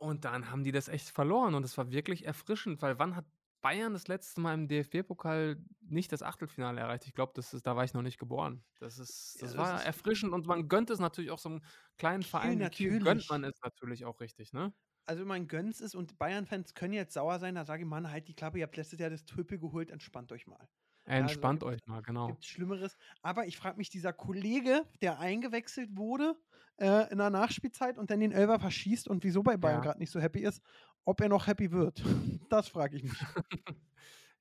Und 0.01 0.25
dann 0.25 0.51
haben 0.51 0.63
die 0.63 0.71
das 0.71 0.87
echt 0.89 1.09
verloren 1.09 1.55
und 1.55 1.63
es 1.63 1.77
war 1.77 1.91
wirklich 1.91 2.25
erfrischend, 2.25 2.81
weil 2.81 2.99
wann 2.99 3.15
hat 3.15 3.25
Bayern 3.61 3.93
das 3.93 4.07
letzte 4.07 4.39
Mal 4.41 4.53
im 4.53 4.67
DFB-Pokal 4.67 5.57
nicht 5.81 6.11
das 6.11 6.21
Achtelfinale 6.21 6.79
erreicht? 6.79 7.05
Ich 7.07 7.13
glaube, 7.15 7.31
das 7.35 7.53
ist, 7.55 7.65
da 7.65 7.75
war 7.75 7.83
ich 7.83 7.93
noch 7.95 8.03
nicht 8.03 8.19
geboren. 8.19 8.63
Das 8.79 8.99
ist, 8.99 9.35
Ja, 9.35 9.41
das 9.41 9.51
das 9.53 9.57
war 9.57 9.75
ist- 9.77 9.85
erfrischend 9.85 10.33
und 10.33 10.45
man 10.45 10.67
gönnt 10.69 10.91
es 10.91 10.99
natürlich 10.99 11.31
auch 11.31 11.39
so 11.39 11.49
einem 11.49 11.61
kleinen 11.97 12.21
Kiel 12.21 12.29
Verein 12.29 12.59
wie 12.59 12.69
Kiel, 12.69 12.87
natürlich. 12.91 13.03
gönnt 13.03 13.29
man 13.29 13.43
es 13.43 13.59
natürlich 13.63 14.05
auch 14.05 14.19
richtig, 14.21 14.53
ne? 14.53 14.73
Also 15.07 15.25
mein 15.25 15.47
Göns 15.47 15.81
ist 15.81 15.95
und 15.95 16.17
Bayern-Fans 16.19 16.73
können 16.75 16.93
jetzt 16.93 17.13
sauer 17.13 17.39
sein, 17.39 17.55
da 17.55 17.65
sage 17.65 17.83
ich, 17.83 17.89
Mann, 17.89 18.11
halt 18.11 18.27
die 18.27 18.35
Klappe, 18.35 18.59
ihr 18.59 18.63
habt 18.65 18.75
letztes 18.77 18.99
Jahr 18.99 19.09
das 19.09 19.25
Triple 19.25 19.57
geholt, 19.57 19.89
entspannt 19.89 20.31
euch 20.31 20.45
mal. 20.47 20.67
also 21.05 21.21
Entspannt 21.21 21.61
gibt's- 21.61 21.73
euch 21.75 21.87
mal, 21.87 22.01
genau. 22.01 22.27
Gibt 22.27 22.45
Schlimmeres. 22.45 22.97
Aber 23.21 23.47
ich 23.47 23.57
frage 23.57 23.77
mich, 23.77 23.89
dieser 23.89 24.11
Kollege, 24.13 24.85
der 25.01 25.19
eingewechselt 25.19 25.89
wurde 25.95 26.35
äh, 26.77 27.11
in 27.11 27.17
der 27.17 27.29
Nachspielzeit 27.29 27.97
und 27.97 28.09
dann 28.11 28.19
den 28.19 28.31
Elber 28.31 28.59
verschießt 28.59 29.07
und 29.07 29.23
wieso 29.23 29.43
bei 29.43 29.57
Bayern 29.57 29.77
Ja. 29.79 29.83
gerade 29.83 29.99
nicht 29.99 30.11
so 30.11 30.19
happy 30.19 30.41
ist, 30.41 30.61
ob 31.05 31.21
er 31.21 31.29
noch 31.29 31.47
happy 31.47 31.71
wird. 31.71 32.01
Das 32.49 32.69
frage 32.69 32.95
ich 32.97 33.03
mich. 33.03 33.13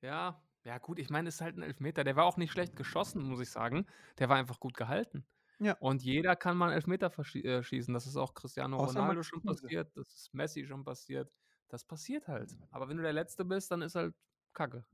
Ja, 0.01 0.41
ja 0.63 0.77
gut, 0.77 0.99
ich 0.99 1.09
meine, 1.09 1.29
es 1.29 1.35
ist 1.35 1.41
halt 1.41 1.57
ein 1.57 1.63
Elfmeter. 1.63 2.03
Der 2.03 2.15
war 2.15 2.25
auch 2.25 2.37
nicht 2.37 2.51
schlecht 2.51 2.75
geschossen, 2.75 3.23
muss 3.23 3.39
ich 3.39 3.49
sagen. 3.49 3.85
Der 4.19 4.29
war 4.29 4.37
einfach 4.37 4.59
gut 4.59 4.75
gehalten. 4.75 5.25
Ja. 5.59 5.75
Und 5.79 6.03
jeder 6.03 6.35
kann 6.35 6.55
mal 6.55 6.65
einen 6.65 6.75
Elfmeter 6.75 7.11
äh, 7.35 7.63
schießen. 7.63 7.93
Das 7.93 8.05
ist 8.05 8.15
auch 8.15 8.33
Cristiano 8.35 8.77
Außer 8.77 8.99
Ronaldo 8.99 9.23
schon 9.23 9.41
passiert. 9.41 9.95
Das 9.97 10.07
ist 10.13 10.33
Messi 10.33 10.65
schon 10.65 10.83
passiert. 10.83 11.31
Das 11.67 11.83
passiert 11.83 12.27
halt. 12.27 12.55
Aber 12.69 12.87
wenn 12.87 12.97
du 12.97 13.03
der 13.03 13.13
Letzte 13.13 13.43
bist, 13.43 13.71
dann 13.71 13.81
ist 13.81 13.95
halt 13.95 14.13
Kacke. 14.53 14.85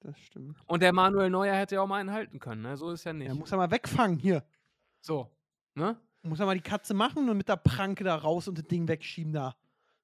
Das 0.00 0.18
stimmt. 0.18 0.62
Und 0.66 0.82
der 0.82 0.92
Manuel 0.92 1.30
Neuer 1.30 1.54
hätte 1.54 1.76
ja 1.76 1.80
auch 1.80 1.86
mal 1.86 2.00
einen 2.00 2.12
halten 2.12 2.38
können. 2.38 2.62
Ne? 2.62 2.76
So 2.76 2.90
ist 2.90 3.04
ja 3.04 3.12
nicht. 3.14 3.28
Er 3.28 3.34
muss 3.34 3.50
er 3.50 3.56
mal 3.56 3.70
wegfangen 3.70 4.18
hier. 4.18 4.44
so. 5.00 5.34
Ne? 5.74 5.98
Muss 6.28 6.40
er 6.40 6.46
mal 6.46 6.54
die 6.54 6.60
Katze 6.62 6.94
machen 6.94 7.28
und 7.28 7.36
mit 7.36 7.48
der 7.48 7.56
Pranke 7.56 8.04
da 8.04 8.16
raus 8.16 8.48
und 8.48 8.58
das 8.58 8.66
Ding 8.66 8.86
wegschieben 8.88 9.32
da. 9.32 9.56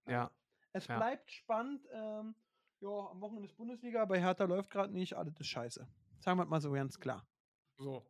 Ja. 0.07 0.31
Es 0.73 0.87
Ja. 0.87 0.97
bleibt 0.97 1.31
spannend. 1.31 1.85
Ähm, 1.93 2.35
ja, 2.81 2.89
am 2.89 3.21
Wochenende 3.21 3.47
ist 3.49 3.57
Bundesliga, 3.57 4.05
bei 4.05 4.21
Hertha 4.21 4.45
läuft 4.45 4.71
gerade 4.71 4.93
nicht, 4.93 5.15
alles 5.15 5.39
ist 5.39 5.47
scheiße. 5.49 5.87
Sagen 6.21 6.39
wir 6.39 6.45
mal 6.47 6.61
so 6.61 6.73
ganz 6.73 6.99
klar. 6.99 7.27
So. 7.77 8.07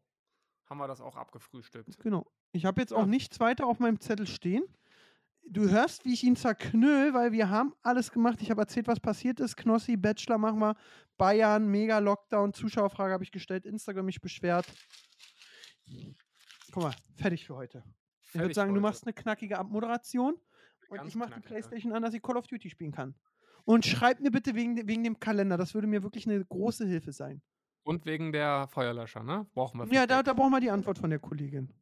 Haben 0.68 0.78
wir 0.78 0.86
das 0.88 1.00
auch 1.00 1.16
abgefrühstückt. 1.16 1.98
Genau. 1.98 2.26
Ich 2.52 2.64
habe 2.64 2.80
jetzt 2.80 2.90
Ja. 2.92 2.98
auch 2.98 3.06
nichts 3.06 3.40
weiter 3.40 3.66
auf 3.66 3.78
meinem 3.78 4.00
Zettel 4.00 4.26
stehen. 4.26 4.62
Du 5.44 5.68
hörst, 5.68 6.04
wie 6.04 6.12
ich 6.12 6.22
ihn 6.22 6.36
zerknüll, 6.36 7.12
weil 7.14 7.32
wir 7.32 7.50
haben 7.50 7.74
alles 7.82 8.12
gemacht. 8.12 8.40
Ich 8.42 8.50
habe 8.50 8.60
erzählt, 8.62 8.86
was 8.86 9.00
passiert 9.00 9.40
ist. 9.40 9.56
Knossi, 9.56 9.96
Bachelor 9.96 10.38
machen 10.38 10.60
wir. 10.60 10.76
Bayern, 11.18 11.66
mega 11.68 11.98
Lockdown. 11.98 12.52
Zuschauerfrage 12.54 13.12
habe 13.12 13.24
ich 13.24 13.32
gestellt. 13.32 13.66
Instagram 13.66 14.06
mich 14.06 14.20
beschwert. 14.20 14.66
Guck 16.72 16.84
mal, 16.84 16.94
fertig 17.16 17.44
für 17.44 17.56
heute. 17.56 17.82
Ich 18.34 18.40
würde 18.40 18.54
sagen, 18.54 18.70
du 18.70 18.76
heute. 18.76 18.82
machst 18.82 19.04
eine 19.04 19.12
knackige 19.12 19.58
Abmoderation 19.58 20.36
und 20.88 21.06
ich 21.06 21.14
mache 21.14 21.34
die. 21.34 21.40
Playstation 21.40 21.92
an, 21.92 22.02
dass 22.02 22.14
ich 22.14 22.22
Call 22.22 22.36
of 22.36 22.46
Duty 22.46 22.70
spielen 22.70 22.92
kann. 22.92 23.14
Und 23.64 23.86
schreib 23.86 24.20
mir 24.20 24.30
bitte 24.30 24.54
wegen, 24.54 24.88
wegen 24.88 25.04
dem 25.04 25.20
Kalender. 25.20 25.56
Das 25.56 25.74
würde 25.74 25.86
mir 25.86 26.02
wirklich 26.02 26.26
eine 26.26 26.44
große 26.44 26.86
Hilfe 26.86 27.12
sein. 27.12 27.42
Und 27.84 28.06
wegen 28.06 28.32
der 28.32 28.68
Feuerlöscher, 28.68 29.22
ne? 29.22 29.46
Brauchen 29.54 29.80
wir. 29.80 29.94
Ja, 29.94 30.06
da, 30.06 30.22
da 30.22 30.32
brauchen 30.32 30.50
wir 30.50 30.60
die 30.60 30.70
Antwort 30.70 30.98
von 30.98 31.10
der 31.10 31.18
Kollegin. 31.18 31.72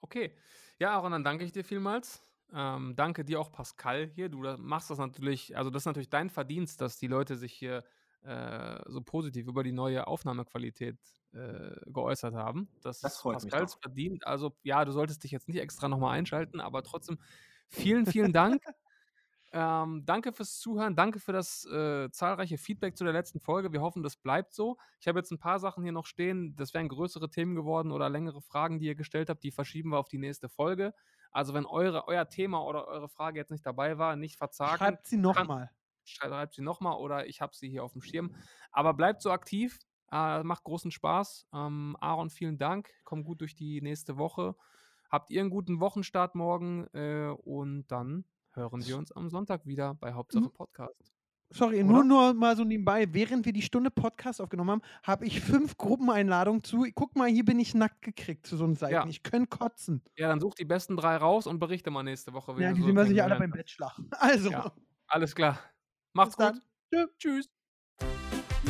Okay. 0.00 0.32
Ja, 0.78 0.92
Aaron, 0.92 1.12
dann 1.12 1.24
danke 1.24 1.44
ich 1.44 1.52
dir 1.52 1.64
vielmals. 1.64 2.22
Ähm, 2.52 2.94
danke 2.96 3.24
dir 3.24 3.40
auch, 3.40 3.50
Pascal, 3.50 4.06
hier. 4.14 4.28
Du 4.28 4.38
machst 4.58 4.90
das 4.90 4.98
natürlich, 4.98 5.56
also 5.56 5.70
das 5.70 5.82
ist 5.82 5.86
natürlich 5.86 6.10
dein 6.10 6.30
Verdienst, 6.30 6.80
dass 6.80 6.98
die 6.98 7.08
Leute 7.08 7.36
sich 7.36 7.52
hier 7.52 7.84
äh, 8.22 8.80
so 8.86 9.00
positiv 9.00 9.46
über 9.46 9.62
die 9.62 9.72
neue 9.72 10.06
Aufnahmequalität 10.06 10.98
äh, 11.32 11.76
geäußert 11.86 12.34
haben. 12.34 12.68
Das, 12.82 13.00
Das 13.00 13.18
freut 13.18 13.42
mich 13.42 13.52
Pascals 13.52 13.72
doch. 13.74 13.80
verdient. 13.80 14.26
Also 14.26 14.56
ja, 14.62 14.84
du 14.84 14.92
solltest 14.92 15.22
dich 15.24 15.30
jetzt 15.30 15.48
nicht 15.48 15.58
extra 15.58 15.88
nochmal 15.88 16.18
einschalten, 16.18 16.60
aber 16.60 16.82
trotzdem 16.82 17.18
vielen, 17.68 18.06
vielen 18.06 18.32
Dank. 18.32 18.62
Ähm, 19.52 20.02
danke 20.04 20.32
fürs 20.32 20.58
Zuhören, 20.58 20.96
danke 20.96 21.20
für 21.20 21.32
das 21.32 21.64
äh, 21.66 22.10
zahlreiche 22.10 22.58
Feedback 22.58 22.96
zu 22.96 23.04
der 23.04 23.12
letzten 23.12 23.40
Folge. 23.40 23.72
Wir 23.72 23.80
hoffen, 23.80 24.02
das 24.02 24.16
bleibt 24.16 24.52
so. 24.52 24.76
Ich 25.00 25.08
habe 25.08 25.18
jetzt 25.18 25.30
ein 25.30 25.38
paar 25.38 25.60
Sachen 25.60 25.82
hier 25.82 25.92
noch 25.92 26.06
stehen. 26.06 26.56
Das 26.56 26.74
wären 26.74 26.88
größere 26.88 27.30
Themen 27.30 27.54
geworden 27.54 27.92
oder 27.92 28.10
längere 28.10 28.42
Fragen, 28.42 28.80
die 28.80 28.86
ihr 28.86 28.96
gestellt 28.96 29.30
habt. 29.30 29.42
Die 29.44 29.52
verschieben 29.52 29.90
wir 29.92 29.98
auf 29.98 30.08
die 30.08 30.18
nächste 30.18 30.48
Folge. 30.48 30.92
Also, 31.30 31.54
wenn 31.54 31.64
eure, 31.64 32.08
euer 32.08 32.28
Thema 32.28 32.64
oder 32.64 32.88
eure 32.88 33.08
Frage 33.08 33.38
jetzt 33.38 33.50
nicht 33.50 33.64
dabei 33.64 33.98
war, 33.98 34.16
nicht 34.16 34.36
verzagen. 34.36 34.78
Schreibt 34.78 35.06
sie 35.06 35.16
nochmal. 35.16 35.70
Schreibt 36.06 36.54
sie 36.54 36.62
nochmal 36.62 36.96
oder 36.98 37.26
ich 37.26 37.40
habe 37.40 37.54
sie 37.54 37.68
hier 37.68 37.84
auf 37.84 37.92
dem 37.92 38.02
Schirm. 38.02 38.34
Aber 38.70 38.94
bleibt 38.94 39.22
so 39.22 39.30
aktiv. 39.30 39.78
Äh, 40.12 40.42
macht 40.44 40.62
großen 40.64 40.90
Spaß. 40.92 41.48
Ähm, 41.52 41.96
Aaron, 42.00 42.30
vielen 42.30 42.58
Dank. 42.58 42.90
Komm 43.04 43.24
gut 43.24 43.40
durch 43.40 43.54
die 43.54 43.80
nächste 43.82 44.16
Woche. 44.16 44.54
Habt 45.10 45.30
ihr 45.30 45.40
einen 45.40 45.50
guten 45.50 45.80
Wochenstart 45.80 46.34
morgen 46.34 46.86
äh, 46.94 47.28
und 47.28 47.86
dann 47.88 48.24
hören 48.52 48.86
wir 48.86 48.96
uns 48.98 49.12
am 49.12 49.28
Sonntag 49.28 49.66
wieder 49.66 49.94
bei 49.94 50.12
Hauptsache. 50.12 50.48
Podcast. 50.48 51.12
Sorry, 51.50 51.76
Oder? 51.82 51.84
nur, 51.84 52.04
nur 52.04 52.34
mal 52.34 52.56
so 52.56 52.64
nebenbei. 52.64 53.06
Während 53.12 53.46
wir 53.46 53.52
die 53.52 53.62
Stunde 53.62 53.90
Podcast 53.90 54.40
aufgenommen 54.40 54.70
haben, 54.70 54.82
habe 55.04 55.26
ich 55.26 55.40
fünf 55.40 55.76
Gruppeneinladungen 55.76 56.64
zu. 56.64 56.86
Guck 56.94 57.14
mal, 57.14 57.28
hier 57.28 57.44
bin 57.44 57.60
ich 57.60 57.72
nackt 57.74 58.02
gekriegt 58.02 58.46
zu 58.46 58.56
so 58.56 58.64
einem 58.64 58.74
Seiten. 58.74 58.94
Ja. 58.94 59.06
Ich 59.06 59.22
könnte 59.22 59.56
kotzen. 59.56 60.02
Ja, 60.16 60.28
dann 60.28 60.40
such 60.40 60.54
die 60.54 60.64
besten 60.64 60.96
drei 60.96 61.16
raus 61.16 61.46
und 61.46 61.60
berichte 61.60 61.90
mal 61.90 62.02
nächste 62.02 62.32
Woche. 62.32 62.60
Ja, 62.60 62.72
die 62.72 62.80
so 62.80 62.86
sehen 62.86 62.96
wir 62.96 63.06
sicher 63.06 63.24
alle 63.24 63.38
beim 63.38 63.52
kennengelernt 63.52 63.52
Bachelor. 63.52 63.94
Also, 64.18 64.50
Ja. 64.50 64.72
Alles 65.06 65.34
klar. 65.36 65.60
Macht's 66.16 66.36
Bis 66.36 66.46
gut. 66.46 66.62
dann. 66.92 67.08
Tschüss. 67.18 67.48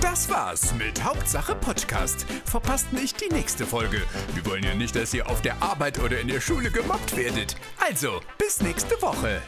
Das 0.02 0.28
war's 0.28 0.74
mit 0.74 1.02
Hauptsache 1.02 1.54
Podcast. 1.54 2.26
Verpasst 2.44 2.92
nicht 2.92 3.20
die 3.20 3.32
nächste 3.32 3.64
Folge. 3.64 4.02
Wir 4.34 4.44
wollen 4.46 4.64
ja 4.64 4.74
nicht, 4.74 4.96
dass 4.96 5.14
ihr 5.14 5.28
auf 5.28 5.42
der 5.42 5.62
Arbeit 5.62 6.00
oder 6.00 6.20
in 6.20 6.28
der 6.28 6.40
Schule 6.40 6.70
gemobbt 6.70 7.16
werdet. 7.16 7.56
Also, 7.78 8.20
bis 8.36 8.60
nächste 8.60 9.00
Woche. 9.00 9.40